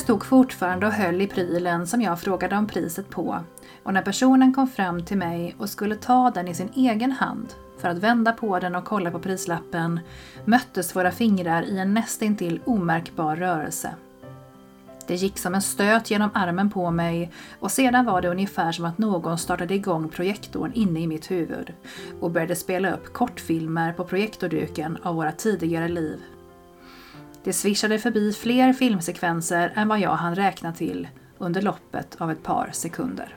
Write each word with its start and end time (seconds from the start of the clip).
Jag 0.00 0.04
stod 0.04 0.24
fortfarande 0.24 0.86
och 0.86 0.92
höll 0.92 1.20
i 1.20 1.26
prylen 1.26 1.86
som 1.86 2.02
jag 2.02 2.20
frågade 2.20 2.56
om 2.56 2.66
priset 2.66 3.10
på 3.10 3.44
och 3.82 3.94
när 3.94 4.02
personen 4.02 4.54
kom 4.54 4.68
fram 4.68 5.04
till 5.04 5.18
mig 5.18 5.56
och 5.58 5.68
skulle 5.68 5.96
ta 5.96 6.30
den 6.30 6.48
i 6.48 6.54
sin 6.54 6.70
egen 6.74 7.12
hand 7.12 7.54
för 7.78 7.88
att 7.88 7.98
vända 7.98 8.32
på 8.32 8.58
den 8.58 8.74
och 8.74 8.84
kolla 8.84 9.10
på 9.10 9.18
prislappen 9.18 10.00
möttes 10.44 10.96
våra 10.96 11.10
fingrar 11.10 11.62
i 11.62 11.78
en 11.78 11.94
nästintill 11.94 12.60
omärkbar 12.64 13.36
rörelse. 13.36 13.94
Det 15.06 15.14
gick 15.14 15.38
som 15.38 15.54
en 15.54 15.62
stöt 15.62 16.10
genom 16.10 16.30
armen 16.34 16.70
på 16.70 16.90
mig 16.90 17.32
och 17.60 17.70
sedan 17.70 18.04
var 18.04 18.22
det 18.22 18.28
ungefär 18.28 18.72
som 18.72 18.84
att 18.84 18.98
någon 18.98 19.38
startade 19.38 19.74
igång 19.74 20.08
projektorn 20.08 20.72
inne 20.74 21.00
i 21.00 21.06
mitt 21.06 21.30
huvud 21.30 21.72
och 22.20 22.30
började 22.30 22.56
spela 22.56 22.94
upp 22.94 23.12
kortfilmer 23.12 23.92
på 23.92 24.04
projektorduken 24.04 24.98
av 25.02 25.14
våra 25.14 25.32
tidigare 25.32 25.88
liv. 25.88 26.20
Det 27.44 27.52
svischade 27.52 27.98
förbi 27.98 28.32
fler 28.32 28.72
filmsekvenser 28.72 29.72
än 29.76 29.88
vad 29.88 30.00
jag 30.00 30.14
hann 30.16 30.34
räkna 30.34 30.72
till 30.72 31.08
under 31.38 31.62
loppet 31.62 32.16
av 32.18 32.30
ett 32.30 32.42
par 32.42 32.70
sekunder. 32.72 33.36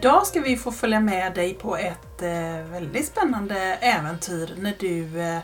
Idag 0.00 0.26
ska 0.26 0.40
vi 0.40 0.56
få 0.56 0.72
följa 0.72 1.00
med 1.00 1.34
dig 1.34 1.54
på 1.54 1.76
ett 1.76 2.22
eh, 2.22 2.70
väldigt 2.70 3.06
spännande 3.06 3.56
äventyr 3.80 4.54
när 4.58 4.74
du 4.78 5.20
eh, 5.20 5.38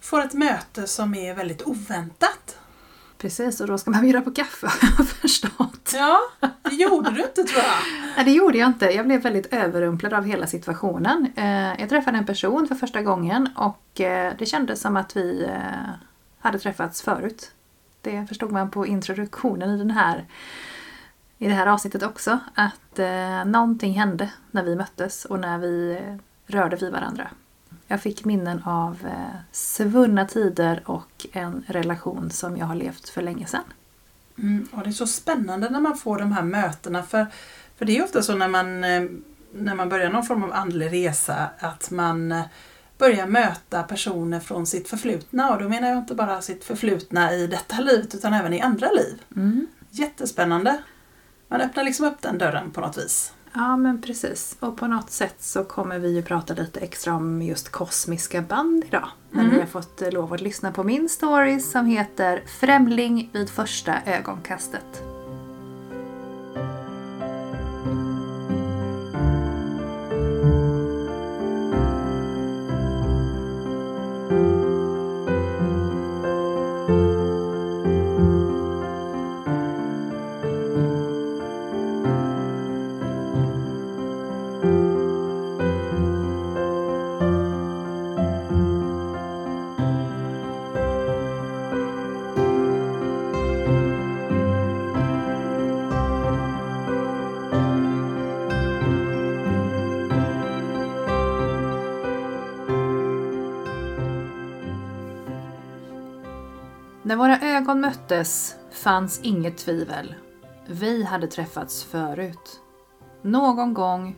får 0.00 0.24
ett 0.24 0.32
möte 0.32 0.86
som 0.86 1.14
är 1.14 1.34
väldigt 1.34 1.62
oväntat. 1.62 2.58
Precis, 3.18 3.60
och 3.60 3.66
då 3.66 3.78
ska 3.78 3.90
man 3.90 4.02
bjuda 4.02 4.20
på 4.20 4.30
kaffe 4.30 4.66
har 4.80 4.88
jag 4.98 5.08
förstått. 5.08 5.92
Ja, 5.94 6.20
det 6.40 6.74
gjorde 6.74 7.10
du 7.10 7.22
inte 7.22 7.44
tror 7.44 7.62
jag. 7.62 8.02
Nej, 8.16 8.24
det 8.24 8.30
gjorde 8.30 8.58
jag 8.58 8.68
inte. 8.68 8.86
Jag 8.86 9.06
blev 9.06 9.22
väldigt 9.22 9.54
överrumplad 9.54 10.12
av 10.12 10.24
hela 10.24 10.46
situationen. 10.46 11.32
Eh, 11.36 11.80
jag 11.80 11.88
träffade 11.88 12.18
en 12.18 12.26
person 12.26 12.68
för 12.68 12.74
första 12.74 13.02
gången 13.02 13.48
och 13.56 13.82
det 14.38 14.48
kändes 14.48 14.80
som 14.80 14.96
att 14.96 15.16
vi 15.16 15.48
hade 16.38 16.58
träffats 16.58 17.02
förut. 17.02 17.50
Det 18.00 18.26
förstod 18.28 18.52
man 18.52 18.70
på 18.70 18.86
introduktionen 18.86 19.70
i 19.70 19.78
den 19.78 19.90
här 19.90 20.24
i 21.44 21.48
det 21.48 21.54
här 21.54 21.66
avsnittet 21.66 22.02
också 22.02 22.38
att 22.54 22.98
eh, 22.98 23.44
någonting 23.44 23.92
hände 23.92 24.30
när 24.50 24.62
vi 24.62 24.76
möttes 24.76 25.24
och 25.24 25.40
när 25.40 25.58
vi 25.58 26.00
rörde 26.46 26.76
vid 26.76 26.92
varandra. 26.92 27.30
Jag 27.86 28.02
fick 28.02 28.24
minnen 28.24 28.62
av 28.64 28.98
eh, 29.04 29.36
svunna 29.52 30.24
tider 30.24 30.82
och 30.84 31.26
en 31.32 31.64
relation 31.66 32.30
som 32.30 32.56
jag 32.56 32.66
har 32.66 32.74
levt 32.74 33.08
för 33.08 33.22
länge 33.22 33.46
sedan. 33.46 33.64
Mm, 34.38 34.68
och 34.72 34.82
det 34.82 34.90
är 34.90 34.92
så 34.92 35.06
spännande 35.06 35.70
när 35.70 35.80
man 35.80 35.96
får 35.96 36.18
de 36.18 36.32
här 36.32 36.42
mötena 36.42 37.02
för, 37.02 37.26
för 37.76 37.84
det 37.84 37.98
är 37.98 38.04
ofta 38.04 38.22
så 38.22 38.34
när 38.34 38.48
man, 38.48 38.84
eh, 38.84 39.02
när 39.52 39.74
man 39.74 39.88
börjar 39.88 40.10
någon 40.10 40.24
form 40.24 40.44
av 40.44 40.52
andlig 40.52 40.92
resa 40.92 41.50
att 41.58 41.90
man 41.90 42.32
eh, 42.32 42.44
börjar 42.98 43.26
möta 43.26 43.82
personer 43.82 44.40
från 44.40 44.66
sitt 44.66 44.88
förflutna 44.88 45.52
och 45.52 45.62
då 45.62 45.68
menar 45.68 45.88
jag 45.88 45.98
inte 45.98 46.14
bara 46.14 46.42
sitt 46.42 46.64
förflutna 46.64 47.32
i 47.32 47.46
detta 47.46 47.80
livet 47.80 48.14
utan 48.14 48.32
även 48.32 48.52
i 48.52 48.60
andra 48.60 48.90
liv. 48.90 49.22
Mm. 49.36 49.66
Jättespännande. 49.90 50.82
Man 51.48 51.60
öppnar 51.60 51.84
liksom 51.84 52.06
upp 52.06 52.22
den 52.22 52.38
dörren 52.38 52.70
på 52.70 52.80
något 52.80 52.98
vis. 52.98 53.32
Ja 53.56 53.76
men 53.76 54.02
precis. 54.02 54.56
Och 54.60 54.76
på 54.76 54.86
något 54.86 55.10
sätt 55.10 55.34
så 55.38 55.64
kommer 55.64 55.98
vi 55.98 56.14
ju 56.16 56.22
prata 56.22 56.54
lite 56.54 56.80
extra 56.80 57.14
om 57.14 57.42
just 57.42 57.68
kosmiska 57.68 58.42
band 58.42 58.84
idag. 58.86 59.08
När 59.30 59.42
Mm. 59.42 59.54
ni 59.54 59.60
har 59.60 59.66
fått 59.66 60.02
eh, 60.02 60.10
lov 60.10 60.32
att 60.32 60.40
lyssna 60.40 60.72
på 60.72 60.82
min 60.84 61.08
story 61.08 61.60
som 61.60 61.86
heter 61.86 62.42
Främling 62.60 63.30
vid 63.32 63.50
första 63.50 63.94
ögonkastet. 64.06 65.02
När 107.14 107.18
våra 107.18 107.40
ögon 107.40 107.80
möttes 107.80 108.56
fanns 108.70 109.20
inget 109.22 109.56
tvivel. 109.56 110.14
Vi 110.66 111.04
hade 111.04 111.26
träffats 111.26 111.84
förut. 111.84 112.60
Någon 113.22 113.74
gång, 113.74 114.16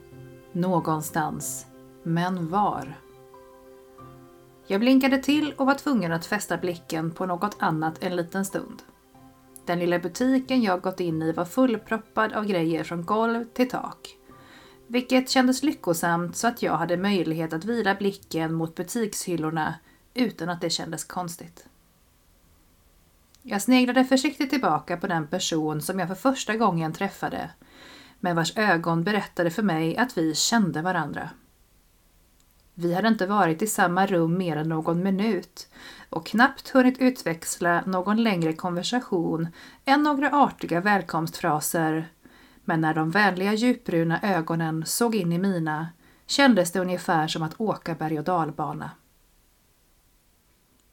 någonstans. 0.52 1.66
Men 2.02 2.50
var? 2.50 3.00
Jag 4.66 4.80
blinkade 4.80 5.18
till 5.18 5.52
och 5.52 5.66
var 5.66 5.74
tvungen 5.74 6.12
att 6.12 6.26
fästa 6.26 6.56
blicken 6.56 7.10
på 7.10 7.26
något 7.26 7.56
annat 7.58 8.02
en 8.02 8.16
liten 8.16 8.44
stund. 8.44 8.82
Den 9.66 9.78
lilla 9.78 9.98
butiken 9.98 10.62
jag 10.62 10.80
gått 10.80 11.00
in 11.00 11.22
i 11.22 11.32
var 11.32 11.44
fullproppad 11.44 12.32
av 12.32 12.44
grejer 12.44 12.84
från 12.84 13.04
golv 13.04 13.44
till 13.44 13.68
tak. 13.68 14.16
Vilket 14.86 15.30
kändes 15.30 15.62
lyckosamt 15.62 16.36
så 16.36 16.46
att 16.46 16.62
jag 16.62 16.76
hade 16.76 16.96
möjlighet 16.96 17.52
att 17.52 17.64
vila 17.64 17.94
blicken 17.94 18.54
mot 18.54 18.74
butikshyllorna 18.74 19.74
utan 20.14 20.48
att 20.48 20.60
det 20.60 20.70
kändes 20.70 21.04
konstigt. 21.04 21.66
Jag 23.48 23.62
sneglade 23.62 24.04
försiktigt 24.04 24.50
tillbaka 24.50 24.96
på 24.96 25.06
den 25.06 25.26
person 25.26 25.82
som 25.82 25.98
jag 25.98 26.08
för 26.08 26.14
första 26.14 26.56
gången 26.56 26.92
träffade, 26.92 27.50
men 28.20 28.36
vars 28.36 28.56
ögon 28.56 29.04
berättade 29.04 29.50
för 29.50 29.62
mig 29.62 29.96
att 29.96 30.18
vi 30.18 30.34
kände 30.34 30.82
varandra. 30.82 31.30
Vi 32.74 32.94
hade 32.94 33.08
inte 33.08 33.26
varit 33.26 33.62
i 33.62 33.66
samma 33.66 34.06
rum 34.06 34.38
mer 34.38 34.56
än 34.56 34.68
någon 34.68 35.02
minut 35.02 35.68
och 36.10 36.26
knappt 36.26 36.68
hunnit 36.68 36.98
utväxla 36.98 37.82
någon 37.86 38.22
längre 38.22 38.52
konversation 38.52 39.48
än 39.84 40.02
några 40.02 40.30
artiga 40.42 40.80
välkomstfraser. 40.80 42.08
Men 42.64 42.80
när 42.80 42.94
de 42.94 43.10
vänliga 43.10 43.52
djupbruna 43.52 44.20
ögonen 44.22 44.86
såg 44.86 45.14
in 45.14 45.32
i 45.32 45.38
mina 45.38 45.88
kändes 46.26 46.72
det 46.72 46.80
ungefär 46.80 47.28
som 47.28 47.42
att 47.42 47.60
åka 47.60 47.94
berg 47.94 48.18
och 48.18 48.24
dalbana. 48.24 48.90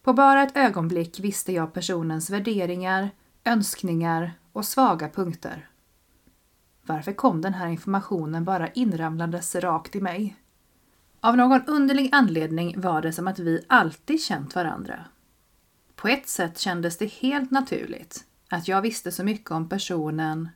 På 0.03 0.13
bara 0.13 0.43
ett 0.43 0.57
ögonblick 0.57 1.19
visste 1.19 1.51
jag 1.51 1.73
personens 1.73 2.29
värderingar, 2.29 3.09
önskningar 3.43 4.33
och 4.51 4.65
svaga 4.65 5.09
punkter. 5.09 5.69
Varför 6.81 7.13
kom 7.13 7.41
den 7.41 7.53
här 7.53 7.67
informationen 7.67 8.45
bara 8.45 8.67
inramlandes 8.67 9.55
rakt 9.55 9.95
i 9.95 10.01
mig? 10.01 10.35
Av 11.19 11.37
någon 11.37 11.65
underlig 11.67 12.09
anledning 12.11 12.81
var 12.81 13.01
det 13.01 13.13
som 13.13 13.27
att 13.27 13.39
vi 13.39 13.65
alltid 13.67 14.21
känt 14.21 14.55
varandra. 14.55 15.05
På 15.95 16.07
ett 16.07 16.27
sätt 16.27 16.59
kändes 16.59 16.97
det 16.97 17.13
helt 17.13 17.51
naturligt 17.51 18.25
att 18.49 18.67
jag 18.67 18.81
visste 18.81 19.11
så 19.11 19.23
mycket 19.23 19.51
om 19.51 19.69
personen 19.69 20.49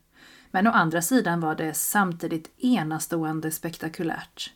men 0.52 0.68
å 0.68 0.72
andra 0.72 1.02
sidan 1.02 1.40
var 1.40 1.56
det 1.56 1.74
samtidigt 1.74 2.52
enastående 2.58 3.52
spektakulärt. 3.52 4.54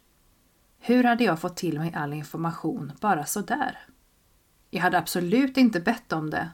Hur 0.80 1.04
hade 1.04 1.24
jag 1.24 1.40
fått 1.40 1.58
till 1.58 1.80
mig 1.80 1.94
all 1.96 2.14
information 2.14 2.92
bara 3.00 3.26
sådär? 3.26 3.80
Jag 4.74 4.82
hade 4.82 4.98
absolut 4.98 5.58
inte 5.58 5.80
bett 5.80 6.14
om 6.14 6.30
det, 6.30 6.50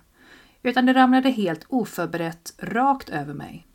utan 0.64 0.86
det 0.86 0.94
ramlade 0.94 1.30
helt 1.30 1.66
oförberett 1.68 2.54
rakt 2.58 3.10
över 3.10 3.34
mig. 3.34 3.68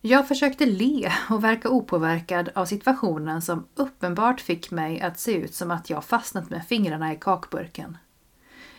Jag 0.00 0.28
försökte 0.28 0.66
le 0.66 1.12
och 1.30 1.44
verka 1.44 1.68
opåverkad 1.68 2.50
av 2.54 2.64
situationen 2.64 3.42
som 3.42 3.66
uppenbart 3.74 4.40
fick 4.40 4.70
mig 4.70 5.00
att 5.00 5.18
se 5.18 5.32
ut 5.32 5.54
som 5.54 5.70
att 5.70 5.90
jag 5.90 6.04
fastnat 6.04 6.50
med 6.50 6.66
fingrarna 6.66 7.12
i 7.12 7.16
kakburken. 7.20 7.96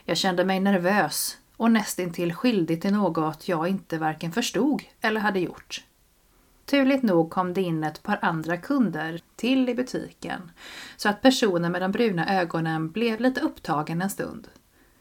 Jag 0.06 0.18
kände 0.18 0.46
mig 0.46 0.60
nervös 0.60 1.38
och 1.58 1.72
nästintill 1.72 2.34
skyldig 2.34 2.82
till 2.82 2.94
något 2.94 3.48
jag 3.48 3.68
inte 3.68 3.98
varken 3.98 4.32
förstod 4.32 4.84
eller 5.02 5.22
hade 5.22 5.40
gjort. 5.40 5.84
Turligt 6.70 7.04
nog 7.04 7.30
kom 7.30 7.54
det 7.54 7.62
in 7.62 7.84
ett 7.84 8.04
par 8.04 8.20
andra 8.22 8.58
kunder 8.58 9.22
till 9.36 9.70
i 9.70 9.76
butiken 9.76 10.52
så 10.98 11.10
att 11.10 11.22
personen 11.22 11.72
med 11.72 11.82
de 11.82 11.92
bruna 11.92 12.40
ögonen 12.42 12.92
blev 12.92 13.20
lite 13.20 13.42
upptagen 13.42 14.02
en 14.02 14.10
stund. 14.10 14.48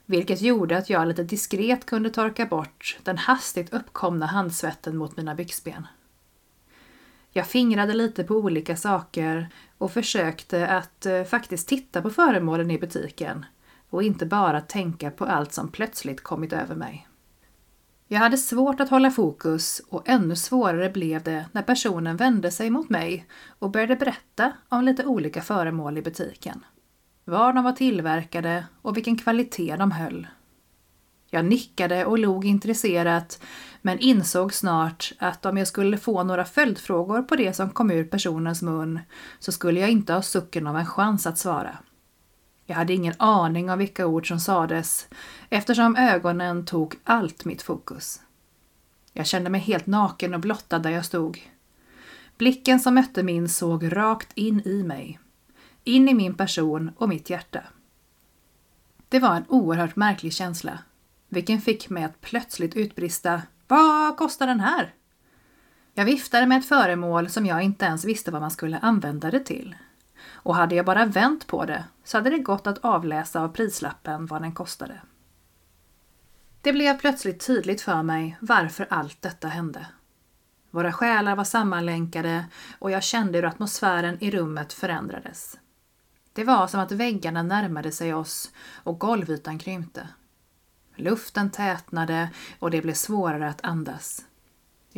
Vilket 0.07 0.41
gjorde 0.41 0.79
att 0.79 0.91
jag 0.91 1.09
lite 1.09 1.23
diskret 1.23 1.87
kunde 1.87 2.11
torka 2.11 2.47
bort 2.47 2.99
den 3.03 3.19
hastigt 3.19 3.73
uppkomna 3.73 4.27
handsvetten 4.27 4.97
mot 4.97 5.17
mina 5.17 5.35
byxben. 5.35 5.87
Jag 7.31 7.47
fingrade 7.47 7.95
lite 7.95 8.25
på 8.25 8.35
olika 8.35 8.77
saker 8.77 9.49
och 9.79 9.93
försökte 9.93 10.69
att 10.69 11.07
eh, 11.07 11.25
faktiskt 11.25 11.69
titta 11.69 12.03
på 12.03 12.11
föremålen 12.11 12.71
i 12.71 12.79
butiken 12.79 13.47
och 13.91 14.03
inte 14.03 14.27
bara 14.27 14.61
tänka 14.61 15.11
på 15.11 15.25
allt 15.25 15.53
som 15.53 15.69
plötsligt 15.69 16.23
kommit 16.23 16.53
över 16.53 16.75
mig. 16.75 17.08
Jag 18.11 18.19
hade 18.19 18.37
svårt 18.37 18.81
att 18.81 18.89
hålla 18.89 19.11
fokus 19.11 19.83
och 19.89 20.09
ännu 20.09 20.37
svårare 20.37 20.91
blev 20.91 21.23
det 21.23 21.47
när 21.53 21.63
personen 21.63 22.17
vände 22.17 22.51
sig 22.51 22.71
mot 22.71 22.89
mig 22.89 23.27
och 23.59 23.71
började 23.71 23.97
berätta 23.97 24.53
om 24.69 24.85
lite 24.85 25.05
olika 25.05 25.43
föremål 25.43 25.99
i 25.99 26.03
butiken. 26.03 26.65
Var 27.25 27.53
de 27.53 27.65
var 27.65 27.73
tillverkade 27.73 28.65
och 28.83 28.97
vilken 28.97 29.19
kvalitet 29.19 29.77
de 29.77 29.91
höll. 29.91 30.27
Jag 31.31 31.45
nickade 31.45 32.05
och 32.05 32.19
log 32.19 32.45
intresserat 32.45 33.43
men 33.83 33.99
insåg 33.99 34.55
snart 34.55 35.13
att 35.19 35.47
om 35.47 35.57
jag 35.57 35.69
skulle 35.69 35.97
få 35.97 36.23
några 36.23 36.45
följdfrågor 36.45 37.23
på 37.23 37.37
det 37.37 37.53
som 37.53 37.71
kom 37.71 37.91
ur 37.91 38.05
personens 38.05 38.63
mun 38.63 39.01
så 39.39 39.53
skulle 39.53 39.81
jag 39.81 39.91
inte 39.91 40.13
ha 40.13 40.23
sucken 40.23 40.67
av 40.67 40.77
en 40.77 40.87
chans 40.87 41.27
att 41.27 41.39
svara. 41.39 41.79
Jag 42.71 42.77
hade 42.77 42.93
ingen 42.93 43.15
aning 43.19 43.71
om 43.71 43.79
vilka 43.79 44.07
ord 44.07 44.29
som 44.29 44.41
sades 44.41 45.09
eftersom 45.51 45.97
ögonen 45.97 46.65
tog 46.65 46.95
allt 47.05 47.45
mitt 47.45 47.63
fokus. 47.63 48.21
Jag 49.13 49.27
kände 49.27 49.51
mig 49.51 49.61
helt 49.61 49.87
naken 49.87 50.35
och 50.35 50.41
blottad 50.41 50.79
där 50.79 50.91
jag 50.91 51.05
stod. 51.05 51.39
Blicken 52.39 52.81
som 52.81 52.95
mötte 52.95 53.23
min 53.23 53.49
såg 53.49 53.97
rakt 53.97 54.33
in 54.35 54.63
i 54.65 54.83
mig. 54.83 55.19
In 55.85 56.09
i 56.09 56.15
min 56.15 56.35
person 56.35 56.93
och 56.97 57.09
mitt 57.09 57.31
hjärta. 57.31 57.63
Det 59.09 59.19
var 59.19 59.37
en 59.37 59.45
oerhört 59.49 59.97
märklig 59.97 60.33
känsla, 60.33 60.79
vilken 61.29 61.61
fick 61.61 61.91
mig 61.91 62.05
att 62.05 62.21
plötsligt 62.21 62.77
utbrista 62.77 63.43
Vad 63.67 64.17
kostar 64.17 64.47
den 64.47 64.61
här? 64.61 64.95
Jag 65.95 66.05
viftade 66.05 66.47
med 66.47 66.59
ett 66.59 66.69
föremål 66.69 67.29
som 67.29 67.47
jag 67.47 67.63
inte 67.63 67.85
ens 67.85 68.05
visste 68.05 68.31
vad 68.31 68.41
man 68.41 68.51
skulle 68.51 68.79
använda 68.79 69.31
det 69.31 69.41
till 69.41 69.75
och 70.49 70.55
hade 70.55 70.75
jag 70.75 70.87
bara 70.87 71.05
vänt 71.05 71.47
på 71.47 71.65
det 71.65 71.85
så 72.05 72.17
hade 72.17 72.31
det 72.31 72.39
gått 72.39 72.67
att 72.67 72.79
avläsa 72.79 73.41
av 73.41 73.49
prislappen 73.49 74.27
vad 74.27 74.43
den 74.43 74.55
kostade. 74.55 75.01
Det 76.61 76.73
blev 76.73 76.99
plötsligt 76.99 77.47
tydligt 77.47 77.81
för 77.81 78.03
mig 78.03 78.37
varför 78.41 78.87
allt 78.91 79.23
detta 79.23 79.49
hände. 79.49 79.87
Våra 80.71 80.93
själar 80.93 81.37
var 81.37 81.45
sammanlänkade 81.45 82.45
och 82.79 82.91
jag 82.91 83.03
kände 83.03 83.39
hur 83.39 83.45
atmosfären 83.45 84.19
i 84.21 84.31
rummet 84.31 84.73
förändrades. 84.73 85.59
Det 86.33 86.45
var 86.45 86.67
som 86.67 86.81
att 86.81 86.93
väggarna 86.93 87.43
närmade 87.43 87.93
sig 87.93 88.15
oss 88.15 88.51
och 88.85 88.99
golvytan 88.99 89.59
krympte. 89.59 90.09
Luften 90.95 91.51
tätnade 91.51 92.29
och 92.59 92.71
det 92.71 92.83
blev 92.83 92.95
svårare 92.95 93.49
att 93.49 93.65
andas. 93.65 94.25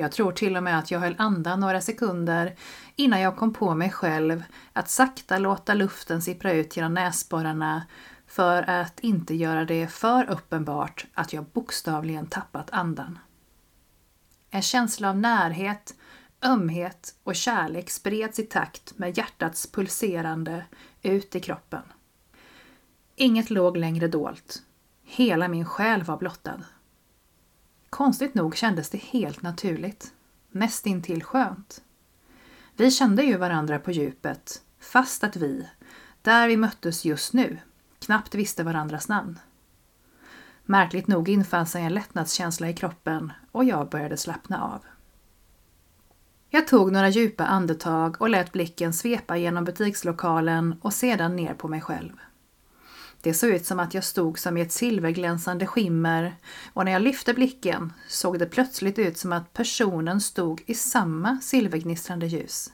Jag 0.00 0.12
tror 0.12 0.32
till 0.32 0.56
och 0.56 0.62
med 0.62 0.78
att 0.78 0.90
jag 0.90 1.00
höll 1.00 1.14
andan 1.18 1.60
några 1.60 1.80
sekunder 1.80 2.56
innan 2.96 3.20
jag 3.20 3.36
kom 3.36 3.52
på 3.52 3.74
mig 3.74 3.90
själv 3.90 4.42
att 4.72 4.90
sakta 4.90 5.38
låta 5.38 5.74
luften 5.74 6.22
sippra 6.22 6.52
ut 6.52 6.76
genom 6.76 6.94
näsborrarna 6.94 7.86
för 8.26 8.70
att 8.70 9.00
inte 9.00 9.34
göra 9.34 9.64
det 9.64 9.86
för 9.86 10.30
uppenbart 10.30 11.06
att 11.14 11.32
jag 11.32 11.44
bokstavligen 11.44 12.26
tappat 12.26 12.70
andan. 12.70 13.18
En 14.50 14.62
känsla 14.62 15.10
av 15.10 15.16
närhet, 15.16 15.94
ömhet 16.44 17.14
och 17.24 17.36
kärlek 17.36 17.90
spreds 17.90 18.38
i 18.38 18.42
takt 18.42 18.98
med 18.98 19.18
hjärtats 19.18 19.72
pulserande 19.72 20.64
ut 21.02 21.36
i 21.36 21.40
kroppen. 21.40 21.82
Inget 23.16 23.50
låg 23.50 23.76
längre 23.76 24.08
dolt. 24.08 24.62
Hela 25.04 25.48
min 25.48 25.64
själ 25.64 26.02
var 26.02 26.16
blottad. 26.16 26.60
Konstigt 27.90 28.34
nog 28.34 28.56
kändes 28.56 28.90
det 28.90 28.98
helt 28.98 29.42
naturligt. 29.42 30.12
Nästintill 30.50 31.22
skönt. 31.22 31.82
Vi 32.76 32.90
kände 32.90 33.22
ju 33.22 33.36
varandra 33.36 33.78
på 33.78 33.90
djupet, 33.90 34.62
fast 34.80 35.24
att 35.24 35.36
vi, 35.36 35.68
där 36.22 36.48
vi 36.48 36.56
möttes 36.56 37.04
just 37.04 37.32
nu, 37.32 37.58
knappt 37.98 38.34
visste 38.34 38.64
varandras 38.64 39.08
namn. 39.08 39.38
Märkligt 40.64 41.06
nog 41.06 41.28
infann 41.28 41.66
sig 41.66 41.82
en 41.82 41.94
lättnadskänsla 41.94 42.68
i 42.68 42.74
kroppen 42.74 43.32
och 43.52 43.64
jag 43.64 43.88
började 43.88 44.16
slappna 44.16 44.62
av. 44.62 44.80
Jag 46.50 46.68
tog 46.68 46.92
några 46.92 47.08
djupa 47.08 47.44
andetag 47.44 48.20
och 48.20 48.28
lät 48.28 48.52
blicken 48.52 48.92
svepa 48.92 49.36
genom 49.36 49.64
butikslokalen 49.64 50.74
och 50.80 50.94
sedan 50.94 51.36
ner 51.36 51.54
på 51.54 51.68
mig 51.68 51.80
själv. 51.80 52.12
Det 53.22 53.34
såg 53.34 53.50
ut 53.50 53.66
som 53.66 53.80
att 53.80 53.94
jag 53.94 54.04
stod 54.04 54.38
som 54.38 54.56
i 54.56 54.60
ett 54.60 54.72
silverglänsande 54.72 55.66
skimmer 55.66 56.36
och 56.72 56.84
när 56.84 56.92
jag 56.92 57.02
lyfte 57.02 57.34
blicken 57.34 57.92
såg 58.08 58.38
det 58.38 58.46
plötsligt 58.46 58.98
ut 58.98 59.18
som 59.18 59.32
att 59.32 59.52
personen 59.52 60.20
stod 60.20 60.62
i 60.66 60.74
samma 60.74 61.38
silvergnistrande 61.42 62.26
ljus. 62.26 62.72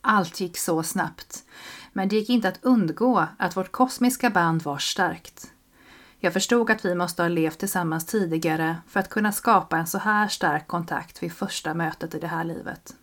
Allt 0.00 0.40
gick 0.40 0.58
så 0.58 0.82
snabbt, 0.82 1.44
men 1.92 2.08
det 2.08 2.16
gick 2.16 2.28
inte 2.30 2.48
att 2.48 2.64
undgå 2.64 3.26
att 3.38 3.56
vårt 3.56 3.72
kosmiska 3.72 4.30
band 4.30 4.62
var 4.62 4.78
starkt. 4.78 5.50
Jag 6.20 6.32
förstod 6.32 6.70
att 6.70 6.84
vi 6.84 6.94
måste 6.94 7.22
ha 7.22 7.28
levt 7.28 7.58
tillsammans 7.58 8.06
tidigare 8.06 8.76
för 8.88 9.00
att 9.00 9.08
kunna 9.08 9.32
skapa 9.32 9.76
en 9.76 9.86
så 9.86 9.98
här 9.98 10.28
stark 10.28 10.66
kontakt 10.66 11.22
vid 11.22 11.32
första 11.32 11.74
mötet 11.74 12.14
i 12.14 12.18
det 12.18 12.26
här 12.26 12.44
livet. 12.44 12.94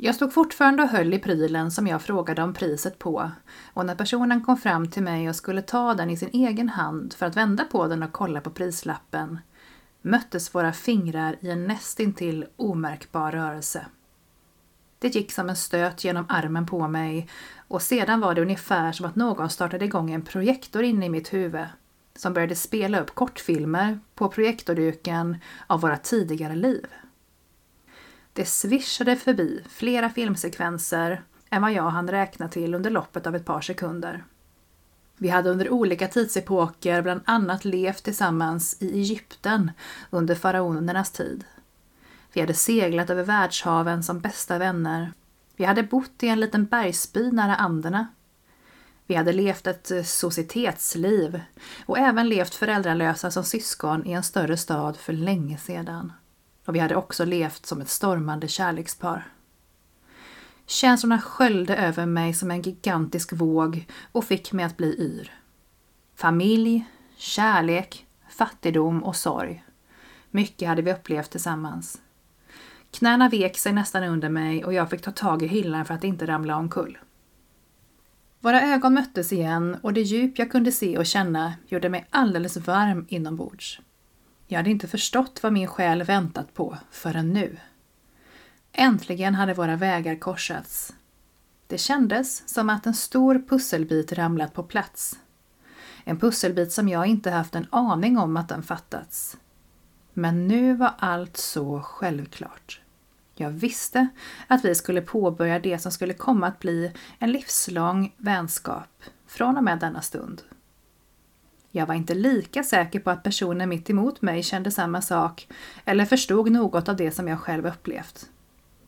Jag 0.00 0.14
stod 0.14 0.32
fortfarande 0.32 0.82
och 0.82 0.88
höll 0.88 1.14
i 1.14 1.18
prylen 1.18 1.70
som 1.70 1.86
jag 1.86 2.02
frågade 2.02 2.42
om 2.42 2.54
priset 2.54 2.98
på 2.98 3.30
och 3.74 3.86
när 3.86 3.94
personen 3.94 4.44
kom 4.44 4.56
fram 4.56 4.90
till 4.90 5.02
mig 5.02 5.28
och 5.28 5.36
skulle 5.36 5.62
ta 5.62 5.94
den 5.94 6.10
i 6.10 6.16
sin 6.16 6.30
egen 6.32 6.68
hand 6.68 7.14
för 7.14 7.26
att 7.26 7.36
vända 7.36 7.64
på 7.64 7.86
den 7.86 8.02
och 8.02 8.12
kolla 8.12 8.40
på 8.40 8.50
prislappen 8.50 9.38
möttes 10.02 10.54
våra 10.54 10.72
fingrar 10.72 11.36
i 11.40 11.50
en 11.50 11.66
nästintill 11.66 12.46
omärkbar 12.56 13.32
rörelse. 13.32 13.86
Det 14.98 15.14
gick 15.14 15.32
som 15.32 15.48
en 15.48 15.56
stöt 15.56 16.04
genom 16.04 16.26
armen 16.28 16.66
på 16.66 16.88
mig 16.88 17.28
och 17.68 17.82
sedan 17.82 18.20
var 18.20 18.34
det 18.34 18.42
ungefär 18.42 18.92
som 18.92 19.06
att 19.06 19.16
någon 19.16 19.50
startade 19.50 19.84
igång 19.84 20.10
en 20.10 20.22
projektor 20.22 20.82
inne 20.82 21.06
i 21.06 21.10
mitt 21.10 21.32
huvud 21.32 21.66
som 22.16 22.32
började 22.32 22.54
spela 22.54 23.00
upp 23.00 23.14
kortfilmer 23.14 24.00
på 24.14 24.28
projektorduken 24.28 25.36
av 25.66 25.80
våra 25.80 25.96
tidigare 25.96 26.54
liv. 26.56 26.86
Det 28.38 28.44
svischade 28.44 29.16
förbi 29.16 29.64
flera 29.68 30.10
filmsekvenser 30.10 31.22
än 31.50 31.62
vad 31.62 31.72
jag 31.72 31.90
hann 31.90 32.10
räkna 32.10 32.48
till 32.48 32.74
under 32.74 32.90
loppet 32.90 33.26
av 33.26 33.36
ett 33.36 33.44
par 33.44 33.60
sekunder. 33.60 34.24
Vi 35.16 35.28
hade 35.28 35.50
under 35.50 35.70
olika 35.70 36.08
tidsepoker 36.08 37.02
bland 37.02 37.20
annat 37.24 37.64
levt 37.64 38.02
tillsammans 38.02 38.76
i 38.80 38.98
Egypten 38.98 39.70
under 40.10 40.34
faraonernas 40.34 41.10
tid. 41.10 41.44
Vi 42.32 42.40
hade 42.40 42.54
seglat 42.54 43.10
över 43.10 43.22
världshaven 43.22 44.02
som 44.02 44.20
bästa 44.20 44.58
vänner. 44.58 45.12
Vi 45.56 45.64
hade 45.64 45.82
bott 45.82 46.22
i 46.22 46.28
en 46.28 46.40
liten 46.40 46.64
bergsby 46.64 47.32
nära 47.32 47.56
Anderna. 47.56 48.06
Vi 49.06 49.14
hade 49.14 49.32
levt 49.32 49.66
ett 49.66 50.06
societetsliv 50.06 51.40
och 51.86 51.98
även 51.98 52.28
levt 52.28 52.54
föräldralösa 52.54 53.30
som 53.30 53.44
syskon 53.44 54.06
i 54.06 54.12
en 54.12 54.22
större 54.22 54.56
stad 54.56 54.96
för 54.96 55.12
länge 55.12 55.58
sedan 55.58 56.12
och 56.68 56.74
vi 56.74 56.78
hade 56.78 56.96
också 56.96 57.24
levt 57.24 57.66
som 57.66 57.80
ett 57.80 57.88
stormande 57.88 58.48
kärlekspar. 58.48 59.26
Känslorna 60.66 61.20
sköljde 61.20 61.76
över 61.76 62.06
mig 62.06 62.34
som 62.34 62.50
en 62.50 62.62
gigantisk 62.62 63.32
våg 63.32 63.86
och 64.12 64.24
fick 64.24 64.52
mig 64.52 64.64
att 64.64 64.76
bli 64.76 65.00
yr. 65.00 65.32
Familj, 66.14 66.84
kärlek, 67.16 68.06
fattigdom 68.30 69.04
och 69.04 69.16
sorg. 69.16 69.64
Mycket 70.30 70.68
hade 70.68 70.82
vi 70.82 70.92
upplevt 70.92 71.30
tillsammans. 71.30 72.00
Knäna 72.90 73.28
vek 73.28 73.58
sig 73.58 73.72
nästan 73.72 74.02
under 74.02 74.28
mig 74.28 74.64
och 74.64 74.72
jag 74.72 74.90
fick 74.90 75.02
ta 75.02 75.10
tag 75.10 75.42
i 75.42 75.46
hyllan 75.46 75.84
för 75.84 75.94
att 75.94 76.04
inte 76.04 76.26
ramla 76.26 76.56
omkull. 76.56 76.98
Våra 78.40 78.62
ögon 78.62 78.94
möttes 78.94 79.32
igen 79.32 79.76
och 79.82 79.92
det 79.92 80.02
djup 80.02 80.38
jag 80.38 80.50
kunde 80.50 80.72
se 80.72 80.98
och 80.98 81.06
känna 81.06 81.54
gjorde 81.68 81.88
mig 81.88 82.06
alldeles 82.10 82.56
varm 82.56 83.06
inombords. 83.08 83.80
Jag 84.50 84.58
hade 84.58 84.70
inte 84.70 84.88
förstått 84.88 85.42
vad 85.42 85.52
min 85.52 85.66
själ 85.66 86.02
väntat 86.02 86.54
på 86.54 86.78
förrän 86.90 87.32
nu. 87.32 87.56
Äntligen 88.72 89.34
hade 89.34 89.54
våra 89.54 89.76
vägar 89.76 90.16
korsats. 90.16 90.94
Det 91.66 91.78
kändes 91.78 92.48
som 92.48 92.70
att 92.70 92.86
en 92.86 92.94
stor 92.94 93.44
pusselbit 93.48 94.12
ramlat 94.12 94.54
på 94.54 94.62
plats. 94.62 95.18
En 96.04 96.18
pusselbit 96.18 96.72
som 96.72 96.88
jag 96.88 97.06
inte 97.06 97.30
haft 97.30 97.54
en 97.54 97.66
aning 97.70 98.18
om 98.18 98.36
att 98.36 98.48
den 98.48 98.62
fattats. 98.62 99.36
Men 100.12 100.48
nu 100.48 100.74
var 100.74 100.94
allt 100.98 101.36
så 101.36 101.80
självklart. 101.80 102.80
Jag 103.34 103.50
visste 103.50 104.08
att 104.46 104.64
vi 104.64 104.74
skulle 104.74 105.00
påbörja 105.00 105.58
det 105.58 105.78
som 105.78 105.92
skulle 105.92 106.14
komma 106.14 106.46
att 106.46 106.58
bli 106.58 106.92
en 107.18 107.32
livslång 107.32 108.14
vänskap 108.16 109.02
från 109.26 109.56
och 109.56 109.64
med 109.64 109.78
denna 109.78 110.02
stund. 110.02 110.42
Jag 111.70 111.86
var 111.86 111.94
inte 111.94 112.14
lika 112.14 112.62
säker 112.62 113.00
på 113.00 113.10
att 113.10 113.22
personen 113.22 113.68
mitt 113.68 113.90
emot 113.90 114.22
mig 114.22 114.42
kände 114.42 114.70
samma 114.70 115.02
sak 115.02 115.48
eller 115.84 116.04
förstod 116.04 116.50
något 116.50 116.88
av 116.88 116.96
det 116.96 117.10
som 117.10 117.28
jag 117.28 117.40
själv 117.40 117.66
upplevt. 117.66 118.30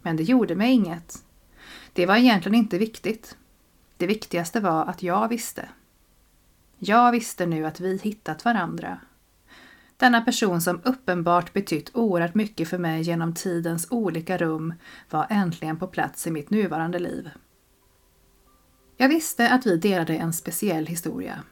Men 0.02 0.16
det 0.16 0.22
gjorde 0.22 0.56
mig 0.56 0.72
inget. 0.72 1.24
Det 1.92 2.06
var 2.06 2.16
egentligen 2.16 2.58
inte 2.58 2.78
viktigt. 2.78 3.36
Det 3.96 4.06
viktigaste 4.06 4.60
var 4.60 4.84
att 4.84 5.02
jag 5.02 5.28
visste. 5.28 5.68
Jag 6.78 7.12
visste 7.12 7.46
nu 7.46 7.66
att 7.66 7.80
vi 7.80 7.96
hittat 8.02 8.44
varandra. 8.44 9.00
Denna 9.96 10.20
person 10.20 10.60
som 10.60 10.80
uppenbart 10.84 11.52
betytt 11.52 11.90
oerhört 11.94 12.34
mycket 12.34 12.68
för 12.68 12.78
mig 12.78 13.02
genom 13.02 13.34
tidens 13.34 13.86
olika 13.90 14.36
rum 14.36 14.74
var 15.10 15.26
äntligen 15.30 15.76
på 15.76 15.86
plats 15.86 16.26
i 16.26 16.30
mitt 16.30 16.50
nuvarande 16.50 16.98
liv. 16.98 17.30
Jag 18.96 19.08
visste 19.08 19.50
att 19.50 19.66
vi 19.66 19.76
delade 19.76 20.16
en 20.16 20.32
speciell 20.32 20.86
historia. 20.86 21.42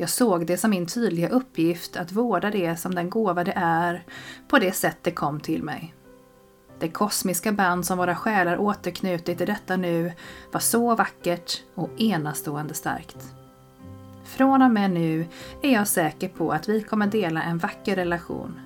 Jag 0.00 0.10
såg 0.10 0.46
det 0.46 0.56
som 0.56 0.70
min 0.70 0.86
tydliga 0.86 1.28
uppgift 1.28 1.96
att 1.96 2.12
vårda 2.12 2.50
det 2.50 2.76
som 2.76 2.94
den 2.94 3.10
gåva 3.10 3.44
det 3.44 3.52
är 3.56 4.04
på 4.48 4.58
det 4.58 4.72
sätt 4.72 4.98
det 5.02 5.10
kom 5.10 5.40
till 5.40 5.62
mig. 5.62 5.94
Det 6.78 6.88
kosmiska 6.88 7.52
band 7.52 7.86
som 7.86 7.98
våra 7.98 8.14
själar 8.14 8.58
återknutit 8.58 9.40
i 9.40 9.44
detta 9.44 9.76
nu 9.76 10.12
var 10.52 10.60
så 10.60 10.94
vackert 10.94 11.62
och 11.74 11.90
enastående 12.00 12.74
starkt. 12.74 13.34
Från 14.24 14.62
och 14.62 14.70
med 14.70 14.90
nu 14.90 15.26
är 15.62 15.72
jag 15.72 15.88
säker 15.88 16.28
på 16.28 16.50
att 16.50 16.68
vi 16.68 16.82
kommer 16.82 17.06
dela 17.06 17.42
en 17.42 17.58
vacker 17.58 17.96
relation 17.96 18.60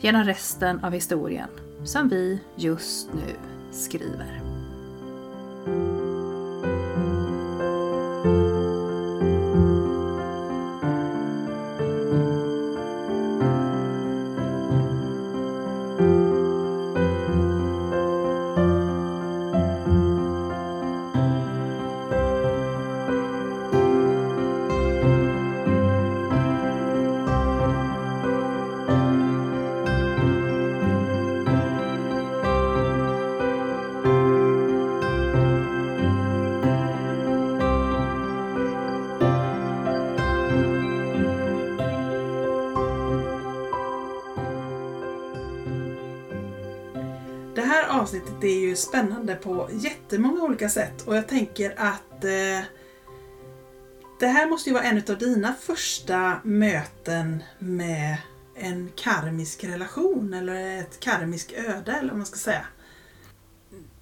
genom 0.00 0.24
resten 0.24 0.84
av 0.84 0.92
historien 0.92 1.48
som 1.84 2.08
vi 2.08 2.40
just 2.56 3.08
nu 3.12 3.36
skriver. 3.72 4.40
Avsnittet 48.40 48.56
är 48.56 48.68
ju 48.68 48.76
spännande 48.76 49.34
på 49.34 49.68
jättemånga 49.72 50.42
olika 50.42 50.68
sätt 50.68 51.02
och 51.06 51.16
jag 51.16 51.28
tänker 51.28 51.74
att 51.76 52.24
eh, 52.24 52.64
det 54.20 54.26
här 54.26 54.46
måste 54.50 54.70
ju 54.70 54.74
vara 54.74 54.84
en 54.84 55.02
av 55.08 55.18
dina 55.18 55.54
första 55.54 56.40
möten 56.44 57.42
med 57.58 58.16
en 58.54 58.90
karmisk 58.96 59.64
relation 59.64 60.34
eller 60.34 60.80
ett 60.80 61.00
karmiskt 61.00 61.52
öde 61.52 61.92
eller 61.92 62.08
vad 62.08 62.16
man 62.16 62.26
ska 62.26 62.36
säga. 62.36 62.64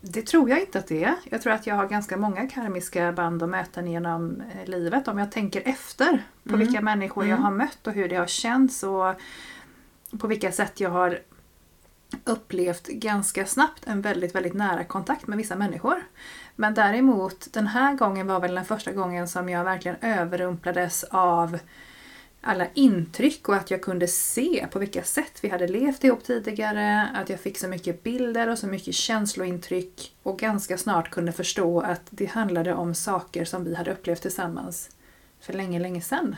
Det 0.01 0.27
tror 0.27 0.51
jag 0.51 0.61
inte 0.61 0.79
att 0.79 0.87
det 0.87 1.05
är. 1.05 1.15
Jag 1.31 1.43
tror 1.43 1.53
att 1.53 1.67
jag 1.67 1.75
har 1.75 1.87
ganska 1.89 2.17
många 2.17 2.49
karmiska 2.49 3.13
band 3.13 3.43
och 3.43 3.49
möten 3.49 3.87
genom 3.87 4.41
eh, 4.41 4.69
livet. 4.69 5.09
Om 5.09 5.19
jag 5.19 5.33
tänker 5.33 5.63
efter 5.65 6.25
på 6.45 6.55
Mm. 6.55 6.61
vilka 6.61 6.81
människor 6.81 7.25
jag 7.25 7.39
Mm. 7.39 7.45
har 7.45 7.51
mött 7.51 7.87
och 7.87 7.93
hur 7.93 8.09
det 8.09 8.17
har 8.17 8.27
känts 8.27 8.83
och 8.83 9.15
på 10.21 10.27
vilka 10.27 10.53
sätt 10.53 10.81
jag 10.81 10.91
har 10.91 11.19
upplevt 12.25 12.87
ganska 12.87 13.47
snabbt 13.47 13.87
en 13.87 14.01
väldigt, 14.01 14.35
väldigt 14.35 14.55
nära 14.55 14.85
kontakt 14.85 15.27
med 15.27 15.39
vissa 15.39 15.57
människor. 15.57 16.03
Men 16.57 16.75
däremot, 16.75 17.53
den 17.53 17.67
här 17.67 17.95
gången 17.95 18.27
var 18.27 18.41
väl 18.41 18.55
den 18.55 18.65
första 18.65 18.93
gången 18.93 19.29
som 19.29 19.49
jag 19.49 19.65
verkligen 19.65 19.97
överrumplades 20.01 21.05
av 21.05 21.59
alla 22.41 22.67
intryck 22.75 23.49
och 23.49 23.55
att 23.55 23.71
jag 23.71 23.83
kunde 23.83 24.09
se 24.09 24.67
på 24.71 24.79
vilka 24.79 25.03
sätt 25.03 25.39
vi 25.41 25.49
hade 25.49 25.69
levt 25.69 26.05
ihop 26.05 26.25
tidigare, 26.25 27.09
att 27.15 27.29
jag 27.29 27.41
fick 27.41 27.59
så 27.59 27.69
mycket 27.69 28.03
bilder 28.03 28.49
och 28.49 28.59
så 28.59 28.67
mycket 28.67 28.95
känslointryck 28.95 30.17
och 30.23 30.39
ganska 30.39 30.79
snart 30.79 31.11
kunde 31.11 31.33
förstå 31.33 31.81
att 31.81 32.03
det 32.11 32.27
handlade 32.27 32.75
om 32.75 32.95
saker 32.95 33.45
som 33.45 33.65
vi 33.65 33.75
hade 33.75 33.93
upplevt 33.93 34.23
tillsammans 34.23 34.91
för 35.41 35.53
länge, 35.53 35.79
länge 35.79 36.01
sedan. 36.01 36.37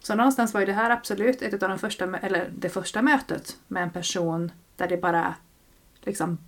Så 0.00 0.14
någonstans 0.14 0.54
var 0.54 0.60
ju 0.60 0.66
det 0.66 0.72
här 0.72 0.90
absolut 0.90 1.42
ett 1.42 1.62
av 1.62 1.68
de 1.68 1.78
första, 1.78 2.18
eller 2.18 2.50
det 2.56 2.68
första 2.68 3.02
mötet 3.02 3.56
med 3.68 3.82
en 3.82 3.90
person 3.90 4.52
där 4.76 4.88
det 4.88 4.96
bara 4.96 5.34
liksom 6.00 6.38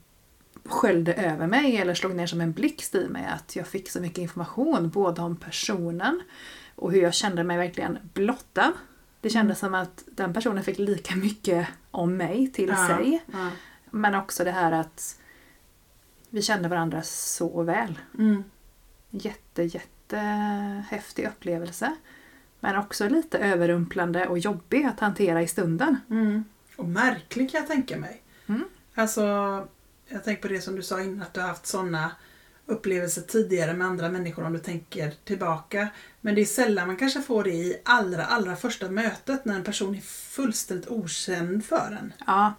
sköljde 0.65 1.15
över 1.15 1.47
mig 1.47 1.77
eller 1.77 1.95
slog 1.95 2.15
ner 2.15 2.27
som 2.27 2.41
en 2.41 2.53
blixt 2.53 2.95
i 2.95 3.09
mig 3.09 3.27
att 3.27 3.57
jag 3.57 3.67
fick 3.67 3.91
så 3.91 4.01
mycket 4.01 4.19
information 4.19 4.89
både 4.89 5.23
om 5.23 5.37
personen 5.37 6.23
och 6.75 6.93
hur 6.93 7.03
jag 7.03 7.15
kände 7.15 7.45
mig 7.45 7.57
verkligen 7.57 7.99
blottad. 8.15 8.73
Det 9.21 9.31
kändes 9.31 9.59
som 9.59 9.75
att 9.75 10.05
den 10.07 10.35
personen 10.35 10.65
fick 10.65 10.79
lika 10.79 11.17
mycket 11.17 11.69
om 11.91 12.17
mig 12.17 12.53
till 12.53 12.77
sig. 12.77 13.25
Ja. 13.33 13.51
Men 13.91 14.15
också 14.15 14.45
det 14.45 14.51
här 14.51 14.73
att 14.73 15.21
vi 16.31 16.43
kände 16.43 16.69
varandra 16.69 17.03
så 17.03 17.63
väl. 17.63 17.99
Mm. 18.19 18.45
Jätte, 19.11 19.63
jätte 19.63 20.17
häftig 20.89 21.27
upplevelse. 21.27 21.97
Men 22.61 22.77
också 22.77 23.09
lite 23.09 23.39
överrumplande 23.39 24.27
och 24.27 24.39
jobbig 24.39 24.85
att 24.85 25.01
hantera 25.01 25.43
i 25.43 25.49
stunden. 25.49 25.97
Mm. 26.11 26.45
Och 26.79 26.85
märklig 26.89 27.51
kan 27.51 27.61
jag 27.61 27.69
tänka 27.69 27.97
mig. 27.97 28.23
Mm. 28.47 28.65
Alltså, 28.95 29.23
jag 30.09 30.25
tänker 30.25 30.43
på 30.43 30.49
det 30.49 30.61
som 30.61 30.77
du 30.77 30.83
sa 30.83 31.01
innan 31.03 31.23
att 31.23 31.35
du 31.35 31.41
har 31.41 31.49
haft 31.49 31.67
sådana 31.67 32.11
upplevelser 32.67 33.23
tidigare 33.23 33.75
med 33.75 33.87
andra 33.87 34.09
människor 34.09 34.45
om 34.47 34.53
du 34.53 34.59
tänker 34.59 35.11
tillbaka. 35.25 35.89
Men 36.21 36.35
det 36.35 36.41
är 36.41 36.45
sällan 36.45 36.87
man 36.87 36.97
kanske 36.97 37.23
får 37.23 37.45
det 37.45 37.51
i 37.51 37.81
allra, 37.85 38.25
allra 38.25 38.57
första 38.57 38.91
mötet 38.91 39.45
när 39.45 39.55
en 39.55 39.65
person 39.65 39.95
är 39.95 40.01
fullständigt 40.01 40.89
okänd 40.89 41.65
för 41.65 41.99
en. 42.01 42.13
Ja, 42.27 42.55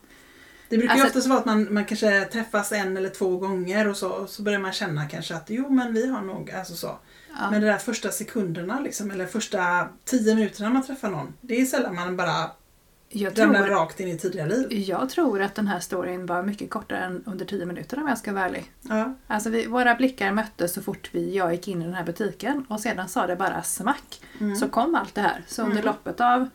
Det 0.69 0.77
brukar 0.77 0.95
ju 0.95 1.01
Alltså- 1.01 1.07
oftast 1.17 1.27
vara 1.27 1.39
att 1.39 1.45
man, 1.45 1.73
man 1.73 1.85
kanske 1.85 2.25
träffas 2.25 2.71
en 2.71 2.97
eller 2.97 3.09
två 3.09 3.37
gånger 3.37 3.87
och 3.87 3.97
så, 3.97 4.09
och 4.09 4.29
så 4.29 4.41
börjar 4.41 4.59
man 4.59 4.73
känna 4.73 5.07
kanske 5.07 5.35
att 5.35 5.49
jo 5.49 5.69
men 5.69 5.93
vi 5.93 6.07
har 6.09 6.21
nog, 6.21 6.51
alltså 6.51 6.75
så. 6.75 6.99
ja. 7.39 7.51
Men 7.51 7.61
det 7.61 7.67
där 7.67 7.77
första 7.77 8.11
sekunderna 8.11 8.79
liksom, 8.79 9.11
eller 9.11 9.25
första 9.27 9.87
tio 10.05 10.35
minuterna 10.35 10.69
man 10.69 10.83
träffar 10.85 11.09
någon. 11.09 11.33
Det 11.41 11.61
är 11.61 11.65
sällan 11.65 11.95
man 11.95 12.17
bara 12.17 12.51
jag, 13.09 13.35
tror, 13.35 13.53
rakt 13.53 13.99
in 13.99 14.07
i 14.07 14.17
tidigare 14.17 14.49
liv. 14.49 14.67
jag 14.71 15.09
tror 15.09 15.41
att 15.41 15.55
den 15.55 15.67
här 15.67 15.79
storyn 15.79 16.25
var 16.25 16.43
mycket 16.43 16.69
kortare 16.69 16.99
än 16.99 17.23
under 17.25 17.45
tio 17.45 17.65
minuter 17.65 17.99
om 17.99 18.07
jag 18.07 18.17
ska 18.17 18.33
vara 18.33 18.45
ärlig. 18.45 18.71
Ja. 18.81 19.15
Alltså 19.27 19.49
vi, 19.49 19.65
våra 19.65 19.95
blickar 19.95 20.31
möttes 20.31 20.73
så 20.73 20.81
fort 20.81 21.09
vi, 21.11 21.35
jag 21.35 21.51
gick 21.53 21.67
in 21.67 21.81
i 21.81 21.85
den 21.85 21.93
här 21.93 22.03
butiken 22.03 22.65
och 22.69 22.79
sedan 22.79 23.09
sa 23.09 23.27
det 23.27 23.35
bara 23.35 23.63
smack. 23.63 24.21
Mm. 24.39 24.55
Så 24.55 24.69
kom 24.69 24.95
allt 24.95 25.15
det 25.15 25.21
här. 25.21 25.43
Så 25.47 25.61
under 25.61 25.75
Mm. 25.77 25.85
loppet 25.85 26.21
av 26.21 26.49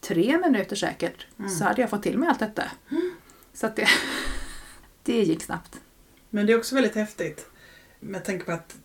tre 0.00 0.38
minuter 0.38 0.76
säkert 0.76 1.26
Mm. 1.38 1.50
så 1.50 1.64
hade 1.64 1.80
jag 1.80 1.90
fått 1.90 2.02
till 2.02 2.18
mig 2.18 2.28
allt 2.28 2.38
detta. 2.40 2.64
Så 3.54 3.66
att 3.66 3.76
det, 3.76 3.88
det 5.02 5.22
gick 5.22 5.42
snabbt. 5.42 5.80
Men 6.30 6.46
det 6.46 6.52
är 6.52 6.58
också 6.58 6.74
väldigt 6.74 6.94
häftigt. 6.94 7.46
Med 8.00 8.24
tanke 8.24 8.44
på 8.44 8.52
att 8.52 8.76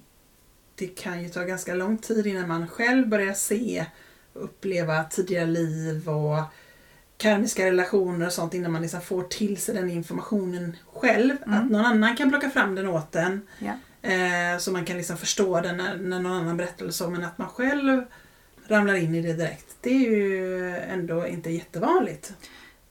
det 0.75 0.87
kan 0.87 1.23
ju 1.23 1.29
ta 1.29 1.43
ganska 1.43 1.73
lång 1.73 1.97
tid 1.97 2.27
innan 2.27 2.47
man 2.47 2.67
själv 2.67 3.07
börjar 3.07 3.33
se 3.33 3.85
och 4.33 4.43
uppleva 4.43 5.03
tidigare 5.03 5.45
liv 5.45 6.09
och 6.09 6.43
karmiska 7.19 7.65
relationer 7.65 8.25
och 8.25 8.33
sånt 8.33 8.53
innan 8.53 8.71
man 8.71 8.81
liksom 8.81 9.01
får 9.01 9.23
till 9.23 9.57
sig 9.57 9.75
den 9.75 9.89
informationen 9.89 10.77
själv. 10.93 11.37
Mm. 11.45 11.59
Att 11.59 11.71
någon 11.71 11.85
annan 11.85 12.15
kan 12.15 12.29
plocka 12.29 12.49
fram 12.49 12.75
den 12.75 12.87
åt 12.87 13.15
en. 13.15 13.41
Ja. 13.59 13.73
Eh, 14.09 14.57
så 14.59 14.71
man 14.71 14.85
kan 14.85 14.97
liksom 14.97 15.17
förstå 15.17 15.61
den 15.61 15.77
när, 15.77 15.97
när 15.97 16.19
någon 16.19 16.31
annan 16.31 16.57
berättar 16.57 16.81
eller 16.83 16.91
så. 16.91 17.09
Men 17.09 17.23
att 17.23 17.37
man 17.37 17.47
själv 17.47 18.03
ramlar 18.67 18.93
in 18.93 19.15
i 19.15 19.21
det 19.21 19.33
direkt. 19.33 19.75
Det 19.81 19.89
är 19.89 20.11
ju 20.11 20.75
ändå 20.77 21.27
inte 21.27 21.49
jättevanligt. 21.49 22.33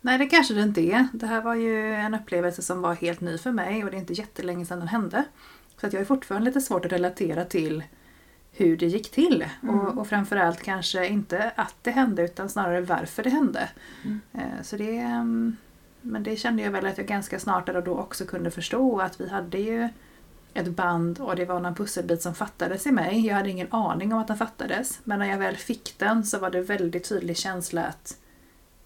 Nej, 0.00 0.18
det 0.18 0.26
kanske 0.26 0.54
det 0.54 0.62
inte 0.62 0.80
är. 0.80 1.08
Det 1.12 1.26
här 1.26 1.42
var 1.42 1.54
ju 1.54 1.94
en 1.94 2.14
upplevelse 2.14 2.62
som 2.62 2.82
var 2.82 2.94
helt 2.94 3.20
ny 3.20 3.38
för 3.38 3.52
mig 3.52 3.85
och 3.85 3.90
det 3.90 3.97
är 3.97 4.00
inte 4.00 4.12
jättelänge 4.12 4.66
sedan 4.66 4.78
den 4.78 4.88
hände. 4.88 5.25
Så 5.80 5.87
att 5.87 5.92
jag 5.92 6.00
är 6.00 6.06
fortfarande 6.06 6.44
lite 6.44 6.61
svårt 6.61 6.85
att 6.85 6.92
relatera 6.92 7.44
till 7.44 7.82
hur 8.52 8.76
det 8.76 8.87
gick 8.87 9.11
till. 9.11 9.47
Mm. 9.62 9.78
Och, 9.81 9.99
och 9.99 10.09
framförallt 10.09 10.62
kanske 10.62 11.07
inte 11.09 11.52
att 11.57 11.75
det 11.83 11.90
hände 11.90 12.23
utan 12.23 12.49
snarare 12.49 12.81
varför 12.81 13.23
det 13.23 13.31
hände. 13.31 13.69
Mm. 14.05 14.21
Eh, 14.35 14.62
Så 14.62 14.76
det, 14.76 14.99
mm, 14.99 15.57
men 16.00 16.23
det 16.23 16.37
kände 16.37 16.62
jag 16.62 16.71
väl 16.71 16.87
att 16.87 16.99
jag 16.99 17.07
ganska 17.07 17.38
snart 17.40 17.67
där 17.67 17.76
och 17.76 17.85
då 17.85 17.99
också 17.99 18.25
kunde 18.25 18.50
förstå 18.50 19.00
att 19.00 19.21
vi 19.21 19.28
hade 19.28 19.59
ju 19.59 19.88
ett 20.55 20.69
band 20.69 21.21
och 21.21 21.37
det 21.37 21.45
var 21.45 21.61
någon 21.61 21.75
pusselbit 21.75 22.23
som 22.23 22.35
fattades 22.35 22.87
i 22.87 22.93
mig. 22.93 23.26
Jag 23.26 23.35
hade 23.35 23.50
ingen 23.50 23.73
aning 23.73 24.12
om 24.12 24.19
att 24.19 24.26
den 24.28 24.38
fattades. 24.38 25.00
Men 25.05 25.19
när 25.19 25.26
jag 25.26 25.38
väl 25.38 25.57
fick 25.57 25.95
den 25.99 26.25
så 26.25 26.38
var 26.38 26.50
det 26.50 26.61
väldigt 26.61 27.09
tydlig 27.09 27.37
känsla 27.37 27.85
att 27.85 28.19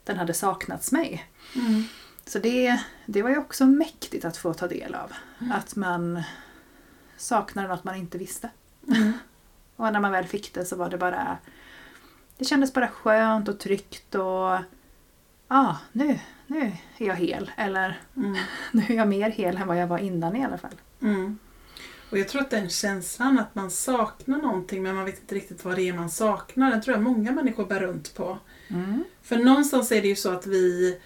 den 0.04 0.16
hade 0.16 0.34
saknats 0.34 0.92
mig. 0.92 1.26
Mm. 1.56 1.84
Så 2.26 2.38
det, 2.38 2.80
det 3.06 3.22
var 3.22 3.30
ju 3.30 3.38
också 3.38 3.66
mäktigt 3.66 4.24
att 4.24 4.36
få 4.36 4.54
ta 4.54 4.68
del 4.68 4.94
av. 4.94 5.12
Att 5.52 5.76
man 5.76 6.22
saknade 7.16 7.68
något 7.68 7.84
man 7.84 7.96
inte 7.96 8.18
visste. 8.18 8.50
Mm. 8.88 9.12
Och 9.82 9.92
när 9.92 10.00
man 10.00 10.12
väl 10.12 10.26
fick 10.26 10.54
det 10.54 10.64
så 10.64 10.76
var 10.76 10.90
det 10.90 10.98
bara... 10.98 11.38
Det 12.38 12.44
kändes 12.44 12.72
bara 12.72 12.88
skönt 12.88 13.48
och 13.48 13.58
tryggt 13.58 14.14
och... 14.14 14.58
Ja, 15.48 15.78
nu, 15.92 16.18
nu 16.46 16.72
är 16.98 17.06
jag 17.06 17.14
hel. 17.14 17.50
Eller 17.56 18.00
Mm. 18.16 18.36
nu 18.72 18.82
är 18.88 18.94
jag 18.94 19.08
mer 19.08 19.30
hel 19.30 19.56
än 19.56 19.68
vad 19.68 19.76
jag 19.76 19.86
var 19.86 19.98
innan 19.98 20.36
i 20.36 20.44
alla 20.44 20.58
fall. 20.58 20.74
Mm. 21.02 21.38
Och 22.10 22.18
jag 22.18 22.28
tror 22.28 22.42
att 22.42 22.50
den 22.50 22.68
känslan 22.68 23.38
att 23.38 23.54
man 23.54 23.70
saknar 23.70 24.38
någonting 24.38 24.82
men 24.82 24.94
man 24.94 25.04
vet 25.04 25.20
inte 25.20 25.34
riktigt 25.34 25.64
vad 25.64 25.76
det 25.76 25.88
är 25.88 25.92
man 25.92 26.10
saknar, 26.10 26.70
den 26.70 26.82
tror 26.82 26.96
jag 26.96 27.02
många 27.02 27.32
människor 27.32 27.66
bär 27.66 27.80
runt 27.80 28.14
på. 28.14 28.38
För 29.22 29.36
någonstans 29.36 29.92
är 29.92 30.02
det 30.02 30.08
ju 30.08 30.16
så 30.16 30.30
att 30.30 30.46
vi, 30.46 30.98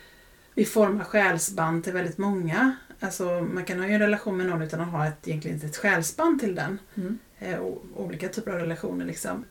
vi 0.55 0.65
formar 0.65 1.05
själsband 1.05 1.85
till 1.85 1.93
väldigt 1.93 2.19
många. 2.19 2.77
Alltså 3.01 3.25
man 3.25 3.65
kan 3.65 3.79
ha 3.79 3.87
en 3.87 3.99
relation 3.99 4.37
med 4.37 4.47
någon 4.47 4.63
utan 4.63 4.81
att 4.81 4.91
ha 4.91 5.07
ett, 5.07 5.29
egentligen 5.29 5.61
ett 5.61 5.77
själsband 5.77 6.41
till 6.41 6.55
den. 6.55 6.79
Mm. 6.95 7.19
Eh, 7.39 7.59
och 7.59 7.83
olika 7.97 8.29
typer 8.29 8.51
av 8.53 8.59
relationer 8.59 9.05
liksom. 9.05 9.45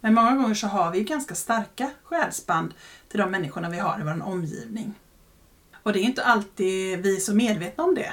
Men 0.00 0.14
många 0.14 0.36
gånger 0.36 0.54
så 0.54 0.66
har 0.66 0.90
vi 0.92 0.98
ju 0.98 1.04
ganska 1.04 1.34
starka 1.34 1.90
själsband 2.02 2.74
till 3.08 3.20
de 3.20 3.30
människorna 3.30 3.70
vi 3.70 3.78
har 3.78 4.00
i 4.00 4.04
vår 4.04 4.22
omgivning. 4.22 4.94
Och 5.82 5.92
det 5.92 5.98
är 6.00 6.02
inte 6.02 6.24
alltid 6.24 6.98
vi 7.02 7.16
är 7.16 7.20
så 7.20 7.34
medvetna 7.34 7.84
om 7.84 7.94
det. 7.94 8.12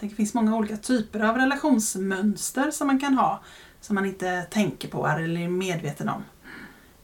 Det 0.00 0.08
finns 0.08 0.34
många 0.34 0.56
olika 0.56 0.76
typer 0.76 1.20
av 1.20 1.36
relationsmönster 1.36 2.70
som 2.70 2.86
man 2.86 3.00
kan 3.00 3.14
ha 3.14 3.42
som 3.80 3.94
man 3.94 4.06
inte 4.06 4.42
tänker 4.42 4.88
på 4.88 5.06
eller 5.06 5.40
är 5.40 5.48
medveten 5.48 6.08
om. 6.08 6.24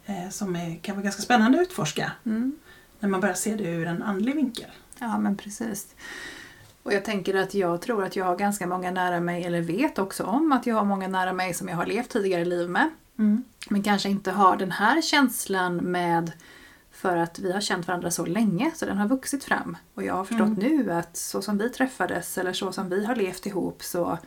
Eh, 0.06 0.28
som 0.30 0.56
är, 0.56 0.76
kan 0.82 0.94
vara 0.96 1.04
ganska 1.04 1.22
spännande 1.22 1.58
att 1.60 1.62
utforska 1.62 2.12
Mm. 2.24 2.56
när 3.00 3.08
man 3.08 3.20
börjar 3.20 3.34
se 3.34 3.56
det 3.56 3.64
ur 3.64 3.86
en 3.86 4.02
andlig 4.02 4.34
vinkel. 4.36 4.70
Ja, 4.98 5.18
men 5.18 5.36
precis. 5.36 5.94
Och 6.82 6.92
jag 6.92 7.04
tänker 7.04 7.34
att 7.34 7.54
jag 7.54 7.80
tror 7.82 8.04
att 8.04 8.16
jag 8.16 8.24
har 8.24 8.36
ganska 8.36 8.66
många 8.66 8.90
nära 8.90 9.20
mig, 9.20 9.44
eller 9.44 9.60
vet 9.60 9.98
också 9.98 10.24
om 10.24 10.52
att 10.52 10.66
jag 10.66 10.74
har 10.74 10.84
många 10.84 11.08
nära 11.08 11.32
mig 11.32 11.54
som 11.54 11.68
jag 11.68 11.76
har 11.76 11.86
levt 11.86 12.08
tidigare 12.08 12.44
liv 12.44 12.68
med. 12.70 12.90
Men 13.68 13.82
kanske 13.82 14.08
inte 14.08 14.30
har 14.30 14.56
den 14.56 14.70
här 14.70 15.02
känslan 15.02 15.76
med 15.76 16.32
för 16.92 17.16
att 17.16 17.38
vi 17.38 17.52
har 17.52 17.60
känt 17.60 17.86
varandra 17.88 18.10
så 18.10 18.26
länge 18.26 18.70
så 18.74 18.86
den 18.86 18.98
har 18.98 19.08
vuxit 19.08 19.44
fram. 19.44 19.76
Och 19.94 20.02
jag 20.02 20.14
har 20.14 20.24
förstått 20.24 20.58
nu 20.58 20.92
att 20.92 21.16
så 21.16 21.42
som 21.42 21.58
vi 21.58 21.68
träffades 21.70 22.38
eller 22.38 22.52
så 22.52 22.72
som 22.72 22.88
vi 22.88 23.04
har 23.04 23.16
levt 23.16 23.46
ihop 23.46 23.82
så, 23.84 24.18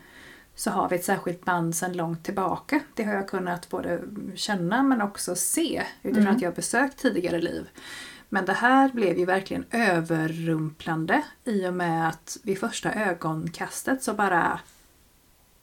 så 0.56 0.72
har 0.72 0.90
vi 0.90 0.96
ett 0.96 1.06
särskilt 1.06 1.46
band 1.46 1.76
sedan 1.76 1.94
långt 1.94 2.24
tillbaka. 2.24 2.80
Det 2.94 3.04
har 3.04 3.14
jag 3.14 3.28
kunnat 3.28 3.70
både 3.70 4.02
känna 4.36 4.84
men 4.84 5.02
också 5.02 5.36
se 5.36 5.84
utifrån 6.04 6.24
Mm. 6.24 6.36
att 6.36 6.42
jag 6.42 6.50
har 6.50 6.56
besökt 6.56 6.98
tidigare 7.00 7.42
liv. 7.42 7.68
Men 8.36 8.46
det 8.46 8.54
här 8.54 8.90
blev 8.90 9.18
ju 9.18 9.26
verkligen 9.26 9.66
överrumplande 9.72 11.24
i 11.44 11.68
och 11.68 11.74
med 11.74 12.10
att 12.10 12.38
vid 12.44 12.60
första 12.60 12.94
ögonkastet 12.94 14.04
så 14.04 14.14
bara 14.14 14.60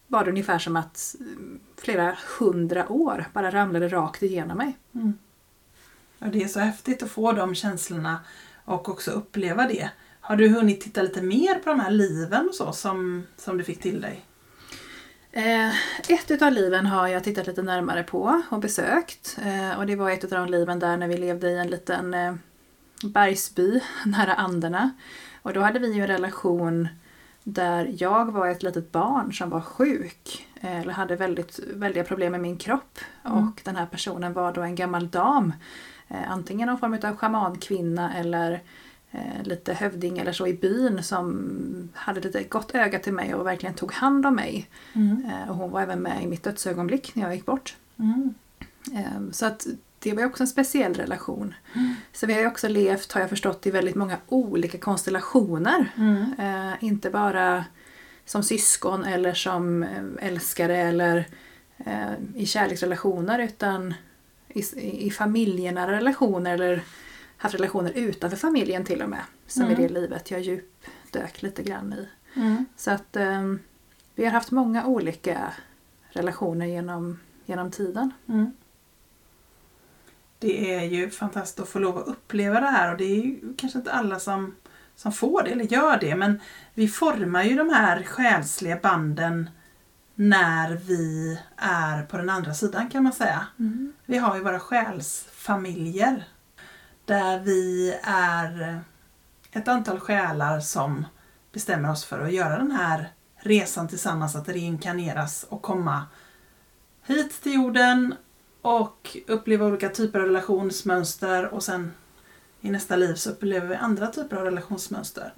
var 0.06 0.24
det 0.24 0.30
ungefär 0.30 0.58
som 0.58 0.76
att 0.76 1.16
mm, 1.20 1.60
flera 1.76 2.16
hundra 2.38 2.92
år 2.92 3.24
bara 3.32 3.50
ramlade 3.50 3.88
rakt 3.88 4.22
igenom 4.22 4.56
mig. 4.56 4.76
Mm. 4.94 5.18
Och 6.18 6.28
det 6.28 6.42
är 6.42 6.48
så 6.48 6.60
häftigt 6.60 7.02
att 7.02 7.10
få 7.10 7.32
de 7.32 7.54
känslorna 7.54 8.20
och 8.64 8.88
också 8.88 9.10
uppleva 9.10 9.68
det. 9.68 9.90
Har 10.20 10.36
du 10.36 10.48
hunnit 10.48 10.80
titta 10.80 11.02
lite 11.02 11.22
mer 11.22 11.54
på 11.54 11.70
de 11.70 11.80
här 11.80 11.90
liven 11.90 12.48
och 12.48 12.54
så 12.54 12.72
som, 12.72 13.26
som 13.36 13.58
du 13.58 13.64
fick 13.64 13.80
till 13.80 14.00
dig? 14.00 14.24
Eh, 15.32 15.68
ett 16.08 16.30
utav 16.30 16.52
liven 16.52 16.86
har 16.86 17.08
jag 17.08 17.24
tittat 17.24 17.46
lite 17.46 17.62
närmare 17.62 18.02
på 18.02 18.42
och 18.50 18.60
besökt. 18.60 19.38
Eh, 19.44 19.78
och 19.78 19.86
det 19.86 19.96
var 19.96 20.10
ett 20.10 20.24
utav 20.24 20.46
de 20.46 20.52
liven 20.52 20.78
där 20.78 20.96
när 20.96 21.08
vi 21.08 21.16
levde 21.16 21.50
i 21.50 21.58
en 21.58 21.68
liten 21.68 22.14
eh, 22.14 22.34
bergsby 23.04 23.80
nära 24.06 24.34
Anderna. 24.34 24.90
Och 25.42 25.52
då 25.52 25.60
hade 25.60 25.78
vi 25.78 25.92
ju 25.92 26.00
en 26.00 26.06
relation 26.06 26.88
där 27.44 27.94
jag 27.98 28.32
var 28.32 28.48
ett 28.48 28.62
litet 28.62 28.92
barn 28.92 29.32
som 29.32 29.50
var 29.50 29.60
sjuk. 29.60 30.46
eh, 30.60 30.80
Eller 30.80 30.92
hade 30.92 31.16
väldigt, 31.16 31.60
väldiga 31.74 32.04
problem 32.04 32.32
med 32.32 32.40
min 32.40 32.56
kropp. 32.56 32.98
Mm. 33.24 33.38
Och 33.38 33.60
den 33.64 33.76
här 33.76 33.86
personen 33.86 34.32
var 34.32 34.52
då 34.52 34.60
en 34.62 34.74
gammal 34.74 35.08
dam. 35.08 35.52
Eh, 36.08 36.30
antingen 36.32 36.68
någon 36.68 36.78
form 36.78 36.98
av 37.04 37.16
schamankvinna 37.16 38.14
eller 38.14 38.62
eh, 39.10 39.42
lite 39.42 39.74
hövding 39.74 40.18
eller 40.18 40.32
så 40.32 40.46
i 40.46 40.54
byn 40.54 41.02
som 41.02 41.48
hade 41.94 42.20
lite 42.20 42.42
gott 42.42 42.74
öga 42.74 42.98
till 42.98 43.12
mig 43.12 43.34
och 43.34 43.46
verkligen 43.46 43.74
tog 43.74 43.92
hand 43.92 44.26
om 44.26 44.34
mig. 44.34 44.68
Mm. 44.92 45.26
Och 45.48 45.56
hon 45.56 45.70
var 45.70 45.80
även 45.82 46.00
med 46.02 46.22
i 46.22 46.26
mitt 46.26 46.42
dödsögonblick 46.42 47.14
när 47.14 47.22
jag 47.22 47.34
gick 47.34 47.46
bort. 47.46 47.76
Mm. 47.98 48.34
Så 49.32 49.46
att 49.46 49.66
det 50.02 50.12
var 50.12 50.20
ju 50.20 50.26
också 50.26 50.42
en 50.42 50.48
speciell 50.48 50.94
relation. 50.94 51.54
Mm. 51.74 51.94
Så 52.12 52.26
vi 52.26 52.32
har 52.32 52.40
ju 52.40 52.46
också 52.46 52.68
levt, 52.68 53.12
har 53.12 53.20
jag 53.20 53.30
förstått, 53.30 53.66
i 53.66 53.70
väldigt 53.70 53.94
många 53.94 54.16
olika 54.28 54.78
konstellationer. 54.78 55.86
Mm. 55.96 56.32
Eh, 56.38 56.84
inte 56.84 57.10
bara 57.10 57.64
som 58.24 58.42
syskon 58.42 59.04
eller 59.04 59.34
som 59.34 59.82
eh, 59.82 60.26
älskare 60.28 60.76
eller 60.76 61.26
eh, 61.78 62.12
i 62.36 62.46
kärleksrelationer 62.46 63.38
utan 63.38 63.94
i, 64.48 64.62
i 65.06 65.10
familjenära 65.10 65.92
relationer 65.92 66.54
eller 66.54 66.82
haft 67.36 67.54
relationer 67.54 67.92
utanför 67.92 68.36
familjen 68.36 68.84
till 68.84 69.02
och 69.02 69.08
med. 69.08 69.22
Som 69.46 69.62
Mm. 69.62 69.72
i 69.72 69.82
det 69.82 69.88
livet 69.88 70.30
jag 70.30 70.40
djupdök 70.40 71.42
lite 71.42 71.62
grann 71.62 71.92
i. 71.92 72.08
Mm. 72.40 72.64
Så 72.76 72.90
att 72.90 73.16
eh, 73.16 73.42
vi 74.14 74.24
har 74.24 74.32
haft 74.32 74.50
många 74.50 74.86
olika 74.86 75.52
relationer 76.10 76.66
genom, 76.66 77.18
genom 77.46 77.70
tiden. 77.70 78.10
Mm. 78.28 78.52
Det 80.42 80.74
är 80.74 80.82
ju 80.82 81.10
fantastiskt 81.10 81.60
att 81.60 81.68
få 81.68 81.78
lov 81.78 81.98
att 81.98 82.08
uppleva 82.08 82.60
det 82.60 82.66
här 82.66 82.92
och 82.92 82.98
det 82.98 83.04
är 83.04 83.22
ju 83.22 83.54
kanske 83.56 83.78
inte 83.78 83.92
alla 83.92 84.20
som, 84.20 84.54
som 84.96 85.12
får 85.12 85.42
det 85.42 85.50
eller 85.50 85.64
gör 85.64 85.98
det 86.00 86.16
men 86.16 86.40
vi 86.74 86.88
formar 86.88 87.42
ju 87.42 87.56
de 87.56 87.68
här 87.68 88.02
själsliga 88.02 88.78
banden 88.82 89.50
när 90.14 90.74
vi 90.74 91.38
är 91.56 92.02
på 92.02 92.16
den 92.16 92.30
andra 92.30 92.54
sidan 92.54 92.90
kan 92.90 93.02
man 93.02 93.12
säga. 93.12 93.46
Vi 94.06 94.18
har 94.18 94.36
ju 94.36 94.42
våra 94.42 94.60
själsfamiljer 94.60 96.24
där 97.04 97.40
vi 97.40 97.94
är 98.02 98.80
ett 99.52 99.68
antal 99.68 100.00
själar 100.00 100.60
som 100.60 101.06
bestämmer 101.52 101.90
oss 101.90 102.04
för 102.04 102.20
att 102.20 102.32
göra 102.32 102.58
den 102.58 102.70
här 102.70 103.12
resan 103.36 103.88
tillsammans, 103.88 104.36
att 104.36 104.48
reinkarneras 104.48 105.44
och 105.48 105.62
komma 105.62 106.06
hit 107.06 107.42
till 107.42 107.54
jorden 107.54 108.14
och 108.62 109.16
uppleva 109.26 109.66
olika 109.66 109.88
typer 109.88 110.20
av 110.20 110.26
relationsmönster 110.26 111.54
och 111.54 111.62
sen 111.62 111.92
i 112.60 112.70
nästa 112.70 112.96
liv 112.96 113.14
så 113.14 113.30
upplever 113.30 113.68
vi 113.68 113.74
andra 113.74 114.06
typer 114.06 114.36
av 114.36 114.44
relationsmönster. 114.44 115.32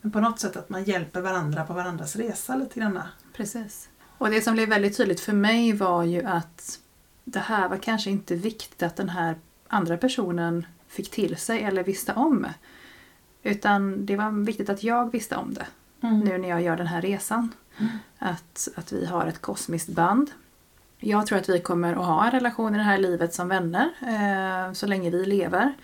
Men 0.00 0.10
på 0.12 0.20
något 0.20 0.40
sätt 0.40 0.56
att 0.56 0.68
man 0.68 0.84
hjälper 0.84 1.20
varandra 1.20 1.64
på 1.64 1.72
varandras 1.72 2.16
resa 2.16 2.56
lite 2.56 2.80
grann. 2.80 3.00
Precis. 3.32 3.88
Och 4.18 4.30
det 4.30 4.40
som 4.40 4.54
blev 4.54 4.68
väldigt 4.68 4.96
tydligt 4.96 5.20
för 5.20 5.32
mig 5.32 5.72
var 5.72 6.04
ju 6.04 6.24
att 6.24 6.78
det 7.24 7.38
här 7.38 7.68
var 7.68 7.76
kanske 7.76 8.10
inte 8.10 8.34
viktigt 8.34 8.82
att 8.82 8.96
den 8.96 9.08
här 9.08 9.38
andra 9.68 9.96
personen 9.96 10.66
fick 10.88 11.10
till 11.10 11.36
sig 11.36 11.62
eller 11.62 11.84
visste 11.84 12.12
om. 12.12 12.46
Utan 13.42 14.06
det 14.06 14.16
var 14.16 14.44
viktigt 14.44 14.68
att 14.68 14.82
jag 14.82 15.12
visste 15.12 15.36
om 15.36 15.54
det 15.54 15.66
nu 16.00 16.38
när 16.38 16.48
jag 16.48 16.62
gör 16.62 16.76
den 16.76 16.86
här 16.86 17.02
resan. 17.02 17.54
Mm. 17.78 17.92
Att, 18.18 18.68
att 18.76 18.92
vi 18.92 19.06
har 19.06 19.26
ett 19.26 19.40
kosmiskt 19.40 19.88
band. 19.88 20.30
Jag 21.00 21.26
tror 21.26 21.38
att 21.38 21.48
vi 21.48 21.60
kommer 21.60 21.92
att 21.92 22.06
ha 22.06 22.24
en 22.24 22.30
relation 22.30 22.74
i 22.74 22.78
det 22.78 22.84
här 22.84 22.98
livet 22.98 23.34
som 23.34 23.48
vänner 23.48 23.90
eh, 24.00 24.72
så 24.72 24.86
länge 24.86 25.10
vi 25.10 25.24
lever. 25.24 25.74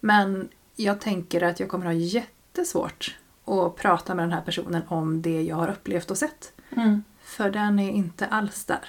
Men 0.00 0.48
jag 0.76 1.00
tänker 1.00 1.42
att 1.42 1.60
jag 1.60 1.68
kommer 1.68 1.86
ha 1.86 1.92
jättesvårt 1.92 3.16
att 3.44 3.76
prata 3.76 4.14
med 4.14 4.24
den 4.24 4.32
här 4.32 4.40
personen 4.40 4.82
om 4.88 5.22
det 5.22 5.42
jag 5.42 5.56
har 5.56 5.68
upplevt 5.68 6.10
och 6.10 6.18
sett. 6.18 6.52
Mm. 6.76 7.04
För 7.22 7.50
den 7.50 7.78
är 7.78 7.90
inte 7.90 8.26
alls 8.26 8.64
där 8.64 8.88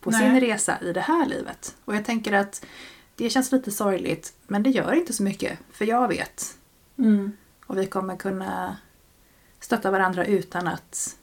på 0.00 0.10
Nej. 0.10 0.20
sin 0.20 0.40
resa 0.40 0.78
i 0.82 0.92
det 0.92 1.00
här 1.00 1.26
livet. 1.26 1.76
Och 1.84 1.94
jag 1.94 2.04
tänker 2.04 2.32
att 2.32 2.66
det 3.14 3.30
känns 3.30 3.52
lite 3.52 3.70
sorgligt 3.70 4.34
men 4.46 4.62
det 4.62 4.70
gör 4.70 4.92
inte 4.92 5.12
så 5.12 5.22
mycket 5.22 5.58
för 5.72 5.84
jag 5.84 6.08
vet. 6.08 6.58
Mm. 6.98 7.32
Och 7.66 7.78
vi 7.78 7.86
kommer 7.86 8.16
kunna 8.16 8.76
stötta 9.60 9.90
varandra 9.90 10.24
utan 10.24 10.66
att, 10.66 11.16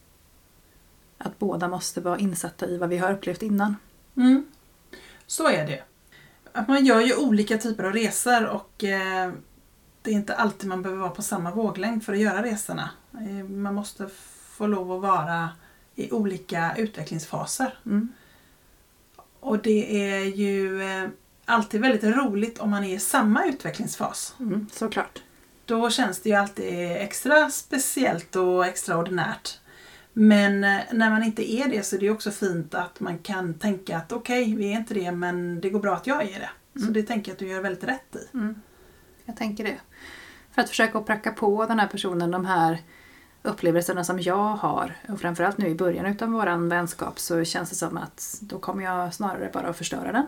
att 1.18 1.40
båda 1.40 1.68
måste 1.68 2.02
vara 2.02 2.18
insatta 2.18 2.68
i 2.68 2.78
vad 2.78 2.90
vi 2.90 2.98
har 2.98 3.14
upplevt 3.14 3.42
innan. 3.42 3.76
Mm. 4.18 4.46
Så 5.28 5.48
är 5.50 5.68
det. 5.68 5.84
Att 6.54 6.68
man 6.68 6.86
gör 6.86 7.02
ju 7.02 7.16
olika 7.16 7.58
typer 7.58 7.84
av 7.84 7.94
resor 7.94 8.46
och 8.46 8.84
eh, 8.84 9.32
det 10.02 10.12
är 10.12 10.16
inte 10.16 10.36
alltid 10.36 10.70
man 10.70 10.82
behöver 10.82 11.02
vara 11.02 11.12
på 11.12 11.22
samma 11.22 11.52
våglängd 11.52 12.04
för 12.04 12.14
att 12.14 12.20
göra 12.20 12.44
resorna. 12.44 12.90
Eh, 13.14 13.46
Man 13.46 13.74
måste 13.76 14.10
få 14.50 14.68
lov 14.68 14.92
att 14.92 15.02
vara 15.02 15.50
i 15.96 16.12
olika 16.12 16.76
utvecklingsfaser. 16.78 17.80
Mm. 17.86 18.10
Och 19.40 19.60
det 19.62 20.12
är 20.12 20.24
ju 20.24 20.82
eh, 20.82 21.10
alltid 21.46 21.82
väldigt 21.82 22.04
roligt 22.04 22.60
om 22.60 22.70
man 22.70 22.84
är 22.84 22.96
i 22.96 23.00
samma 23.00 23.46
utvecklingsfas. 23.46 24.36
Mm, 24.40 24.68
såklart. 24.72 25.22
Då 25.66 25.90
känns 25.90 26.22
det 26.22 26.30
ju 26.30 26.36
alltid 26.36 26.92
extra 26.92 27.50
speciellt 27.50 28.36
och 28.36 28.66
extraordinärt. 28.66 29.60
Men 30.20 30.64
eh, 30.64 30.80
när 30.92 31.10
man 31.10 31.24
inte 31.24 31.52
är 31.52 31.70
det 31.70 31.84
så 31.84 31.96
är 31.96 32.00
det 32.00 32.10
också 32.10 32.32
fint 32.32 32.74
att 32.74 33.00
man 33.00 33.18
kan 33.18 33.54
tänka 33.54 33.98
att 33.98 34.12
okej, 34.12 34.56
vi 34.56 34.74
är 34.74 34.78
inte 34.78 34.94
det 34.94 35.12
men 35.12 35.62
det 35.62 35.70
går 35.70 35.80
bra 35.80 35.96
att 35.96 36.08
jag 36.08 36.24
är 36.24 36.40
det. 36.40 36.50
Så 36.74 36.82
Mm. 36.82 36.94
det 36.94 37.04
tänker 37.04 37.32
jag 37.32 37.34
att 37.36 37.40
du 37.40 37.48
gör 37.48 37.62
väldigt 37.62 37.84
rätt 37.84 38.16
i. 38.16 38.38
Mm. 38.38 38.62
Jag 39.26 39.38
tänker 39.38 39.64
det. 39.64 39.78
För 40.52 40.62
att 40.62 40.70
försöka 40.70 41.02
pracka 41.02 41.32
på 41.32 41.66
den 41.66 41.80
här 41.80 41.88
personen 41.88 42.32
de 42.32 42.46
här 42.46 42.82
upplevelserna 43.42 44.04
som 44.04 44.20
jag 44.20 44.56
har. 44.56 44.96
Och 45.10 45.20
framförallt 45.20 45.58
nu 45.58 45.68
i 45.68 45.76
början 45.76 46.06
utav 46.06 46.30
våran 46.30 46.70
vänskap 46.70 47.20
så 47.20 47.44
känns 47.44 47.70
det 47.70 47.76
som 47.76 47.98
att 47.98 48.38
då 48.42 48.60
kommer 48.60 48.84
jag 48.84 49.14
snarare 49.14 49.50
bara 49.54 49.68
att 49.68 49.78
förstöra 49.78 50.12
den. 50.12 50.26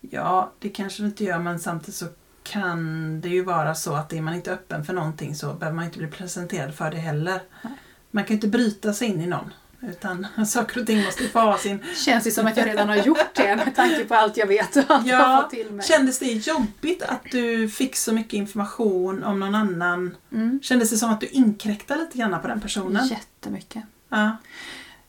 Ja, 0.00 0.52
det 0.58 0.68
kanske 0.68 1.02
du 1.02 1.06
inte 1.06 1.24
gör 1.24 1.38
men 1.38 1.58
samtidigt 1.60 1.94
så 1.94 2.06
kan 2.42 3.20
det 3.20 3.28
ju 3.28 3.44
vara 3.44 3.74
så 3.74 3.94
att 3.94 4.12
är 4.12 4.20
man 4.22 4.34
inte 4.34 4.52
öppen 4.52 4.84
för 4.84 4.92
någonting 4.92 5.34
så 5.34 5.54
behöver 5.54 5.76
man 5.76 5.84
inte 5.84 5.98
bli 5.98 6.06
presenterad 6.08 6.74
för 6.74 6.90
det 6.90 6.96
heller. 6.96 7.42
Nej. 7.62 7.72
Man 8.14 8.24
kan 8.24 8.34
inte 8.34 8.48
bryta 8.48 8.92
sig 8.92 9.08
in 9.08 9.20
i 9.20 9.26
någon. 9.26 9.52
Utan 9.88 10.26
saker 10.46 10.80
och 10.80 10.86
ting 10.86 11.04
måste 11.04 11.22
få 11.24 11.38
ha 11.38 11.58
sin... 11.58 11.78
Känns 12.04 12.24
det 12.24 12.30
som 12.30 12.46
att 12.46 12.56
jag 12.56 12.66
redan 12.66 12.88
har 12.88 12.96
gjort 12.96 13.34
det 13.34 13.56
med 13.56 13.76
tanke 13.76 14.04
på 14.04 14.14
allt 14.14 14.36
jag 14.36 14.46
vet 14.46 14.76
och 14.76 14.84
allt 14.88 15.06
jag 15.06 15.16
har 15.16 15.34
Ja, 15.36 15.42
fått 15.42 15.50
till 15.50 15.70
mig. 15.70 15.86
kändes 15.86 16.18
det 16.18 16.26
jobbigt 16.26 17.02
att 17.02 17.22
du 17.30 17.68
fick 17.68 17.96
så 17.96 18.12
mycket 18.12 18.32
information 18.32 19.24
om 19.24 19.40
någon 19.40 19.54
annan? 19.54 20.16
Mm. 20.32 20.60
Kändes 20.62 20.90
det 20.90 20.96
som 20.96 21.10
att 21.10 21.20
du 21.20 21.26
inkräktade 21.26 22.00
lite 22.00 22.18
grann 22.18 22.42
på 22.42 22.48
den 22.48 22.60
personen? 22.60 23.06
Jättemycket. 23.06 23.82
Ja. 24.08 24.36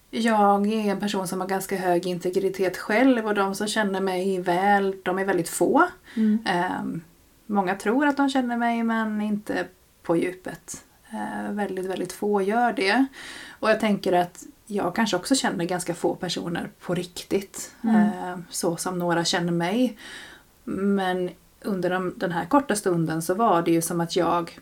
Jag 0.10 0.68
är 0.68 0.92
en 0.92 1.00
person 1.00 1.28
som 1.28 1.42
har 1.42 1.48
ganska 1.48 1.78
hög 1.78 2.08
integritet 2.08 2.78
själv 2.78 3.28
och 3.28 3.36
de 3.36 3.56
som 3.56 3.68
känner 3.68 4.02
mig 4.02 4.42
väl, 4.42 4.96
de 5.04 5.20
är 5.20 5.26
väldigt 5.26 5.50
få. 5.50 5.88
Mm. 6.16 6.40
Ehm, 6.46 7.02
många 7.46 7.76
tror 7.76 8.08
att 8.08 8.18
de 8.18 8.30
känner 8.30 8.58
mig 8.58 8.84
men 8.84 9.22
inte 9.22 9.68
på 10.04 10.16
djupet. 10.18 10.84
Eh, 11.14 11.52
väldigt, 11.52 11.86
väldigt 11.86 12.12
få 12.14 12.42
gör 12.42 12.74
det. 12.74 13.06
Och 13.60 13.70
jag 13.70 13.80
tänker 13.80 14.14
att 14.14 14.44
jag 14.66 14.96
kanske 14.96 15.18
också 15.18 15.36
känner 15.36 15.66
ganska 15.66 15.94
få 15.96 16.16
personer 16.16 16.70
på 16.82 16.96
riktigt. 16.96 17.76
Mm. 17.84 17.96
Eh, 17.96 18.38
så 18.50 18.78
som 18.78 19.00
några 19.00 19.26
känner 19.26 19.52
mig. 19.52 19.98
Men 20.64 21.30
under 21.62 21.90
de, 21.90 22.14
den 22.18 22.32
här 22.32 22.46
korta 22.46 22.76
stunden 22.76 23.22
så 23.22 23.34
var 23.34 23.62
det 23.62 23.72
ju 23.72 23.82
som 23.82 24.02
att 24.02 24.16
jag 24.16 24.60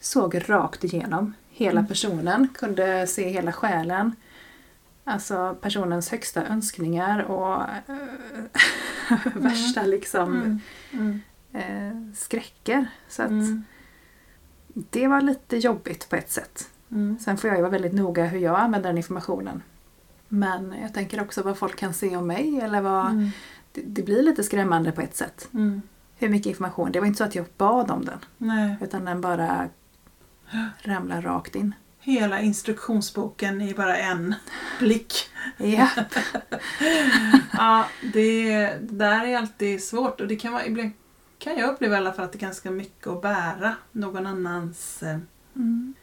såg 0.00 0.50
rakt 0.50 0.84
igenom 0.84 1.34
hela 1.50 1.80
Mm. 1.80 1.88
personen, 1.88 2.48
kunde 2.54 3.06
se 3.06 3.28
hela 3.28 3.52
själen. 3.52 4.16
Alltså 5.04 5.56
personens 5.60 6.10
högsta 6.10 6.46
önskningar 6.46 7.22
och 7.22 7.62
eh, 7.62 9.18
värsta 9.34 9.82
liksom 9.82 10.32
Mm. 10.34 10.60
Mm. 10.92 11.20
eh, 11.52 12.14
skräcker. 12.16 12.86
Så 13.08 13.22
att 13.22 13.28
Mm. 13.30 13.64
Det 14.74 15.08
var 15.08 15.20
lite 15.20 15.56
jobbigt 15.56 16.08
på 16.08 16.16
ett 16.16 16.30
sätt. 16.30 16.70
Mm. 16.90 17.18
Sen 17.18 17.36
får 17.36 17.48
jag 17.48 17.56
ju 17.56 17.62
vara 17.62 17.72
väldigt 17.72 17.92
noga 17.92 18.24
hur 18.24 18.38
jag 18.38 18.60
använder 18.60 18.88
den 18.88 18.96
informationen. 18.96 19.62
Men 20.28 20.74
jag 20.82 20.94
tänker 20.94 21.22
också 21.22 21.42
vad 21.42 21.58
folk 21.58 21.76
kan 21.76 21.94
se 21.94 22.16
om 22.16 22.26
mig 22.26 22.60
eller 22.60 22.80
vad... 22.80 23.06
Mm. 23.06 23.30
Det, 23.72 23.80
det 23.80 24.02
blir 24.02 24.22
lite 24.22 24.44
skrämmande 24.44 24.92
på 24.92 25.00
ett 25.00 25.16
sätt. 25.16 25.48
Mm. 25.54 25.82
Hur 26.16 26.28
mycket 26.28 26.46
information. 26.46 26.92
Det 26.92 27.00
var 27.00 27.06
inte 27.06 27.18
så 27.18 27.24
att 27.24 27.34
jag 27.34 27.46
bad 27.56 27.90
om 27.90 28.04
den. 28.04 28.18
Nej. 28.38 28.76
Utan 28.80 29.04
den 29.04 29.20
bara 29.20 29.68
ramlar 30.82 31.22
rakt 31.22 31.54
in. 31.54 31.74
Hela 32.00 32.40
instruktionsboken 32.40 33.60
i 33.60 33.74
bara 33.74 33.96
en 33.96 34.34
blick. 34.78 35.14
Ja. 35.56 35.88
Ja, 37.52 37.86
det 38.12 38.68
där 38.80 39.26
är 39.26 39.36
alltid 39.36 39.82
svårt 39.82 40.20
och 40.20 40.28
det 40.28 40.36
kan 40.36 40.52
vara, 40.52 40.66
ibland 40.66 40.92
kan 41.44 41.56
jag 41.58 41.70
uppleva 41.74 41.94
i 41.94 41.98
alla 41.98 42.12
fall 42.12 42.24
att 42.24 42.32
det 42.32 42.38
är 42.38 42.40
ganska 42.40 42.70
mycket 42.70 43.06
att 43.06 43.22
bära 43.22 43.74
någon 43.92 44.26
annans, 44.26 45.02
eh, 45.02 45.18
Mm. 45.56 45.94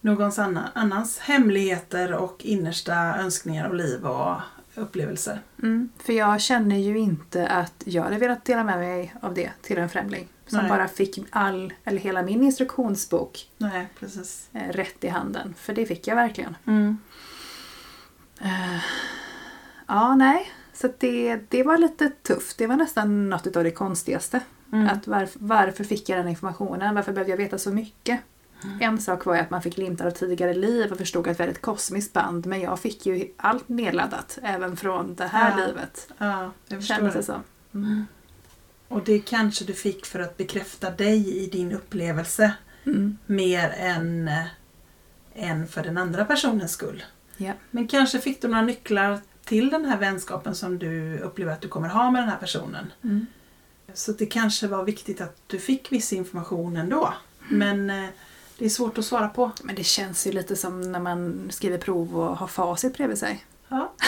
någons 0.00 0.38
annan, 0.38 0.68
annans 0.74 1.18
hemligheter 1.18 2.12
och 2.12 2.44
innersta 2.44 2.94
önskningar 2.94 3.68
och 3.68 3.74
liv 3.74 4.06
och 4.06 4.36
upplevelser. 4.74 5.40
Mm. 5.62 5.88
För 5.98 6.12
jag 6.12 6.40
känner 6.40 6.76
ju 6.76 6.98
inte 6.98 7.48
att 7.48 7.82
jag 7.84 8.02
hade 8.02 8.18
velat 8.18 8.44
dela 8.44 8.64
med 8.64 8.78
mig 8.78 9.14
av 9.22 9.34
det 9.34 9.50
till 9.62 9.78
en 9.78 9.88
främling. 9.88 10.28
Som 10.46 10.58
Nej. 10.58 10.68
bara 10.68 10.88
fick 10.88 11.18
all, 11.30 11.72
eller 11.84 11.98
hela 11.98 12.22
min 12.22 12.42
instruktionsbok 12.42 13.50
Nej, 13.58 13.88
precis. 14.00 14.48
eh, 14.52 14.68
rätt 14.72 15.04
i 15.04 15.08
handen. 15.08 15.54
För 15.58 15.74
det 15.74 15.86
fick 15.86 16.06
jag 16.06 16.16
verkligen. 16.16 16.56
Mm. 16.66 16.98
Eh, 18.40 18.80
ja, 19.86 20.14
nej. 20.14 20.50
Så 20.74 20.88
det, 20.98 21.36
det 21.48 21.62
var 21.62 21.78
lite 21.78 22.10
tufft. 22.10 22.58
Det 22.58 22.66
var 22.66 22.76
nästan 22.76 23.30
något 23.30 23.56
av 23.56 23.64
det 23.64 23.70
konstigaste. 23.70 24.40
Mm. 24.72 24.88
Att 24.88 25.06
varf, 25.06 25.30
varför 25.34 25.84
fick 25.84 26.08
jag 26.08 26.18
den 26.18 26.28
informationen? 26.28 26.94
Varför 26.94 27.12
behövde 27.12 27.30
jag 27.32 27.36
veta 27.36 27.58
så 27.58 27.70
mycket? 27.70 28.20
Mm. 28.64 28.78
En 28.80 28.98
sak 29.00 29.24
var 29.24 29.34
ju 29.34 29.40
att 29.40 29.50
man 29.50 29.62
fick 29.62 29.76
glimtar 29.76 30.06
av 30.06 30.10
tidigare 30.10 30.54
liv 30.54 30.92
och 30.92 30.98
förstod 30.98 31.28
att 31.28 31.38
vi 31.40 31.42
hade 31.42 31.52
ett 31.52 31.62
kosmiskt 31.62 32.12
band. 32.12 32.46
Men 32.46 32.60
jag 32.60 32.80
fick 32.80 33.06
ju 33.06 33.28
allt 33.36 33.68
nedladdat, 33.68 34.38
även 34.42 34.76
från 34.76 35.14
det 35.14 35.26
här 35.26 35.60
Ja, 35.60 35.66
livet. 35.66 36.08
Ja, 36.18 36.50
jag 36.68 36.84
Kändes 36.84 37.14
det 37.14 37.22
som. 37.22 37.42
Mm. 37.74 38.06
Och 38.88 39.04
det 39.04 39.18
kanske 39.18 39.64
du 39.64 39.74
fick 39.74 40.06
för 40.06 40.20
att 40.20 40.36
bekräfta 40.36 40.90
dig 40.90 41.44
i 41.44 41.46
din 41.46 41.72
upplevelse 41.72 42.52
Mm. 42.84 43.18
mer 43.26 43.74
än, 43.76 44.28
eh, 44.28 44.46
än 45.34 45.68
för 45.68 45.82
den 45.82 45.98
andra 45.98 46.24
personens 46.24 46.72
skull. 46.72 47.04
Ja. 47.36 47.52
Men 47.70 47.88
kanske 47.88 48.18
fick 48.18 48.42
du 48.42 48.48
några 48.48 48.62
nycklar 48.62 49.20
till 49.44 49.70
den 49.70 49.84
här 49.84 49.98
vänskapen 49.98 50.54
som 50.54 50.78
du 50.78 51.18
upplever 51.18 51.52
att 51.52 51.60
du 51.60 51.68
kommer 51.68 51.88
ha 51.88 52.10
med 52.10 52.22
den 52.22 52.28
här 52.28 52.36
personen. 52.36 52.92
Mm. 53.04 53.26
Så 53.94 54.12
det 54.12 54.26
kanske 54.26 54.66
var 54.66 54.84
viktigt 54.84 55.20
att 55.20 55.36
du 55.46 55.58
fick 55.58 55.92
viss 55.92 56.12
information 56.12 56.76
ändå. 56.76 57.14
Men 57.48 57.90
eh, 57.90 58.06
det 58.58 58.64
är 58.64 58.68
svårt 58.68 58.98
att 58.98 59.04
svara 59.04 59.28
på. 59.28 59.52
Men 59.62 59.74
det 59.74 59.84
känns 59.84 60.26
ju 60.26 60.32
lite 60.32 60.56
som 60.56 60.92
när 60.92 61.00
man 61.00 61.48
skriver 61.52 61.78
prov 61.78 62.18
och 62.18 62.36
har 62.36 62.46
facit 62.46 62.94
bredvid 62.96 63.18
sig. 63.18 63.44
Ja, 63.68 63.92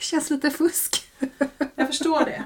känns 0.00 0.30
lite 0.30 0.50
fusk. 0.50 1.04
jag 1.74 1.86
förstår 1.86 2.24
det. 2.24 2.44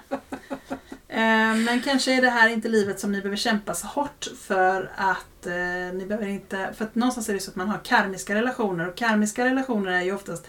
Eh, 1.08 1.54
Men 1.56 1.80
kanske 1.84 2.16
är 2.16 2.22
det 2.22 2.30
här 2.30 2.48
inte 2.48 2.68
livet 2.68 3.00
som 3.00 3.12
ni 3.12 3.18
behöver 3.18 3.36
kämpa 3.36 3.74
så 3.74 3.86
hårt 3.86 4.28
för 4.38 4.92
att 4.96 5.46
eh, 5.46 5.52
ni 5.94 6.04
behöver 6.08 6.26
inte... 6.26 6.74
För 6.76 6.84
att 6.84 6.94
någonstans 6.94 7.28
är 7.28 7.34
det 7.34 7.40
så 7.40 7.50
att 7.50 7.56
man 7.56 7.68
har 7.68 7.78
karmiska 7.84 8.34
relationer 8.34 8.88
och 8.88 8.96
karmiska 8.96 9.44
relationer 9.44 9.92
är 9.92 10.02
ju 10.02 10.14
oftast 10.14 10.46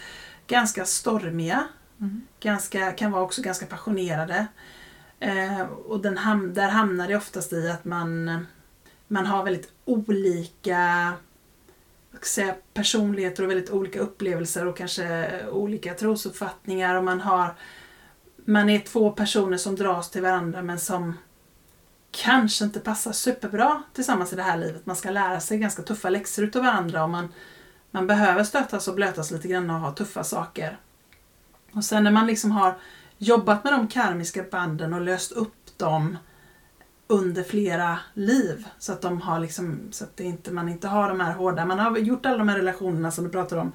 ganska 0.47 0.85
stormiga. 0.85 1.67
Mm. 2.03 2.21
Ganska, 2.39 2.91
kan 2.91 3.11
vara 3.11 3.23
också 3.23 3.41
ganska 3.41 3.65
passionerade. 3.65 4.47
Eh, 5.19 5.61
och 5.61 6.01
den 6.01 6.17
ham- 6.17 6.53
där 6.53 6.69
hamnar 6.69 7.07
det 7.07 7.15
oftast 7.15 7.53
i 7.53 7.69
att 7.69 7.85
man, 7.85 8.45
man 9.07 9.25
har 9.25 9.43
väldigt 9.43 9.71
olika 9.85 11.13
säga, 12.21 12.55
personligheter 12.73 13.43
och 13.43 13.49
väldigt 13.49 13.69
olika 13.69 13.99
upplevelser 13.99 14.67
och 14.67 14.77
kanske 14.77 15.31
olika 15.47 15.93
trosuppfattningar. 15.93 16.95
Och 16.95 17.03
man, 17.03 17.21
har, 17.21 17.55
man 18.45 18.69
är 18.69 18.79
två 18.79 19.11
personer 19.11 19.57
som 19.57 19.75
dras 19.75 20.11
till 20.11 20.21
varandra 20.21 20.61
men 20.61 20.79
som 20.79 21.13
kanske 22.11 22.65
inte 22.65 22.79
passar 22.79 23.11
superbra 23.11 23.83
tillsammans 23.93 24.33
i 24.33 24.35
det 24.35 24.43
här 24.43 24.57
livet. 24.57 24.85
Man 24.85 24.95
ska 24.95 25.09
lära 25.09 25.39
sig 25.39 25.57
ganska 25.57 25.83
tuffa 25.83 26.09
läxor 26.09 26.43
utav 26.45 26.63
varandra 26.63 27.03
och 27.03 27.09
man, 27.09 27.33
man 27.91 28.07
behöver 28.07 28.43
stötas 28.43 28.87
och 28.87 28.95
blötas 28.95 29.31
lite 29.31 29.47
grann 29.47 29.69
och 29.69 29.79
ha 29.79 29.91
tuffa 29.91 30.23
saker. 30.23 30.77
Och 31.73 31.85
sen 31.85 32.03
när 32.03 32.11
man 32.11 32.27
liksom 32.27 32.51
har 32.51 32.75
jobbat 33.17 33.63
med 33.63 33.73
de 33.73 33.87
karmiska 33.87 34.43
banden 34.51 34.93
och 34.93 35.01
löst 35.01 35.31
upp 35.31 35.77
dem 35.77 36.17
under 37.07 37.43
flera 37.43 37.99
liv 38.13 38.67
så 38.79 38.91
att 38.91 39.01
de 39.01 39.21
har 39.21 39.39
liksom 39.39 39.79
så 39.91 40.03
att 40.03 40.17
det 40.17 40.23
inte, 40.23 40.51
man 40.51 40.69
inte 40.69 40.87
har 40.87 41.09
de 41.09 41.19
här 41.19 41.33
hårda, 41.33 41.65
man 41.65 41.79
har 41.79 41.97
gjort 41.97 42.25
alla 42.25 42.37
de 42.37 42.49
här 42.49 42.57
relationerna 42.57 43.11
som 43.11 43.23
du 43.23 43.29
pratar 43.29 43.57
om. 43.57 43.71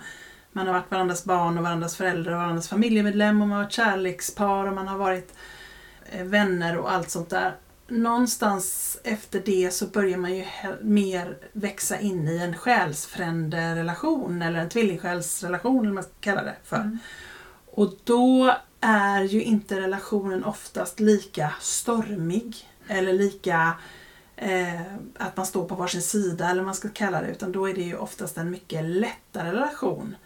Man 0.52 0.66
har 0.66 0.74
varit 0.74 0.90
varandras 0.90 1.24
barn 1.24 1.58
och 1.58 1.64
varandras 1.64 1.96
föräldrar 1.96 2.32
och 2.32 2.38
varandras 2.38 2.68
familjemedlem 2.68 3.42
och 3.42 3.48
man 3.48 3.56
har 3.56 3.64
varit 3.64 3.72
kärlekspar 3.72 4.66
och 4.66 4.74
man 4.74 4.88
har 4.88 4.98
varit 4.98 5.34
eh, 6.12 6.24
vänner 6.24 6.78
och 6.78 6.92
allt 6.92 7.10
sånt 7.10 7.30
där. 7.30 7.56
Någonstans 7.88 8.98
efter 9.04 9.42
det 9.44 9.74
så 9.74 9.86
börjar 9.86 10.18
man 10.18 10.34
ju 10.34 10.44
mer 10.82 11.36
växa 11.52 12.00
in 12.00 12.28
i 12.28 12.38
en 12.38 12.56
själsfrände-relation, 12.56 14.42
eller 14.42 14.58
en 14.58 14.68
tvillingsjälsrelation 14.68 15.78
eller 15.78 15.86
vad 15.86 15.94
man 15.94 16.04
ska 16.04 16.12
kalla 16.20 16.42
det 16.42 16.56
för. 16.64 16.76
Mm. 16.76 16.98
Och 17.70 17.94
då 18.04 18.54
är 18.80 19.22
ju 19.22 19.42
inte 19.42 19.80
relationen 19.80 20.44
oftast 20.44 21.00
lika 21.00 21.52
stormig 21.60 22.68
eller 22.88 23.12
lika 23.12 23.74
eh, 24.36 24.94
att 25.18 25.36
man 25.36 25.46
står 25.46 25.64
på 25.64 25.74
varsin 25.74 26.02
sida 26.02 26.50
eller 26.50 26.60
vad 26.60 26.66
man 26.66 26.74
ska 26.74 26.88
kalla 26.88 27.20
det 27.20 27.28
utan 27.28 27.52
då 27.52 27.68
är 27.68 27.74
det 27.74 27.82
ju 27.82 27.96
oftast 27.96 28.38
en 28.38 28.50
mycket 28.50 28.84
lättare 28.84 29.52
relation. 29.52 30.16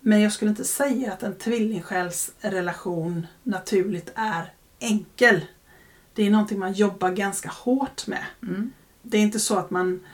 Men 0.00 0.20
jag 0.20 0.32
skulle 0.32 0.50
inte 0.50 0.64
säga 0.64 1.12
att 1.12 1.22
en 1.22 1.36
tvillingsjälsrelation 1.36 3.26
naturligt 3.42 4.12
är 4.14 4.52
enkel. 4.78 5.40
det 6.14 6.26
är 6.26 6.30
någonting 6.30 6.58
man 6.58 6.72
jobbar 6.72 7.10
ganska 7.10 7.48
hårt 7.48 8.06
med. 8.06 8.24
Mm. 8.42 8.72
Det 9.02 9.16
är 9.18 9.22
inte 9.22 9.40
så 9.40 9.58
att 9.58 9.70
man, 9.70 10.06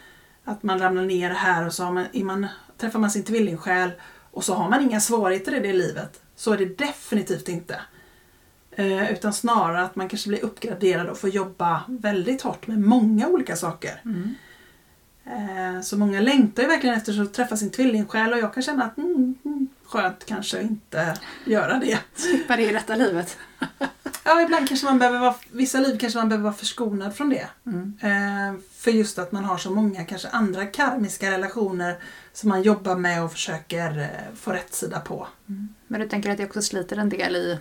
att 0.44 0.62
man 0.62 0.78
ramlar 0.78 1.04
ner 1.04 1.30
här 1.30 1.66
och 1.66 1.72
så 1.72 1.90
man, 1.90 2.06
man, 2.14 2.46
träffar 2.76 2.98
man 2.98 3.10
sin 3.10 3.24
tvillingsjäl 3.24 3.90
och 4.30 4.44
så 4.44 4.54
har 4.54 4.70
man 4.70 4.82
inga 4.82 5.00
svårigheter 5.00 5.54
i 5.54 5.60
det 5.60 5.72
livet. 5.72 6.22
Så 6.36 6.52
är 6.52 6.58
det 6.58 6.78
definitivt 6.78 7.48
inte. 7.48 7.80
Eh, 8.70 9.12
utan 9.12 9.32
snarare 9.32 9.82
att 9.82 9.96
man 9.96 10.08
kanske 10.08 10.28
blir 10.28 10.44
uppgraderad 10.44 11.08
och 11.08 11.18
får 11.18 11.30
jobba 11.30 11.82
väldigt 11.88 12.42
hårt 12.42 12.66
med 12.66 12.80
många 12.80 13.28
olika 13.28 13.56
saker. 13.56 14.00
Mm. 14.04 14.34
Eh, 15.26 15.80
så 15.80 15.98
många 15.98 16.20
längtar 16.20 16.62
ju 16.62 16.68
verkligen 16.68 16.96
efter 16.96 17.22
att 17.22 17.34
träffa 17.34 17.56
sin 17.56 17.70
tvillingsjäl 17.70 18.32
och 18.32 18.38
jag 18.38 18.54
kan 18.54 18.62
känna 18.62 18.84
att 18.84 18.98
mm, 18.98 19.34
mm, 19.44 19.68
skönt 19.84 20.26
kanske 20.26 20.62
inte 20.62 21.18
göra 21.44 21.78
det. 21.78 21.98
Slippa 22.14 22.56
det 22.56 22.62
i 22.62 22.72
detta 22.72 22.96
livet. 22.96 23.38
Ja, 24.24 24.42
ibland 24.42 24.68
kanske 24.68 24.86
man 24.86 24.98
behöver 24.98 25.18
vara, 25.18 25.34
vissa 25.50 25.80
liv 25.80 25.98
kanske 25.98 26.18
man 26.18 26.28
behöver 26.28 26.44
vara 26.44 26.54
förskonad 26.54 27.16
från 27.16 27.28
det. 27.28 27.46
Mm. 27.66 27.98
Eh, 28.00 28.60
för 28.72 28.90
just 28.90 29.18
att 29.18 29.32
man 29.32 29.44
har 29.44 29.58
så 29.58 29.70
många 29.70 30.04
kanske 30.04 30.28
andra 30.28 30.66
karmiska 30.66 31.30
relationer 31.30 31.96
som 32.36 32.48
man 32.48 32.62
jobbar 32.62 32.96
med 32.96 33.24
och 33.24 33.32
försöker 33.32 33.98
eh, 33.98 34.34
få 34.34 34.52
rätt 34.52 34.74
sida 34.74 35.00
på. 35.00 35.26
Men 35.86 36.00
du 36.00 36.08
tänker 36.08 36.30
att 36.30 36.36
det 36.36 36.44
också 36.44 36.62
sliter 36.62 36.96
en 36.96 37.08
del 37.08 37.36
i, 37.36 37.58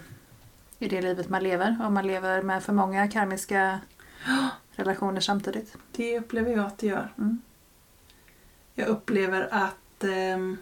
i 0.80 0.88
det 0.88 1.02
livet 1.02 1.30
man 1.30 1.44
lever? 1.44 1.78
Om 1.84 1.94
man 1.94 2.08
lever 2.08 2.42
med 2.42 2.64
för 2.64 2.74
många 2.74 3.08
karmiska 3.08 3.80
relationer 4.76 5.22
samtidigt? 5.22 5.78
Det 5.92 6.20
upplever 6.20 6.52
jag 6.52 6.66
att 6.66 6.78
det 6.78 6.88
gör. 6.88 7.14
Mm. 7.18 7.42
Jag 8.74 8.88
upplever 8.88 9.48
att 9.52 10.04
ehm, 10.04 10.58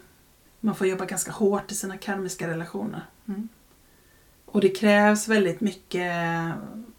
man 0.60 0.76
får 0.76 0.88
jobba 0.88 1.06
ganska 1.06 1.32
hårt 1.32 1.72
i 1.72 1.76
sina 1.76 1.98
karmiska 1.98 2.48
relationer. 2.48 3.06
Mm. 3.28 3.50
Och 4.46 4.62
det 4.62 4.70
krävs 4.70 5.28
väldigt 5.28 5.62
mycket, 5.62 6.14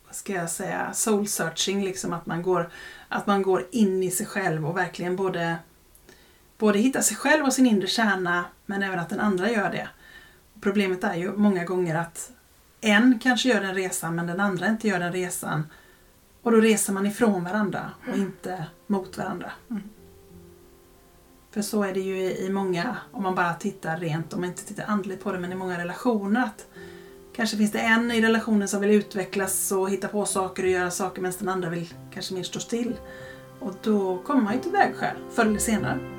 vad 0.06 0.14
ska 0.14 0.32
jag 0.32 0.50
säga, 0.50 0.92
soul 0.92 1.28
searching, 1.28 1.84
liksom 1.84 2.12
att 2.12 2.26
man 2.26 2.42
går, 2.42 2.70
att 3.08 3.26
man 3.26 3.42
går 3.42 3.66
in 3.70 4.02
i 4.02 4.10
sig 4.10 4.26
själv 4.26 4.66
och 4.66 4.76
verkligen 4.76 5.16
både, 5.16 5.56
både 6.64 6.78
hittar 6.78 7.00
sig 7.00 7.16
själv 7.16 7.44
och 7.44 7.52
sin 7.52 7.66
inre 7.66 7.86
kärna, 7.86 8.44
men 8.66 8.82
även 8.82 8.98
att 8.98 9.08
den 9.08 9.20
andra 9.20 9.50
gör 9.50 9.70
det. 9.70 9.88
Problemet 10.60 11.04
är 11.04 11.14
ju 11.14 11.32
många 11.32 11.64
gånger 11.64 11.94
att 11.94 12.32
en 12.80 13.18
kanske 13.22 13.48
gör 13.48 13.60
den 13.60 13.74
resan, 13.74 14.14
men 14.14 14.26
den 14.26 14.40
andra 14.40 14.68
inte 14.68 14.88
gör 14.88 14.98
den 14.98 15.12
resan. 15.12 15.66
Och 16.42 16.52
då 16.52 16.60
reser 16.60 16.92
man 16.92 17.06
ifrån 17.06 17.44
varandra 17.44 17.90
och 18.08 18.18
inte 18.18 18.64
mot 18.86 19.18
varandra. 19.18 19.52
Mm. 19.70 19.82
För 21.50 21.62
så 21.62 21.82
är 21.82 21.94
det 21.94 22.00
ju 22.00 22.16
i 22.16 22.46
i 22.46 22.50
många, 22.50 22.96
om 23.12 23.22
man 23.22 23.34
bara 23.34 23.54
tittar 23.54 23.96
rent, 23.96 24.32
om 24.32 24.40
man 24.40 24.48
inte 24.48 24.64
tittar 24.64 24.84
andligt 24.84 25.24
på 25.24 25.32
det, 25.32 25.38
men 25.38 25.52
i 25.52 25.54
många 25.54 25.78
relationer. 25.78 26.42
att 26.42 26.66
Kanske 27.36 27.56
finns 27.56 27.72
det 27.72 27.80
en 27.80 28.10
i 28.10 28.22
relationen 28.22 28.68
som 28.68 28.80
vill 28.80 28.90
utvecklas 28.90 29.72
och 29.72 29.90
hitta 29.90 30.08
på 30.08 30.26
saker 30.26 30.62
och 30.62 30.70
göra 30.70 30.90
saker 30.90 31.22
medan 31.22 31.38
den 31.38 31.48
andra 31.48 31.68
vill 31.68 31.94
kanske 32.14 32.34
mer 32.34 32.42
stå 32.42 32.60
still. 32.60 32.96
Och 33.60 33.74
då 33.82 34.18
kommer 34.18 34.42
man 34.42 34.54
ju 34.54 34.60
till 34.60 34.72
vägskäl, 34.72 35.16
förr 35.34 35.46
eller 35.46 35.58
senare. 35.58 36.13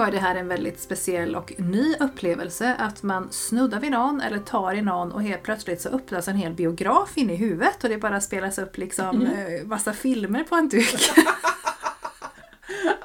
Var 0.00 0.10
det 0.10 0.18
här 0.18 0.34
en 0.34 0.48
väldigt 0.48 0.80
speciell 0.80 1.36
och 1.36 1.52
ny 1.58 1.94
upplevelse 2.00 2.74
att 2.78 3.02
man 3.02 3.32
snuddar 3.32 3.80
vid 3.80 3.90
någon 3.90 4.20
eller 4.20 4.38
tar 4.38 4.74
i 4.74 4.82
någon 4.82 5.12
och 5.12 5.22
helt 5.22 5.42
plötsligt 5.42 5.80
så 5.80 5.88
öppnas 5.88 6.28
en 6.28 6.36
hel 6.36 6.52
biograf 6.52 7.16
in 7.18 7.30
i 7.30 7.36
huvudet 7.36 7.84
och 7.84 7.90
det 7.90 7.98
bara 7.98 8.20
spelas 8.20 8.58
upp 8.58 8.76
liksom 8.78 9.22
eh, 9.26 9.66
massa 9.66 9.92
filmer 9.92 10.44
på 10.44 10.54
en 10.54 10.68
duk. 10.68 11.10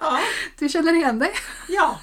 Ja, 0.01 0.19
Du 0.59 0.69
känner 0.69 0.93
igen 0.93 1.19
dig? 1.19 1.31
ja. 1.69 1.99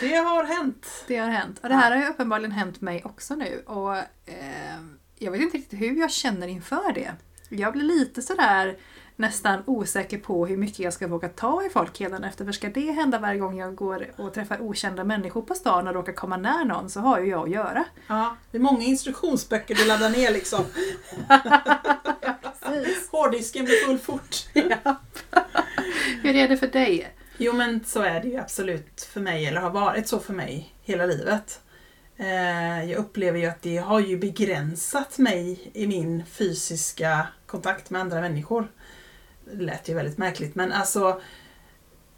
det 0.00 0.14
har 0.16 0.44
hänt. 0.44 0.86
Det 1.06 1.16
har 1.16 1.28
hänt. 1.28 1.58
Och 1.62 1.68
det 1.68 1.74
här 1.74 1.90
har 1.90 1.98
ju 1.98 2.08
uppenbarligen 2.08 2.52
hänt 2.52 2.80
mig 2.80 3.02
också 3.04 3.34
nu. 3.34 3.62
Och 3.66 3.96
eh, 3.96 4.04
Jag 5.18 5.30
vet 5.32 5.40
inte 5.40 5.58
riktigt 5.58 5.80
hur 5.80 5.96
jag 6.00 6.10
känner 6.10 6.46
inför 6.48 6.92
det. 6.92 7.12
Jag 7.48 7.72
blir 7.72 7.82
lite 7.84 8.22
sådär 8.22 8.76
nästan 9.16 9.62
osäker 9.66 10.18
på 10.18 10.46
hur 10.46 10.56
mycket 10.56 10.78
jag 10.78 10.92
ska 10.92 11.06
våga 11.06 11.28
ta 11.28 11.66
i 11.66 11.70
folk 11.70 12.00
efter. 12.00 12.44
För 12.44 12.52
ska 12.52 12.68
det 12.68 12.90
hända 12.92 13.18
varje 13.18 13.38
gång 13.38 13.58
jag 13.58 13.74
går 13.74 14.06
och 14.16 14.34
träffar 14.34 14.60
okända 14.60 15.04
människor 15.04 15.42
på 15.42 15.54
stan 15.54 15.88
och 15.88 15.94
råkar 15.94 16.12
komma 16.12 16.36
nära 16.36 16.64
någon 16.64 16.90
så 16.90 17.00
har 17.00 17.20
ju 17.20 17.30
jag 17.30 17.44
att 17.44 17.50
göra. 17.50 17.84
Ja, 18.06 18.36
det 18.50 18.56
är 18.58 18.62
många 18.62 18.84
instruktionsböcker 18.84 19.74
du 19.74 19.84
laddar 19.84 20.10
ner 20.10 20.30
liksom. 20.32 20.64
Precis. 22.62 23.08
Hårddisken 23.10 23.64
blir 23.64 23.86
full 23.86 23.98
fort. 23.98 24.36
Hur 26.22 26.36
är 26.36 26.48
det 26.48 26.56
för 26.56 26.66
dig? 26.66 27.14
Jo 27.38 27.52
men 27.52 27.84
så 27.84 28.00
är 28.02 28.20
det 28.20 28.28
ju 28.28 28.36
absolut 28.36 29.08
för 29.12 29.20
mig, 29.20 29.46
eller 29.46 29.60
har 29.60 29.70
varit 29.70 30.08
så 30.08 30.18
för 30.18 30.32
mig 30.32 30.74
hela 30.82 31.06
livet. 31.06 31.60
Eh, 32.16 32.90
Jag 32.90 32.98
upplever 32.98 33.38
ju 33.38 33.46
att 33.46 33.62
det 33.62 33.76
har 33.76 34.00
ju 34.00 34.18
begränsat 34.18 35.18
mig 35.18 35.70
i 35.74 35.86
min 35.86 36.24
fysiska 36.26 37.26
kontakt 37.46 37.90
med 37.90 38.00
andra 38.00 38.20
människor. 38.20 38.68
Det 39.44 39.62
lät 39.62 39.88
ju 39.88 39.94
väldigt 39.94 40.18
märkligt 40.18 40.54
men 40.54 40.72
alltså 40.72 41.20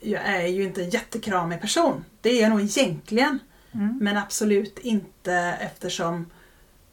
jag 0.01 0.23
är 0.23 0.47
ju 0.47 0.63
inte 0.65 0.83
en 0.83 0.91
jättekramig 0.91 1.61
person. 1.61 2.05
Det 2.21 2.31
är 2.31 2.43
jag 2.43 2.51
nog 2.51 2.61
egentligen. 2.61 3.39
Mm. 3.73 3.99
Men 4.01 4.17
absolut 4.17 4.79
inte 4.79 5.33
eftersom 5.61 6.31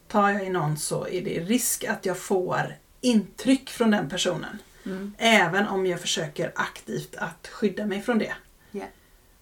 tar 0.07 0.29
jag 0.29 0.45
i 0.45 0.49
någon 0.49 0.77
så 0.77 1.07
är 1.07 1.21
det 1.21 1.39
risk 1.39 1.83
att 1.83 2.05
jag 2.05 2.17
får 2.17 2.75
intryck 3.01 3.69
från 3.69 3.91
den 3.91 4.09
personen. 4.09 4.59
Mm. 4.85 5.13
Även 5.17 5.67
om 5.67 5.85
jag 5.85 6.01
försöker 6.01 6.51
aktivt 6.55 7.15
att 7.15 7.47
skydda 7.47 7.85
mig 7.85 8.01
från 8.01 8.17
det. 8.17 8.33
Ja. 8.71 8.85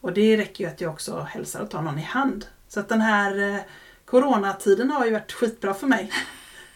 Och 0.02 0.14
det 0.14 0.38
räcker 0.38 0.64
ju 0.64 0.70
att 0.70 0.82
jag 0.82 0.92
också 0.92 1.20
hälsar 1.20 1.60
och 1.60 1.70
tar 1.70 1.82
någon 1.82 2.00
i 2.00 2.04
hand. 2.04 2.46
Så 2.68 2.80
att 2.80 2.90
den 2.90 3.02
här 3.02 3.54
eh, 3.54 3.62
coronatiden 4.06 4.92
har 4.92 5.06
ju 5.06 5.12
varit 5.12 5.32
skitbra 5.32 5.74
för 5.74 5.88
mig. 5.88 6.12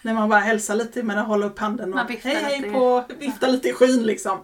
När 0.06 0.14
man 0.14 0.28
bara 0.28 0.40
hälsar 0.40 0.74
lite 0.74 1.02
med 1.02 1.20
att 1.20 1.26
hålla 1.26 1.46
upp 1.46 1.58
handen 1.58 1.94
och 1.94 2.00
hej 2.10 2.34
hej 2.34 2.72
på, 2.72 3.04
viftar 3.18 3.48
lite 3.48 3.68
i 3.68 3.72
skyn 3.72 4.02
liksom. 4.02 4.38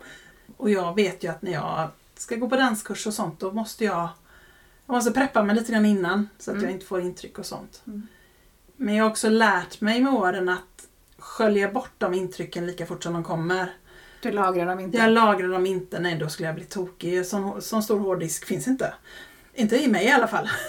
Och 0.56 0.70
jag 0.70 0.94
vet 0.94 1.24
ju 1.24 1.28
att 1.28 1.42
när 1.42 1.52
jag 1.52 1.88
ska 2.16 2.36
gå 2.36 2.48
på 2.48 2.56
danskurs 2.56 3.06
och 3.06 3.14
sånt 3.14 3.40
då 3.40 3.52
måste 3.52 3.84
jag 3.84 4.08
jag 4.86 4.94
måste 4.94 5.10
preppa 5.10 5.42
mig 5.42 5.56
lite 5.56 5.72
grann 5.72 5.86
innan 5.86 6.28
så 6.38 6.50
att 6.50 6.54
Mm. 6.54 6.64
jag 6.64 6.72
inte 6.72 6.86
får 6.86 7.00
intryck 7.00 7.38
och 7.38 7.46
sånt. 7.46 7.82
Mm. 7.86 8.06
Men 8.76 8.94
jag 8.94 9.04
har 9.04 9.10
också 9.10 9.28
lärt 9.28 9.80
mig 9.80 10.00
med 10.00 10.12
åren 10.12 10.48
att 10.48 10.86
skölja 11.18 11.70
bort 11.72 11.92
de 11.98 12.14
intrycken 12.14 12.66
lika 12.66 12.86
fort 12.86 13.02
som 13.02 13.12
de 13.12 13.24
kommer. 13.24 13.72
Du 14.22 14.30
lagrar 14.32 14.66
dem 14.66 14.80
inte? 14.80 14.98
Jag 14.98 15.10
lagrar 15.10 15.48
dem 15.48 15.66
inte, 15.66 15.98
nej 16.00 16.18
då 16.18 16.28
skulle 16.28 16.46
jag 16.48 16.54
bli 16.54 16.64
tokig. 16.64 17.26
Sån, 17.26 17.62
sån 17.62 17.82
stor 17.82 17.98
hårddisk 17.98 18.44
finns 18.46 18.68
inte. 18.68 18.94
Inte 19.54 19.76
i 19.76 19.88
mig 19.88 20.04
i 20.06 20.10
alla 20.10 20.26
fall. 20.28 20.48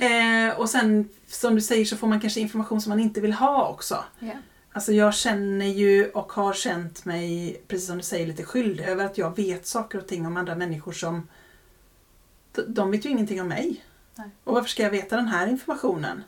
eh, 0.00 0.58
och 0.60 0.70
sen 0.70 1.08
som 1.26 1.54
du 1.54 1.60
säger 1.60 1.84
så 1.84 1.96
får 1.96 2.06
man 2.06 2.20
kanske 2.20 2.40
information 2.40 2.80
som 2.80 2.90
man 2.90 3.00
inte 3.00 3.20
vill 3.20 3.32
ha 3.32 3.68
också. 3.68 4.04
Ja. 4.18 4.32
Alltså 4.72 4.92
jag 4.92 5.14
känner 5.14 5.66
ju 5.66 6.10
och 6.10 6.32
har 6.32 6.52
känt 6.52 7.04
mig, 7.04 7.60
precis 7.68 7.86
som 7.86 7.96
du 7.96 8.02
säger, 8.02 8.26
lite 8.26 8.44
skyldig 8.44 8.84
över 8.84 9.04
att 9.04 9.18
jag 9.18 9.36
vet 9.36 9.66
saker 9.66 9.98
och 9.98 10.06
ting 10.06 10.26
om 10.26 10.36
andra 10.36 10.54
människor 10.54 10.92
som 10.92 11.28
de- 12.66 12.90
vet 12.90 13.04
ju 13.06 13.10
ingenting 13.10 13.40
om 13.40 13.48
mig. 13.48 13.84
Nej. 14.14 14.30
Och 14.44 14.54
varför 14.54 14.68
ska 14.68 14.82
jag 14.82 14.90
veta 14.90 15.16
den 15.16 15.28
här 15.28 15.46
informationen? 15.46 16.22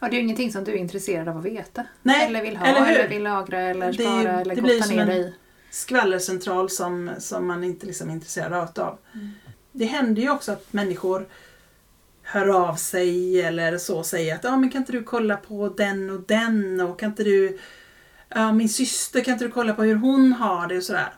Och 0.00 0.10
det 0.10 0.16
är 0.16 0.18
ju 0.18 0.22
ingenting 0.24 0.52
som 0.52 0.64
du 0.64 0.72
är 0.72 0.76
intresserad 0.76 1.28
av 1.28 1.38
att 1.38 1.44
veta. 1.44 1.86
Nej, 2.02 2.26
eller 2.26 2.42
vill 2.42 2.56
ha, 2.56 2.66
eller 2.66 2.86
eller, 2.92 3.08
vill 3.08 3.22
lagra, 3.22 3.60
eller 3.60 3.86
Det 3.92 3.92
spara, 4.04 4.40
eller 4.40 4.54
det 4.54 4.62
blir 4.62 4.74
gotta 4.74 4.86
som 4.86 4.96
ner 4.96 5.02
en- 5.02 5.08
dig 5.08 5.20
i. 5.20 5.34
skvallercentral 5.70 6.70
som, 6.70 7.10
som 7.18 7.46
man 7.46 7.64
inte 7.64 7.86
liksom 7.86 8.08
är 8.08 8.12
intresserad 8.14 8.78
av. 8.78 8.98
Mm. 9.14 9.30
Det 9.76 9.84
händer 9.84 10.22
ju 10.22 10.30
också 10.30 10.52
att 10.52 10.72
människor 10.72 11.26
hör 12.22 12.68
av 12.68 12.74
sig 12.74 13.42
eller 13.42 13.78
så 13.78 14.02
säger 14.02 14.34
att 14.34 14.44
ah, 14.44 14.56
men 14.56 14.70
kan 14.70 14.82
inte 14.82 14.92
du 14.92 15.02
kolla 15.02 15.36
på 15.36 15.68
den 15.68 16.10
och 16.10 16.20
den 16.20 16.80
och 16.80 17.00
kan 17.00 17.10
inte 17.10 17.24
du 17.24 17.58
ja, 18.28 18.52
min 18.52 18.68
syster 18.68 19.24
kan 19.24 19.32
inte 19.32 19.44
du 19.44 19.50
kolla 19.50 19.74
på 19.74 19.82
hur 19.82 19.94
hon 19.94 20.32
har 20.32 20.66
det 20.66 20.76
och 20.76 20.82
sådär. 20.82 21.14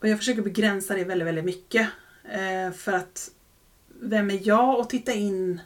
Och 0.00 0.08
jag 0.08 0.18
försöker 0.18 0.42
begränsa 0.42 0.94
det 0.94 1.04
väldigt, 1.04 1.28
väldigt 1.28 1.44
mycket. 1.44 1.88
Eh, 2.24 2.72
för 2.72 2.92
att 2.92 3.30
vem 4.00 4.30
är 4.30 4.40
jag 4.42 4.80
att 4.80 4.90
titta 4.90 5.12
in 5.12 5.60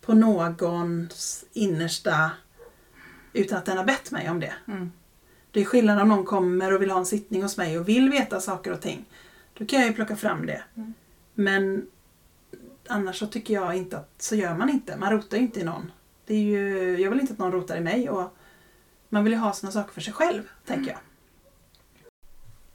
på 0.00 0.14
någons 0.14 1.44
innersta 1.52 2.30
utan 3.32 3.58
att 3.58 3.66
den 3.66 3.76
har 3.76 3.84
bett 3.84 4.10
mig 4.10 4.30
om 4.30 4.40
det. 4.40 4.52
Mm. 4.68 4.92
Det 5.50 5.60
är 5.60 5.64
skillnad 5.64 6.00
om 6.00 6.08
någon 6.08 6.24
kommer 6.24 6.72
och 6.72 6.82
vill 6.82 6.90
ha 6.90 6.98
en 6.98 7.06
sittning 7.06 7.42
hos 7.42 7.56
mig 7.56 7.78
och 7.78 7.88
vill 7.88 8.10
veta 8.10 8.40
saker 8.40 8.72
och 8.72 8.80
ting. 8.80 9.04
Då 9.54 9.66
kan 9.66 9.80
jag 9.80 9.88
ju 9.88 9.94
plocka 9.94 10.16
fram 10.16 10.46
det. 10.46 10.62
Mm. 10.76 10.94
Men 11.40 11.86
annars 12.88 13.18
så 13.18 13.26
tycker 13.26 13.54
jag 13.54 13.76
inte 13.76 13.98
att 13.98 14.10
så 14.18 14.34
gör 14.34 14.54
man 14.54 14.70
inte. 14.70 14.96
Man 14.96 15.12
rotar 15.12 15.36
ju 15.36 15.42
inte 15.42 15.60
i 15.60 15.64
någon. 15.64 15.92
Det 16.26 16.34
är 16.34 16.38
ju, 16.38 16.96
jag 17.00 17.10
vill 17.10 17.20
inte 17.20 17.32
att 17.32 17.38
någon 17.38 17.52
rotar 17.52 17.76
i 17.76 17.80
mig 17.80 18.10
och 18.10 18.36
man 19.08 19.24
vill 19.24 19.32
ju 19.32 19.38
ha 19.38 19.52
sina 19.52 19.72
saker 19.72 19.92
för 19.92 20.00
sig 20.00 20.12
själv, 20.12 20.42
tänker 20.66 20.90
jag. 20.90 20.98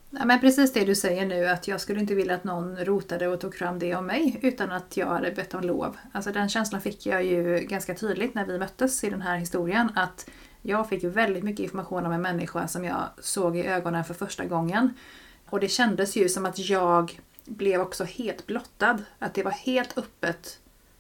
Ja, 0.09 0.25
men 0.25 0.39
precis 0.39 0.73
det 0.73 0.85
du 0.85 0.95
säger 0.95 1.25
nu 1.25 1.47
att 1.47 1.67
jag 1.67 1.81
skulle 1.81 1.99
inte 1.99 2.15
vilja 2.15 2.35
att 2.35 2.43
någon 2.43 2.77
rotade 2.77 3.27
och 3.27 3.41
tog 3.41 3.55
fram 3.55 3.79
det 3.79 3.95
om 3.95 4.05
mig 4.05 4.39
utan 4.41 4.71
att 4.71 4.97
jag 4.97 5.07
hade 5.07 5.31
bett 5.31 5.53
om 5.53 5.61
lov. 5.61 5.97
Alltså 6.11 6.31
den 6.31 6.49
känslan 6.49 6.81
fick 6.81 7.05
jag 7.05 7.23
ju 7.23 7.59
ganska 7.59 7.95
tydligt 7.95 8.35
när 8.35 8.45
vi 8.45 8.59
möttes 8.59 9.03
i 9.03 9.09
den 9.09 9.21
här 9.21 9.37
historien 9.37 9.89
att 9.95 10.29
jag 10.61 10.89
fick 10.89 11.03
väldigt 11.03 11.43
mycket 11.43 11.63
information 11.63 12.05
om 12.05 12.11
en 12.11 12.21
människa 12.21 12.67
som 12.67 12.85
jag 12.85 13.09
såg 13.19 13.57
i 13.57 13.65
ögonen 13.65 14.03
för 14.03 14.13
första 14.13 14.45
gången. 14.45 14.93
Och 15.49 15.59
det 15.59 15.67
kändes 15.67 16.15
ju 16.15 16.29
som 16.29 16.45
att 16.45 16.59
jag 16.59 17.19
blev 17.45 17.81
också 17.81 18.03
helt 18.03 18.47
blottad. 18.47 18.97
Att 19.19 19.33
det 19.33 19.43
var 19.43 19.51
helt 19.51 19.97
öppet 19.97 20.59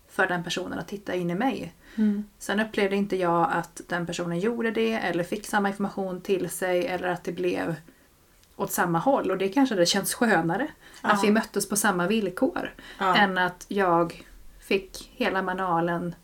för 0.09 0.27
den 0.27 0.43
personen 0.43 0.79
att 0.79 0.87
titta 0.87 1.15
in 1.15 1.29
i 1.29 1.35
mig. 1.35 1.73
Mm. 1.95 2.23
Sen 2.39 2.59
upplevde 2.59 2.95
inte 2.95 3.15
jag 3.15 3.49
att 3.51 3.81
den 3.87 4.05
personen 4.05 4.39
gjorde 4.39 4.71
det 4.71 4.93
eller 4.93 5.23
fick 5.23 5.45
samma 5.45 5.69
information 5.69 6.21
till 6.21 6.49
sig 6.49 6.87
eller 6.87 7.07
att 7.07 7.23
det 7.23 7.31
blev 7.31 7.75
åt 8.55 8.71
samma 8.71 8.99
håll. 8.99 9.31
Och 9.31 9.37
det 9.37 9.49
kanske 9.49 9.75
det 9.75 9.85
känns 9.85 10.13
skönare 10.13 10.67
att 11.01 11.13
Ja. 11.13 11.21
vi 11.23 11.31
möttes 11.31 11.69
på 11.69 11.75
samma 11.75 12.07
villkor 12.07 12.73
Ja. 12.99 13.15
än 13.15 13.37
att 13.37 13.65
jag 13.67 14.23
fick 14.59 15.11
hela 15.15 15.41
manualen 15.41 16.15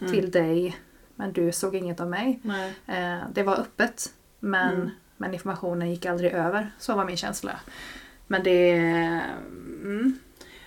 Mm. 0.00 0.12
till 0.12 0.30
dig 0.30 0.76
men 1.14 1.32
du 1.32 1.52
såg 1.52 1.74
inget 1.74 2.00
av 2.00 2.08
mig. 2.08 2.40
Eh, 2.86 3.18
det 3.32 3.42
var 3.42 3.56
öppet 3.56 4.12
men, 4.40 4.74
Mm. 4.74 4.90
men 5.16 5.34
informationen 5.34 5.90
gick 5.90 6.06
aldrig 6.06 6.32
över. 6.32 6.70
Så 6.78 6.94
var 6.94 7.04
min 7.04 7.16
känsla. 7.16 7.60
Men 8.30 8.42
det, 8.42 8.70
mm, 8.72 10.18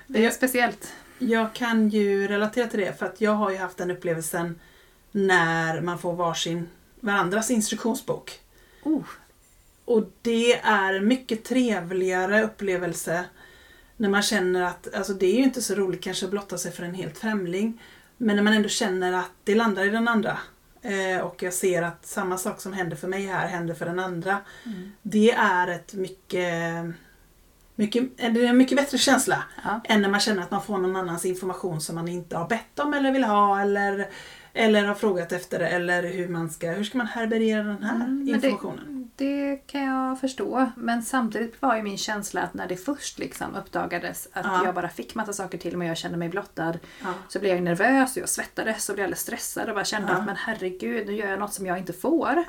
det 0.08 0.20
är 0.20 0.24
Jag- 0.24 0.34
speciellt. 0.34 0.94
Jag 1.20 1.54
kan 1.54 1.90
ju 1.90 2.28
relatera 2.28 2.68
till 2.68 2.80
det 2.80 3.00
för 3.00 3.06
att 3.06 3.22
jag 3.22 3.32
har 3.32 3.52
ju 3.52 3.58
haft 3.58 3.78
den 3.78 3.92
upplevelsen 3.92 4.60
när 5.12 5.82
man 5.82 6.00
får 6.00 6.14
varsin 6.14 6.70
varandras 7.00 7.52
instruktionsbok. 7.52 8.40
Oh, 8.84 9.04
Och 9.86 10.04
det 10.22 10.54
är 10.60 10.94
en 10.94 11.08
mycket 11.08 11.44
trevligare 11.44 12.44
upplevelse 12.44 13.26
när 13.98 14.10
man 14.10 14.22
känner 14.22 14.62
att, 14.62 14.94
alltså 14.94 15.14
det 15.14 15.26
är 15.26 15.36
ju 15.38 15.44
inte 15.44 15.62
så 15.62 15.76
roligt 15.76 16.04
kanske 16.04 16.26
att 16.26 16.32
blotta 16.32 16.58
sig 16.58 16.72
för 16.72 16.84
en 16.84 16.94
helt 16.94 17.18
främling, 17.18 17.82
men 18.18 18.36
när 18.36 18.44
man 18.44 18.54
ändå 18.54 18.70
känner 18.70 19.14
att 19.14 19.32
det 19.44 19.56
landar 19.56 19.86
i 19.86 19.90
den 19.90 20.08
andra. 20.08 20.38
Eh, 20.82 21.22
och 21.22 21.44
jag 21.44 21.54
ser 21.54 21.82
att 21.82 22.06
samma 22.06 22.38
sak 22.38 22.62
som 22.62 22.74
händer 22.74 22.98
för 22.98 23.08
mig 23.08 23.26
här 23.26 23.48
händer 23.48 23.74
för 23.74 23.86
den 23.86 24.00
andra. 24.00 24.38
Mm. 24.66 24.92
Det 25.02 25.32
är 25.32 25.68
ett 25.68 25.94
mycket, 25.94 26.86
mycket, 27.76 28.18
det 28.18 28.24
är 28.24 28.50
en 28.50 28.58
mycket 28.58 28.78
bättre 28.78 28.98
känsla 28.98 29.44
ja. 29.64 29.82
än 29.84 30.02
när 30.02 30.10
man 30.10 30.20
känner 30.20 30.42
att 30.42 30.52
man 30.52 30.64
får 30.64 30.78
någon 30.78 30.96
annans 30.96 31.26
information 31.26 31.82
som 31.82 31.96
man 31.96 32.08
inte 32.08 32.38
har 32.38 32.48
bett 32.48 32.80
om 32.80 32.94
eller 32.94 33.12
vill 33.12 33.24
ha 33.24 33.62
eller, 33.62 34.10
eller 34.54 34.84
har 34.86 34.96
frågat 34.96 35.32
efter 35.32 35.60
eller 35.60 36.04
hur 36.04 36.28
man 36.28 36.50
ska, 36.50 36.72
hur 36.72 36.84
ska 36.84 36.98
man 36.98 37.08
härbärgera 37.08 37.64
den 37.64 37.84
här 37.84 37.96
Mm, 37.96 38.16
men 38.16 38.26
det- 38.26 38.32
informationen? 38.48 38.98
Det 39.16 39.56
kan 39.68 39.82
jag 39.84 40.20
förstå. 40.20 40.72
Men 40.76 41.04
samtidigt 41.04 41.62
var 41.62 41.76
ju 41.76 41.84
min 41.84 41.98
känsla 41.98 42.42
att 42.42 42.54
när 42.54 42.68
det 42.68 42.76
först 42.78 43.20
liksom 43.20 43.56
uppdagades 43.56 44.28
att 44.34 44.46
Ja. 44.46 44.66
jag 44.66 44.76
bara 44.76 44.90
fick 44.90 45.16
massa 45.16 45.34
saker 45.34 45.58
till 45.58 45.78
mig 45.78 45.86
och 45.86 45.90
jag 45.90 45.98
kände 45.98 46.18
mig 46.18 46.30
blottad. 46.30 46.74
Ja. 47.02 47.14
Så 47.28 47.40
blev 47.40 47.54
jag 47.56 47.64
nervös 47.64 48.16
och 48.16 48.22
jag 48.22 48.30
svettades 48.30 48.90
och 48.90 48.96
blev 48.96 49.04
alldeles 49.04 49.20
stressad 49.20 49.70
och 49.70 49.76
bara 49.76 49.86
kände 49.86 50.12
Ja. 50.12 50.18
att 50.18 50.26
men 50.26 50.36
herregud 50.36 51.08
nu 51.08 51.14
gör 51.16 51.30
jag 51.30 51.40
något 51.40 51.54
som 51.54 51.66
jag 51.66 51.78
inte 51.78 51.94
får. 51.94 52.44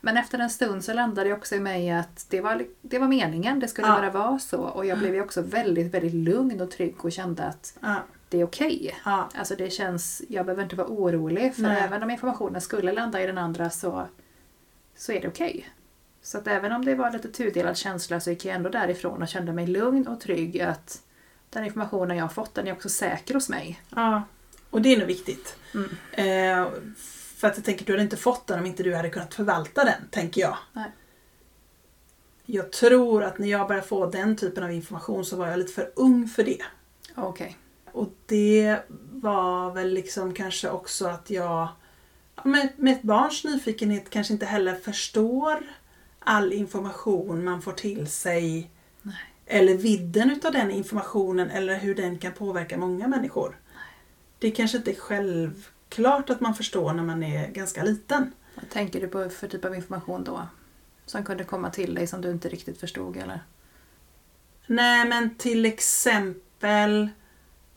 Men 0.00 0.16
efter 0.16 0.38
en 0.38 0.50
stund 0.50 0.84
så 0.84 0.92
landade 0.92 1.28
det 1.28 1.34
också 1.34 1.54
i 1.54 1.60
mig 1.60 1.90
att 1.90 2.26
det 2.30 2.40
var, 2.40 2.64
det 2.82 2.98
var 2.98 3.08
meningen, 3.08 3.60
det 3.60 3.68
skulle 3.68 3.86
bara 3.88 4.10
vara 4.10 4.38
så. 4.38 4.60
Och 4.60 4.86
jag 4.86 4.98
blev 4.98 5.14
ju 5.14 5.22
också 5.22 5.42
väldigt, 5.42 5.94
väldigt 5.94 6.14
lugn 6.14 6.60
och 6.60 6.70
trygg 6.70 7.04
och 7.04 7.12
kände 7.12 7.42
att. 7.44 7.78
Det 8.28 8.40
är 8.40 8.44
okej. 8.44 8.96
Ja. 9.04 9.28
Alltså 9.34 9.56
det 9.56 9.70
känns, 9.70 10.22
jag 10.28 10.46
behöver 10.46 10.62
inte 10.62 10.76
vara 10.76 10.88
orolig 10.88 11.54
för 11.54 11.62
Nej. 11.62 11.82
även 11.82 12.02
om 12.02 12.10
informationen 12.10 12.60
skulle 12.60 12.92
landa 12.92 13.22
i 13.22 13.26
den 13.26 13.38
andra 13.38 13.70
så, 13.70 14.06
så 14.96 15.12
är 15.12 15.20
det 15.20 15.28
okej. 15.28 15.68
Så 16.22 16.38
att 16.38 16.46
även 16.46 16.72
om 16.72 16.84
det 16.84 16.94
var 16.94 17.10
lite 17.10 17.28
tudelad 17.28 17.76
känsla 17.76 18.20
så 18.20 18.30
gick 18.30 18.44
jag 18.44 18.54
ändå 18.54 18.70
därifrån 18.70 19.22
och 19.22 19.28
kände 19.28 19.52
mig 19.52 19.66
lugn 19.66 20.06
och 20.08 20.20
trygg 20.20 20.60
att 20.60 21.02
den 21.50 21.64
informationen 21.64 22.16
jag 22.16 22.24
har 22.24 22.28
fått 22.28 22.54
den 22.54 22.66
är 22.66 22.72
också 22.72 22.88
säker 22.88 23.34
hos 23.34 23.48
mig. 23.48 23.82
ja. 23.96 24.22
Och 24.70 24.82
det 24.82 24.94
är 24.94 24.98
nog 24.98 25.06
viktigt. 25.06 25.56
Mm. 25.74 25.90
Eh, 26.12 26.72
för 27.36 27.48
att 27.48 27.56
jag 27.56 27.64
tänker, 27.64 27.84
du 27.84 27.92
hade 27.92 28.02
inte 28.02 28.16
fått 28.16 28.46
den 28.46 28.58
om 28.58 28.66
inte 28.66 28.82
du 28.82 28.94
hade 28.94 29.10
kunnat 29.10 29.34
förvalta 29.34 29.84
den, 29.84 30.08
tänker 30.10 30.40
jag. 30.40 30.56
Nej. 30.72 30.90
Jag 32.46 32.72
tror 32.72 33.22
att 33.22 33.38
när 33.38 33.48
jag 33.48 33.68
började 33.68 33.86
få 33.86 34.06
den 34.06 34.36
typen 34.36 34.64
av 34.64 34.72
information 34.72 35.24
så 35.24 35.36
var 35.36 35.48
jag 35.48 35.58
lite 35.58 35.72
för 35.72 35.92
ung 35.96 36.28
för 36.28 36.44
det. 36.44 36.62
Okej. 37.14 37.56
Och 37.94 38.12
det 38.26 38.78
var 39.12 39.74
väl 39.74 39.94
liksom 39.94 40.34
kanske 40.34 40.70
också 40.70 41.06
att 41.06 41.30
jag 41.30 41.68
ja, 42.36 42.42
med, 42.44 42.72
med 42.76 42.92
ett 42.92 43.02
barns 43.02 43.44
nyfikenhet 43.44 44.10
kanske 44.10 44.32
inte 44.32 44.46
heller 44.46 44.74
förstår 44.74 45.62
all 46.18 46.52
information 46.52 47.44
man 47.44 47.62
får 47.62 47.72
till 47.72 48.06
sig. 48.06 48.70
Nej. 49.02 49.14
Eller 49.46 49.74
vidden 49.74 50.30
utav 50.30 50.52
den 50.52 50.70
informationen 50.70 51.50
eller 51.50 51.78
hur 51.78 51.94
den 51.94 52.18
kan 52.18 52.32
påverka 52.32 52.76
många 52.76 53.08
människor. 53.08 53.58
Det 54.38 54.50
kanske 54.50 54.76
inte 54.76 54.90
är 54.90 54.94
självklart 54.94 56.30
att 56.30 56.40
man 56.40 56.54
förstår 56.54 56.92
när 56.92 57.02
man 57.02 57.22
är 57.22 57.48
ganska 57.48 57.82
liten. 57.82 58.32
Vad 58.54 58.70
tänker 58.70 59.00
du 59.00 59.08
på 59.08 59.28
för 59.28 59.48
typ 59.48 59.64
av 59.64 59.74
information 59.74 60.24
då? 60.24 60.48
Som 61.06 61.24
kunde 61.24 61.44
komma 61.44 61.70
till 61.70 61.94
dig 61.94 62.06
som 62.06 62.20
du 62.20 62.30
inte 62.30 62.48
riktigt 62.48 62.80
förstod 62.80 63.16
eller? 63.16 63.40
Nej 64.66 65.08
men 65.08 65.34
till 65.34 65.66
exempel 65.66 67.08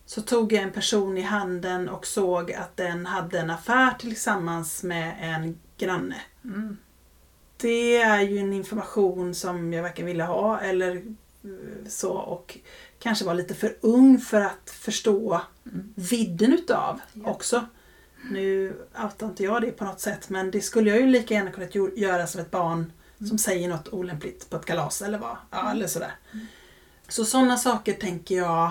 så 0.08 0.22
tog 0.22 0.52
jag 0.52 0.62
en 0.62 0.72
person 0.72 1.18
i 1.18 1.22
handen 1.22 1.88
och 1.88 2.06
såg 2.06 2.52
att 2.52 2.76
den 2.76 3.06
hade 3.06 3.38
en 3.38 3.50
affär 3.50 3.94
tillsammans 3.98 4.82
med 4.82 5.16
en 5.20 5.58
granne. 5.78 6.16
Mm. 6.44 6.76
Det 7.56 7.96
är 7.96 8.20
ju 8.20 8.38
en 8.38 8.52
information 8.52 9.34
som 9.34 9.72
jag 9.72 9.82
varken 9.82 10.06
ville 10.06 10.24
ha 10.24 10.60
eller 10.60 10.96
eh, 10.96 11.88
så 11.88 12.12
och 12.12 12.58
kanske 12.98 13.24
var 13.24 13.34
lite 13.34 13.54
för 13.54 13.76
ung 13.80 14.18
för 14.18 14.40
att 14.40 14.70
förstå 14.70 15.40
Mm. 15.72 15.92
vidden 15.94 16.52
utav 16.52 17.00
Ja. 17.12 17.30
också. 17.30 17.66
Nu 18.30 18.76
outar 19.04 19.26
inte 19.26 19.42
jag 19.44 19.62
det 19.62 19.70
på 19.70 19.84
något 19.84 20.00
sätt 20.00 20.28
men 20.28 20.50
det 20.50 20.60
skulle 20.60 20.90
jag 20.90 21.00
ju 21.00 21.06
lika 21.06 21.34
gärna 21.34 21.50
kunnat 21.50 21.74
göra 21.98 22.26
som 22.26 22.40
ett 22.40 22.50
barn 22.50 22.92
som 23.28 23.38
säger 23.38 23.68
något 23.68 23.88
olämpligt 23.88 24.50
på 24.50 24.56
ett 24.56 24.64
kalas 24.64 25.02
eller 25.02 25.18
vad. 25.18 25.36
Ja, 25.50 25.70
eller 25.70 25.86
sådär. 25.86 26.12
Så 27.08 27.24
sådana 27.24 27.56
saker 27.56 27.92
tänker 27.92 28.34
jag 28.36 28.70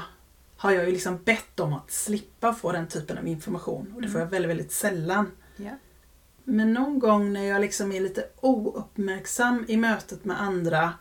har 0.58 0.72
jag 0.72 0.86
ju 0.86 0.92
liksom 0.92 1.18
bett 1.24 1.60
om 1.60 1.74
att 1.74 1.92
slippa 1.92 2.54
få 2.54 2.72
den 2.72 2.88
typen 2.88 3.18
av 3.18 3.28
information 3.28 3.94
och 3.96 4.02
det 4.02 4.10
får 4.10 4.22
jag 4.22 4.28
väldigt, 4.28 4.50
väldigt 4.50 4.72
sällan. 4.72 5.32
Ja. 5.56 5.72
Men 6.44 6.74
någon 6.74 7.00
gång 7.00 7.34
när 7.34 7.44
jag 7.44 7.62
liksom 7.62 7.92
är 7.92 8.02
lite 8.02 8.26
ouppmärksam 8.42 9.66
i 9.68 9.78
mötet 9.78 10.26
med 10.26 10.42
andra 10.42 10.94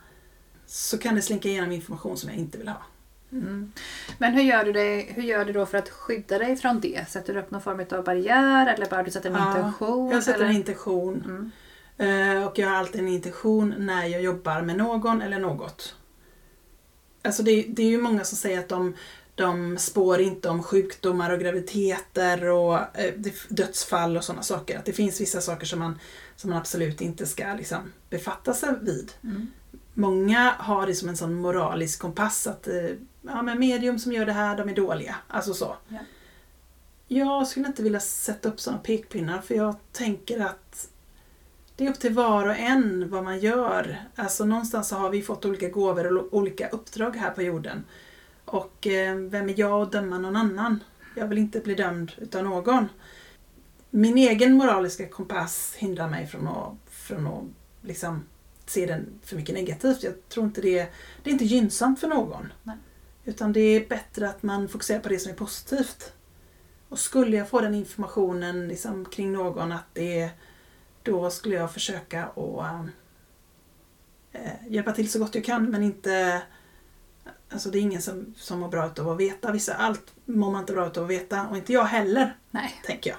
så 0.66 0.98
kan 0.98 1.14
det 1.14 1.22
slinka 1.22 1.48
igenom 1.48 1.72
information 1.72 2.16
som 2.16 2.28
jag 2.30 2.38
inte 2.38 2.58
vill 2.58 2.68
ha. 2.68 2.82
Mm. 3.32 3.72
Men 4.18 4.32
hur 4.32 4.42
gör, 4.42 4.64
du 4.64 4.72
det, 4.72 5.06
hur 5.08 5.22
gör 5.22 5.44
du 5.44 5.52
då 5.52 5.66
för 5.66 5.78
att 5.78 5.88
skydda 5.88 6.38
dig 6.38 6.56
från 6.56 6.80
det? 6.80 7.08
Sätter 7.08 7.34
du 7.34 7.40
upp 7.40 7.50
någon 7.50 7.62
form 7.62 7.86
av 7.98 8.04
barriär 8.04 8.74
eller 8.74 8.86
bara 8.86 9.02
du 9.02 9.10
sätter 9.10 9.30
en 9.30 9.36
Ja, 9.36 9.56
intention? 9.56 10.10
Jag 10.10 10.22
sätter 10.22 10.38
eller? 10.38 10.48
en 10.50 10.56
intention 10.56 11.50
Mm. 11.98 12.38
eh, 12.38 12.46
och 12.46 12.58
jag 12.58 12.68
har 12.68 12.76
alltid 12.76 13.00
en 13.00 13.08
intention 13.08 13.74
när 13.78 14.06
jag 14.06 14.22
jobbar 14.22 14.62
med 14.62 14.76
någon 14.76 15.22
eller 15.22 15.38
något. 15.38 15.94
Alltså 17.22 17.42
det, 17.42 17.64
det 17.68 17.82
är 17.82 17.86
ju 17.90 17.98
många 18.00 18.24
som 18.24 18.38
säger 18.38 18.58
att 18.58 18.68
de, 18.68 18.94
de 19.36 19.78
spår 19.78 20.20
inte 20.20 20.48
om 20.48 20.62
sjukdomar 20.62 21.30
och 21.30 21.40
graviditeter 21.40 22.48
och 22.48 22.98
eh, 22.98 23.14
dödsfall 23.48 24.16
och 24.16 24.24
sådana 24.24 24.42
saker. 24.42 24.78
Att 24.78 24.84
det 24.84 24.92
finns 24.92 25.20
vissa 25.20 25.40
saker 25.40 25.66
som 25.66 25.78
man, 25.78 25.98
som 26.36 26.50
man 26.50 26.58
absolut 26.58 27.00
inte 27.00 27.26
ska 27.26 27.54
liksom, 27.54 27.92
befatta 28.10 28.54
sig 28.54 28.74
vid. 28.82 29.12
Mm. 29.24 29.46
Många 29.94 30.54
har 30.58 30.86
det 30.86 30.94
som 30.94 31.08
en 31.08 31.16
sån 31.16 31.34
moralisk 31.34 32.00
kompass 32.00 32.46
att 32.46 32.68
eh, 32.68 32.90
ja, 33.22 33.42
men 33.42 33.58
medium 33.58 33.98
som 33.98 34.12
gör 34.12 34.26
det 34.26 34.32
här, 34.32 34.56
de 34.56 34.68
är 34.68 34.74
dåliga. 34.74 35.16
Alltså 35.28 35.54
så. 35.54 35.76
Ja. 35.88 35.98
Jag 37.08 37.48
skulle 37.48 37.66
inte 37.66 37.82
vilja 37.82 38.00
sätta 38.00 38.48
upp 38.48 38.60
såna 38.60 38.78
pekpinnar 38.78 39.40
för 39.40 39.54
jag 39.54 39.76
tänker 39.92 40.40
att 40.40 40.88
det 41.76 41.86
är 41.86 41.90
upp 41.90 41.98
till 41.98 42.14
var 42.14 42.46
och 42.46 42.56
en 42.56 43.10
vad 43.10 43.24
man 43.24 43.38
gör. 43.38 44.04
Alltså 44.14 44.44
någonstans 44.44 44.88
så 44.88 44.96
har 44.96 45.10
vi 45.10 45.22
fått 45.22 45.44
olika 45.44 45.68
gåvor 45.68 46.16
och 46.16 46.34
olika 46.34 46.68
uppdrag 46.68 47.16
här 47.16 47.30
på 47.30 47.42
jorden. 47.42 47.84
Och 48.46 48.86
eh, 48.86 49.16
vem 49.16 49.48
är 49.48 49.60
jag 49.60 49.82
att 49.82 49.92
döma 49.92 50.18
någon 50.18 50.36
annan? 50.36 50.84
Jag 51.14 51.26
vill 51.26 51.38
inte 51.38 51.60
bli 51.60 51.74
dömd 51.74 52.12
utav 52.18 52.44
någon. 52.44 52.88
Min 53.90 54.18
egen 54.18 54.54
moraliska 54.54 55.08
kompass 55.08 55.74
hindrar 55.76 56.08
mig 56.08 56.26
från 56.26 56.48
att, 56.48 56.74
från 56.90 57.26
att 57.26 57.44
liksom 57.82 58.24
se 58.66 58.86
den 58.86 59.06
för 59.22 59.36
mycket 59.36 59.54
negativt. 59.54 60.02
Jag 60.02 60.28
tror 60.28 60.46
inte 60.46 60.60
det, 60.60 60.92
det 61.22 61.30
är 61.30 61.32
inte 61.32 61.44
gynnsamt 61.44 62.00
för 62.00 62.08
någon. 62.08 62.52
Nej. 62.62 62.76
Utan 63.24 63.52
det 63.52 63.60
är 63.60 63.88
bättre 63.88 64.28
att 64.28 64.42
man 64.42 64.68
fokuserar 64.68 65.00
på 65.00 65.08
det 65.08 65.18
som 65.18 65.32
är 65.32 65.36
positivt. 65.36 66.12
Och 66.88 66.98
skulle 66.98 67.36
jag 67.36 67.48
få 67.48 67.60
den 67.60 67.74
informationen 67.74 68.68
liksom 68.68 69.04
kring 69.04 69.32
någon 69.32 69.72
att 69.72 69.86
det 69.92 70.20
är, 70.20 70.30
då 71.02 71.30
skulle 71.30 71.54
jag 71.54 71.72
försöka 71.72 72.24
att 72.24 72.88
äh, 74.32 74.50
hjälpa 74.68 74.92
till 74.92 75.10
så 75.10 75.18
gott 75.18 75.34
jag 75.34 75.44
kan 75.44 75.70
men 75.70 75.82
inte 75.82 76.42
Alltså 77.50 77.70
det 77.70 77.78
är 77.78 77.82
ingen 77.82 78.02
som, 78.02 78.34
som 78.36 78.60
mår 78.60 78.68
bra 78.68 78.90
av 78.98 79.08
att 79.08 79.20
veta. 79.20 79.52
Vissa, 79.52 79.74
allt 79.74 80.14
mår 80.24 80.50
man 80.50 80.60
inte 80.60 80.72
bra 80.72 80.84
av 80.84 81.04
att 81.04 81.10
veta 81.10 81.46
och 81.48 81.56
inte 81.56 81.72
jag 81.72 81.84
heller, 81.84 82.36
Nej. 82.50 82.80
tänker 82.86 83.10
jag. 83.10 83.18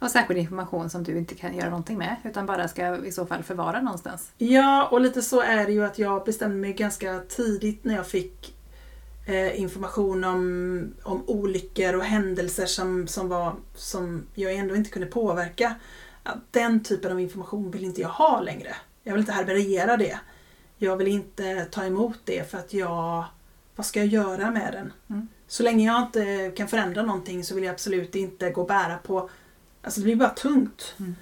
Och 0.00 0.10
särskild 0.10 0.40
information 0.40 0.90
som 0.90 1.04
du 1.04 1.18
inte 1.18 1.34
kan 1.34 1.56
göra 1.56 1.70
någonting 1.70 1.98
med 1.98 2.16
utan 2.24 2.46
bara 2.46 2.68
ska 2.68 2.96
i 2.96 3.12
så 3.12 3.26
fall 3.26 3.42
förvara 3.42 3.80
någonstans. 3.80 4.30
Ja, 4.38 4.88
och 4.88 5.00
lite 5.00 5.22
så 5.22 5.40
är 5.40 5.66
det 5.66 5.72
ju 5.72 5.84
att 5.84 5.98
jag 5.98 6.24
bestämde 6.24 6.56
mig 6.56 6.72
ganska 6.72 7.20
tidigt 7.20 7.84
när 7.84 7.94
jag 7.94 8.06
fick 8.06 8.56
eh, 9.26 9.60
information 9.60 10.24
om, 10.24 10.94
om 11.02 11.24
olyckor 11.26 11.94
och 11.94 12.04
händelser 12.04 12.66
som, 12.66 13.06
som, 13.06 13.28
var, 13.28 13.54
som 13.74 14.26
jag 14.34 14.54
ändå 14.54 14.76
inte 14.76 14.90
kunde 14.90 15.08
påverka. 15.08 15.74
Att 16.22 16.52
den 16.52 16.82
typen 16.82 17.12
av 17.12 17.20
information 17.20 17.70
vill 17.70 17.84
inte 17.84 18.00
jag 18.00 18.08
ha 18.08 18.40
längre. 18.40 18.76
Jag 19.02 19.12
vill 19.12 19.20
inte 19.20 19.32
härbärgera 19.32 19.96
det. 19.96 20.18
Jag 20.78 20.96
vill 20.96 21.08
inte 21.08 21.64
ta 21.64 21.84
emot 21.84 22.18
det 22.24 22.50
för 22.50 22.58
att 22.58 22.72
jag... 22.72 23.24
Vad 23.76 23.86
ska 23.86 23.98
jag 23.98 24.08
göra 24.08 24.50
med 24.50 24.72
den? 24.72 24.92
Mm. 25.10 25.28
Så 25.46 25.62
länge 25.62 25.86
jag 25.86 26.02
inte 26.02 26.52
kan 26.56 26.68
förändra 26.68 27.02
någonting 27.02 27.44
så 27.44 27.54
vill 27.54 27.64
jag 27.64 27.72
absolut 27.72 28.14
inte 28.14 28.50
gå 28.50 28.60
och 28.60 28.68
bära 28.68 28.98
på... 28.98 29.30
Alltså 29.82 30.00
det 30.00 30.04
blir 30.04 30.16
bara 30.16 30.28
tungt. 30.28 30.94
Mm. 30.98 31.16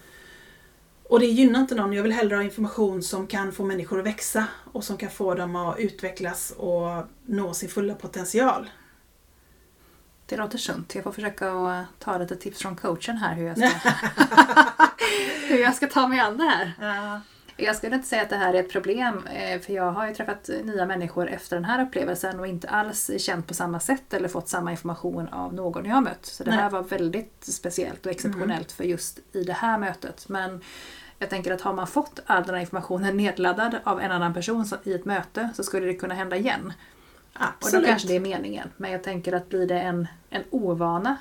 Och 1.08 1.20
det 1.20 1.26
gynnar 1.26 1.60
inte 1.60 1.74
någon. 1.74 1.92
Jag 1.92 2.02
vill 2.02 2.12
hellre 2.12 2.36
ha 2.36 2.42
information 2.42 3.02
som 3.02 3.26
kan 3.26 3.52
få 3.52 3.64
människor 3.64 3.98
att 3.98 4.06
växa 4.06 4.46
och 4.72 4.84
som 4.84 4.96
kan 4.96 5.10
få 5.10 5.34
dem 5.34 5.56
att 5.56 5.78
utvecklas 5.78 6.50
och 6.56 7.04
nå 7.26 7.54
sin 7.54 7.68
fulla 7.68 7.94
potential. 7.94 8.70
Det 10.26 10.36
låter 10.36 10.58
sunt. 10.58 10.94
Jag 10.94 11.04
får 11.04 11.12
försöka 11.12 11.52
att 11.52 11.86
ta 11.98 12.18
lite 12.18 12.36
tips 12.36 12.58
från 12.58 12.76
coachen 12.76 13.16
här 13.16 13.34
hur 13.34 13.46
jag 13.46 13.58
ska, 13.58 13.68
hur 15.48 15.58
jag 15.58 15.74
ska 15.74 15.86
ta 15.86 16.08
mig 16.08 16.20
an 16.20 16.36
det 16.36 16.44
här. 16.44 16.72
Ja. 16.80 17.20
Jag 17.56 17.76
skulle 17.76 17.96
inte 17.96 18.08
säga 18.08 18.22
att 18.22 18.30
det 18.30 18.36
här 18.36 18.54
är 18.54 18.60
ett 18.60 18.72
problem 18.72 19.26
eh, 19.26 19.60
för 19.60 19.72
jag 19.72 19.92
har 19.92 20.08
ju 20.08 20.14
träffat 20.14 20.50
nya 20.64 20.86
människor 20.86 21.28
efter 21.28 21.56
den 21.56 21.64
här 21.64 21.82
upplevelsen 21.82 22.40
och 22.40 22.46
inte 22.46 22.68
alls 22.68 23.10
känt 23.18 23.46
på 23.46 23.54
samma 23.54 23.80
sätt 23.80 24.14
eller 24.14 24.28
fått 24.28 24.48
samma 24.48 24.70
information 24.70 25.28
av 25.28 25.54
någon 25.54 25.84
jag 25.84 25.94
har 25.94 26.02
mött. 26.02 26.26
Så 26.26 26.44
det 26.44 26.50
Nej. 26.50 26.58
här 26.58 26.70
var 26.70 26.82
väldigt 26.82 27.44
speciellt 27.44 28.06
och 28.06 28.12
exceptionellt 28.12 28.72
för 28.72 28.84
just 28.84 29.18
i 29.32 29.44
det 29.44 29.52
här 29.52 29.78
mötet. 29.78 30.28
Men 30.28 30.60
jag 31.18 31.30
tänker 31.30 31.52
att 31.52 31.60
har 31.60 31.72
man 31.72 31.86
fått 31.86 32.20
all 32.26 32.42
den 32.42 32.54
här 32.54 32.60
informationen 32.60 33.16
nedladdad 33.16 33.76
av 33.84 34.00
en 34.00 34.12
annan 34.12 34.34
person 34.34 34.66
i 34.84 34.92
ett 34.92 35.04
möte 35.04 35.50
så 35.54 35.62
skulle 35.62 35.86
det 35.86 35.94
kunna 35.94 36.14
hända 36.14 36.36
igen. 36.36 36.72
Och 37.32 37.40
då 37.40 37.46
Absolut. 37.66 37.86
kanske 37.86 38.08
det 38.08 38.16
är 38.16 38.20
meningen. 38.20 38.68
Men 38.76 38.92
jag 38.92 39.02
tänker 39.02 39.32
att 39.32 39.48
blir 39.48 39.66
det 39.66 39.80
en, 39.80 40.08
en 40.30 40.42
ovana 40.50 41.16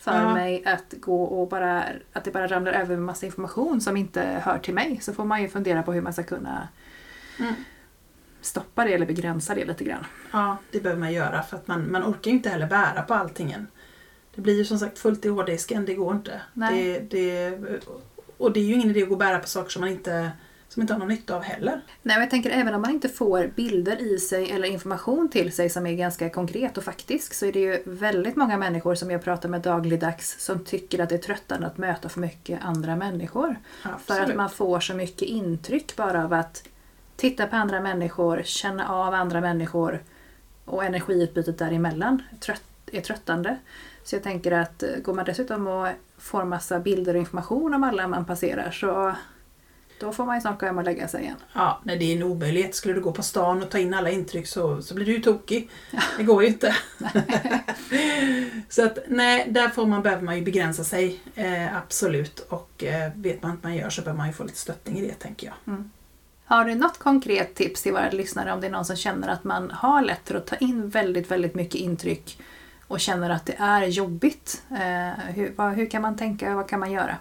för 0.00 0.14
Ja. 0.22 0.34
mig 0.34 0.64
att 0.66 0.94
gå 1.00 1.24
och 1.24 1.48
bara, 1.48 1.84
att 2.12 2.24
det 2.24 2.30
bara 2.30 2.46
ramlar 2.48 2.72
över 2.72 2.94
en 2.94 3.02
massa 3.02 3.26
information 3.26 3.80
som 3.80 3.96
inte 3.96 4.22
hör 4.44 4.58
till 4.58 4.74
mig 4.74 4.98
så 5.02 5.12
får 5.12 5.24
man 5.24 5.42
ju 5.42 5.48
fundera 5.48 5.82
på 5.82 5.92
hur 5.92 6.00
man 6.00 6.12
ska 6.12 6.22
kunna 6.22 6.68
Mm. 7.38 7.54
stoppa 8.40 8.84
det 8.84 8.94
eller 8.94 9.06
begränsa 9.06 9.54
det 9.54 9.64
lite 9.64 9.84
grann. 9.84 10.04
Ja, 10.32 10.56
det 10.70 10.80
behöver 10.80 11.00
man 11.00 11.12
göra 11.12 11.42
för 11.42 11.56
att 11.56 11.66
man, 11.68 11.92
man 11.92 12.02
orkar 12.04 12.30
ju 12.30 12.36
inte 12.36 12.48
heller 12.48 12.66
bära 12.66 13.02
på 13.02 13.14
allting 13.14 13.52
än. 13.52 13.66
Det 14.34 14.40
blir 14.40 14.54
ju 14.58 14.64
som 14.64 14.78
sagt 14.78 14.98
fullt 14.98 15.24
i 15.24 15.28
hårddisken, 15.28 15.84
det 15.84 15.94
går 15.94 16.14
inte. 16.14 16.40
Nej. 16.52 17.06
Det, 17.10 17.50
det, 17.50 17.80
och 18.36 18.52
det 18.52 18.60
är 18.60 18.64
ju 18.64 18.74
ingen 18.74 18.90
idé 18.90 19.02
att 19.02 19.08
gå 19.08 19.14
och 19.14 19.18
bära 19.18 19.38
på 19.38 19.46
saker 19.48 19.70
som 19.70 19.80
man 19.80 19.88
inte, 19.90 20.30
som 20.70 20.82
inte 20.82 20.94
har 20.94 20.98
någon 20.98 21.08
nytta 21.08 21.36
av 21.36 21.42
heller. 21.42 21.72
Nej, 21.72 21.82
men 22.02 22.20
jag 22.20 22.30
tänker 22.30 22.50
även 22.50 22.74
om 22.74 22.82
man 22.82 22.90
inte 22.90 23.08
får 23.08 23.50
bilder 23.54 24.02
i 24.02 24.18
sig 24.18 24.50
eller 24.50 24.68
information 24.68 25.28
till 25.28 25.52
sig 25.52 25.70
som 25.70 25.86
är 25.86 25.94
ganska 25.94 26.30
konkret 26.30 26.78
och 26.78 26.84
faktisk 26.84 27.34
så 27.34 27.46
är 27.46 27.52
det 27.52 27.60
ju 27.60 27.82
väldigt 27.84 28.36
många 28.36 28.56
människor 28.56 28.94
som 28.94 29.10
jag 29.10 29.24
pratar 29.24 29.48
med 29.48 29.60
dagligdags 29.60 30.44
som 30.44 30.64
tycker 30.64 30.98
att 30.98 31.08
det 31.08 31.14
är 31.14 31.18
tröttande 31.18 31.66
att 31.66 31.78
möta 31.78 32.08
för 32.08 32.20
mycket 32.20 32.64
andra 32.64 32.96
människor. 32.96 33.56
För 33.82 33.90
Absolut. 33.90 34.28
att 34.28 34.36
man 34.36 34.50
får 34.50 34.80
så 34.80 34.94
mycket 34.94 35.28
intryck 35.28 35.96
bara 35.96 36.24
av 36.24 36.32
att 36.32 36.68
titta 37.16 37.46
på 37.46 37.56
andra 37.56 37.80
människor, 37.80 38.42
känna 38.44 38.88
av 38.88 39.14
andra 39.14 39.40
människor 39.40 40.02
och 40.64 40.84
energiutbytet 40.84 41.58
däremellan 41.58 42.22
trött, 42.40 42.62
är 42.92 43.00
tröttande. 43.00 43.56
Så 44.04 44.14
jag 44.16 44.22
tänker 44.22 44.52
att 44.52 44.82
eh, 44.82 44.88
går 45.02 45.14
man 45.14 45.24
dessutom 45.24 45.66
och 45.66 45.88
får 46.18 46.44
massa 46.44 46.80
bilder 46.80 47.14
och 47.14 47.20
information 47.20 47.74
om 47.74 47.84
alla 47.84 48.08
man 48.08 48.24
passerar 48.24 48.70
så 48.70 49.14
då 50.00 50.12
får 50.12 50.26
man 50.26 50.36
ju 50.36 50.40
snart 50.40 50.60
gå 50.60 50.66
hem 50.66 50.78
och 50.78 50.84
lägga 50.84 51.08
sig 51.08 51.22
igen. 51.22 51.36
Ja, 51.52 51.80
nej, 51.84 51.98
det 51.98 52.04
är 52.04 52.16
en 52.16 52.22
omöjlighet. 52.22 52.74
Skulle 52.74 52.94
du 52.94 53.00
gå 53.00 53.12
på 53.12 53.22
stan 53.22 53.62
och 53.62 53.70
ta 53.70 53.78
in 53.78 53.94
alla 53.94 54.10
intryck 54.10 54.46
så, 54.46 54.82
så 54.82 54.94
blir 54.94 55.06
du 55.06 55.12
ju 55.12 55.20
tokig. 55.20 55.70
Det 56.16 56.22
går 56.22 56.42
ju 56.42 56.48
inte. 56.48 56.76
så 58.68 58.84
att 58.84 58.98
nej, 59.08 59.46
där 59.50 59.68
får 59.68 59.86
man, 59.86 60.02
behöver 60.02 60.22
man 60.22 60.36
ju 60.36 60.42
begränsa 60.42 60.84
sig. 60.84 61.20
Eh, 61.34 61.76
absolut. 61.76 62.38
Och 62.38 62.84
eh, 62.84 63.12
vet 63.14 63.42
man 63.42 63.50
inte 63.50 63.62
vad 63.62 63.72
man 63.72 63.76
gör 63.76 63.90
så 63.90 64.02
behöver 64.02 64.18
man 64.18 64.26
ju 64.26 64.32
få 64.32 64.44
lite 64.44 64.58
stöttning 64.58 64.98
i 64.98 65.06
det 65.06 65.14
tänker 65.14 65.46
jag. 65.46 65.76
Har 66.44 66.64
du 66.64 66.74
något 66.74 66.98
konkret 66.98 67.54
tips 67.54 67.82
till 67.82 67.92
våra 67.92 68.10
lyssnare 68.10 68.52
om 68.52 68.60
det 68.60 68.66
är 68.66 68.70
någon 68.70 68.84
som 68.84 68.96
känner 68.96 69.28
att 69.28 69.44
man 69.44 69.70
har 69.70 70.02
lätt 70.02 70.28
för 70.28 70.34
att 70.34 70.46
ta 70.46 70.56
in 70.56 70.88
väldigt, 70.88 71.30
väldigt 71.30 71.54
mycket 71.54 71.74
intryck 71.74 72.38
och 72.86 73.00
känner 73.00 73.30
att 73.30 73.46
det 73.46 73.54
är 73.58 73.86
jobbigt? 73.86 74.62
Eh, 74.70 75.24
hur, 75.34 75.52
vad, 75.56 75.72
hur 75.72 75.86
kan 75.86 76.02
man 76.02 76.16
tänka? 76.16 76.54
Vad 76.54 76.68
kan 76.68 76.80
man 76.80 76.92
göra? 76.92 77.16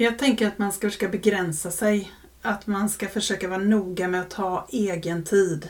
Jag 0.00 0.18
tänker 0.18 0.46
att 0.46 0.58
man 0.58 0.72
ska 0.72 0.86
försöka 0.86 1.08
begränsa 1.08 1.70
sig. 1.70 2.12
Att 2.42 2.66
man 2.66 2.88
ska 2.88 3.08
försöka 3.08 3.48
vara 3.48 3.58
noga 3.58 4.08
med 4.08 4.20
att 4.20 4.30
ta 4.30 4.66
egen 4.70 5.24
tid. 5.24 5.68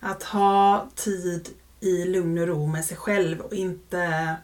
Att 0.00 0.22
ha 0.22 0.88
tid 0.94 1.48
i 1.80 2.04
lugn 2.04 2.38
och 2.38 2.46
ro 2.46 2.66
med 2.66 2.84
sig 2.84 2.96
själv 2.96 3.40
och 3.40 3.52
inte, 3.52 4.36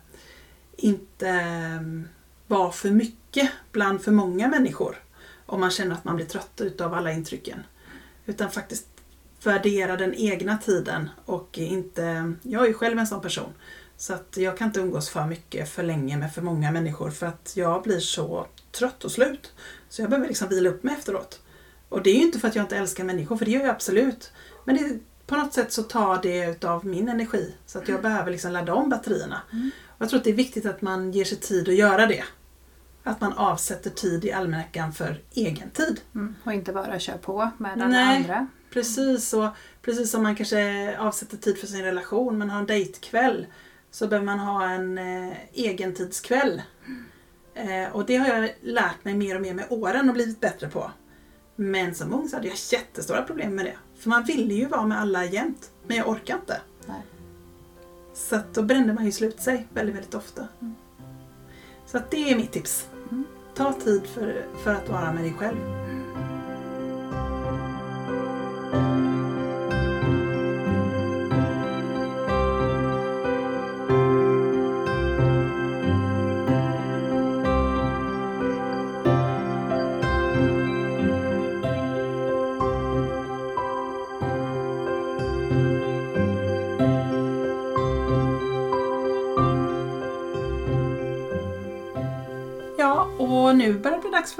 inte 0.77 1.29
mm, 1.29 2.09
vara 2.47 2.73
för 2.73 2.91
mycket 2.91 3.51
bland 3.73 4.03
för 4.03 4.13
många 4.13 4.49
människor. 4.49 4.97
Om 5.47 5.61
man 5.61 5.71
känner 5.71 5.95
att 5.95 6.05
man 6.05 6.17
blir 6.17 6.27
trött 6.27 6.61
utav 6.61 6.95
alla 6.95 7.13
intrycken. 7.13 7.63
Utan 8.27 8.51
faktiskt 8.51 8.87
värdera 9.43 9.97
den 9.97 10.15
egna 10.15 10.59
tiden 10.59 11.09
och 11.25 11.59
inte... 11.59 12.35
Jag 12.43 12.63
är 12.63 12.69
ju 12.69 12.75
själv 12.75 12.99
en 12.99 13.07
sån 13.07 13.21
person. 13.21 13.53
Så 13.97 14.15
att 14.15 14.37
jag 14.37 14.59
kan 14.59 14.67
inte 14.67 14.81
umgås 14.81 15.09
för 15.09 15.27
mycket, 15.27 15.69
för 15.69 15.83
länge 15.83 16.17
med 16.17 16.35
för 16.35 16.43
många 16.43 16.71
människor 16.71 17.11
för 17.11 17.27
att 17.27 17.53
jag 17.57 17.83
blir 17.83 18.01
så 18.01 18.47
trött 18.73 19.05
och 19.05 19.13
slut. 19.13 19.53
Så 19.89 20.03
jag 20.03 20.11
behöver 20.11 20.29
liksom 20.29 20.49
vila 20.49 20.71
upp 20.71 20.83
mig 20.83 20.95
efteråt. 20.95 21.41
Och 21.89 22.03
det 22.03 22.11
är 22.11 22.15
ju 22.15 22.23
inte 22.23 22.39
för 22.39 22.49
att 22.49 22.57
jag 22.57 22.65
inte 22.65 22.77
älskar 22.77 23.05
människor, 23.05 23.37
för 23.37 23.45
det 23.45 23.51
gör 23.51 23.61
jag 23.61 23.71
absolut. 23.71 24.33
Men 24.65 24.77
det, 24.77 24.99
på 25.27 25.37
något 25.37 25.55
sätt 25.55 25.73
så 25.73 25.83
tar 25.83 26.23
det 26.23 26.47
utav 26.47 26.87
min 26.87 27.09
energi. 27.09 27.55
Så 27.67 27.79
att 27.79 27.89
jag 27.89 28.03
behöver 28.03 28.31
liksom 28.31 28.53
ladda 28.53 28.75
om 28.75 28.89
batterierna. 28.89 29.41
Och 29.87 30.03
jag 30.03 30.09
tror 30.09 30.19
att 30.19 30.25
det 30.25 30.31
är 30.31 30.35
viktigt 30.35 30.67
att 30.67 30.83
man 30.83 31.13
ger 31.13 31.25
sig 31.25 31.39
tid 31.39 31.69
att 31.69 31.75
göra 31.75 32.07
det. 32.07 32.25
Att 33.03 33.21
man 33.21 33.33
avsätter 33.33 33.91
tid 33.91 34.25
i 34.25 34.33
almanackan 34.33 34.93
för 34.93 35.23
egen 35.33 35.71
tid. 35.71 36.01
Mm. 36.15 36.35
Och 36.45 36.53
inte 36.53 36.73
bara 36.73 36.99
kör 36.99 37.19
på 37.19 37.51
med 37.59 37.73
alla 37.73 37.87
Nej. 37.87 38.17
andra. 38.17 38.47
Precis, 38.71 39.33
och 39.33 39.49
precis 39.83 40.11
som 40.11 40.23
man 40.23 40.37
kanske 40.37 40.97
avsätter 40.99 41.37
tid 41.37 41.59
för 41.59 41.67
sin 41.67 41.83
relation, 41.85 42.39
man 42.39 42.51
har 42.51 42.61
en 42.61 42.67
dejtkväll, 42.67 43.47
så 43.91 44.07
behöver 44.07 44.27
man 44.27 44.39
ha 44.39 44.71
en 44.71 44.99
eh, 44.99 45.37
egentidskväll. 45.53 46.63
Eh, 47.61 47.93
och 47.93 48.07
det 48.07 48.17
har 48.17 48.29
jag 48.29 48.51
lärt 48.61 49.05
mig 49.05 49.15
mer 49.15 49.37
och 49.37 49.43
mer 49.43 49.55
med 49.55 49.65
åren 49.71 50.09
och 50.09 50.15
blivit 50.15 50.41
bättre 50.41 50.69
på. 50.69 50.91
Men 51.57 51.95
som 51.95 52.15
ung 52.15 52.29
så 52.29 52.37
hade 52.37 52.49
jag 52.49 52.57
jättestora 52.73 53.23
problem 53.23 53.55
med 53.55 53.65
det. 53.65 53.77
För 53.99 54.09
man 54.09 54.25
ville 54.25 54.55
ju 54.55 54.67
vara 54.67 54.87
med 54.87 55.01
alla 55.01 55.25
jämt, 55.25 55.71
men 55.87 55.97
jag 55.97 56.09
orkar 56.09 56.35
inte. 56.35 56.61
Nej. 56.87 57.03
Så 58.15 58.37
att 58.37 58.55
då 58.55 58.63
brände 58.63 58.93
man 58.93 59.05
ju 59.05 59.13
slut 59.13 59.41
sig 59.41 59.67
väldigt, 59.75 59.97
väldigt 59.97 60.15
ofta. 60.15 60.49
Så 61.87 61.97
att 61.97 62.11
det 62.11 62.31
är 62.31 62.37
mitt 62.37 62.53
tips. 62.53 62.89
Mm. 63.11 63.25
Ta 63.55 63.73
tid 63.73 64.07
för, 64.07 64.45
för 64.65 64.75
att 64.75 64.89
vara 64.89 65.13
med 65.13 65.25
dig 65.25 65.35
själv. 65.39 65.59
Ja, 68.73 69.10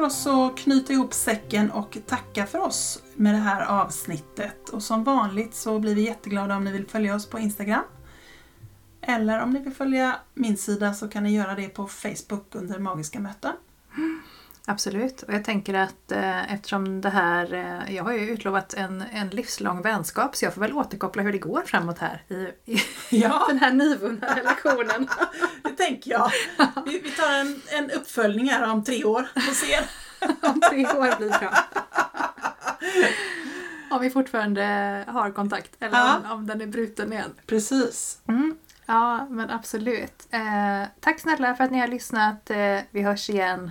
för 0.01 0.07
oss 0.07 0.27
att 0.27 0.59
knyta 0.59 0.93
ihop 0.93 1.15
säcken 1.15 1.71
och 1.71 1.99
tacka 2.07 2.47
för 2.47 2.59
oss 2.59 3.03
med 3.17 3.35
det 3.35 3.39
här 3.39 3.67
avsnittet. 3.67 4.69
Och 4.69 4.83
som 4.83 5.05
vanligt 5.05 5.55
så 5.55 5.79
blir 5.79 5.95
vi 5.95 6.03
jätteglada 6.03 6.57
om 6.57 6.65
ni 6.65 6.73
vill 6.73 6.87
följa 6.87 7.15
oss 7.15 7.27
på 7.27 7.39
Instagram. 7.39 7.85
Eller 9.01 9.43
om 9.43 9.51
ni 9.51 9.61
vill 9.61 9.73
följa 9.73 10.17
min 10.35 10.57
sida 10.57 10.95
så 10.95 11.09
kan 11.09 11.23
ni 11.23 11.35
göra 11.37 11.55
det 11.55 11.69
på 11.69 11.87
Facebook 11.87 12.55
under 12.55 12.79
Magiska 12.79 13.21
möten. 13.21 13.53
Absolut. 14.67 15.23
Och 15.23 15.35
jag 15.35 15.45
tänker 15.45 15.75
att 15.75 16.13
eh, 16.13 16.53
eftersom 16.55 17.01
det 17.01 17.11
här, 17.11 17.55
eh, 17.55 17.95
jag 17.97 18.05
har 18.05 18.13
ju 18.13 18.19
utlovat 18.31 18.75
en, 18.75 19.05
en 19.13 19.29
livslång 19.29 19.83
vänskap 19.83 20.37
så 20.37 20.45
jag 20.45 20.55
får 20.55 20.61
väl 20.61 20.73
återkoppla 20.73 21.23
hur 21.23 21.33
det 21.33 21.39
går 21.39 21.63
framåt 21.67 21.99
här 21.99 22.23
i, 22.29 22.35
i 22.75 22.81
Ja, 23.11 23.45
den 23.49 23.59
här 23.59 23.73
nyvunna 23.73 24.37
relationen. 24.37 25.09
det 25.63 25.69
tänker 25.71 26.11
jag. 26.11 26.31
Vi, 26.87 26.99
vi 26.99 27.11
tar 27.11 27.33
en, 27.41 27.63
en 27.69 27.91
uppföljning 27.91 28.49
här 28.49 28.71
om 28.73 28.85
tre 28.85 29.05
år 29.05 29.29
och 29.35 29.43
ser. 29.57 29.81
Om 30.43 30.61
tre 30.61 30.87
år 30.87 31.17
blir 31.19 31.29
bra. 31.29 31.55
Om 33.91 34.01
vi 34.01 34.11
fortfarande 34.11 34.65
har 35.09 35.31
kontakt 35.31 35.71
eller 35.81 35.99
Ja. 35.99 36.17
om, 36.25 36.31
om 36.33 36.47
den 36.47 36.61
är 36.61 36.67
bruten 36.67 37.13
igen. 37.13 37.31
Precis. 37.47 38.19
Mm. 38.29 38.57
Ja, 38.87 39.27
men 39.31 39.51
absolut. 39.51 40.29
Eh, 40.31 40.89
tack 41.01 41.21
snälla 41.21 41.55
för 41.55 41.65
att 41.65 41.71
ni 41.71 41.81
har 41.81 41.87
lyssnat. 41.89 42.51
Eh, 42.51 42.79
vi 42.91 43.03
hörs 43.03 43.31
igen. 43.31 43.71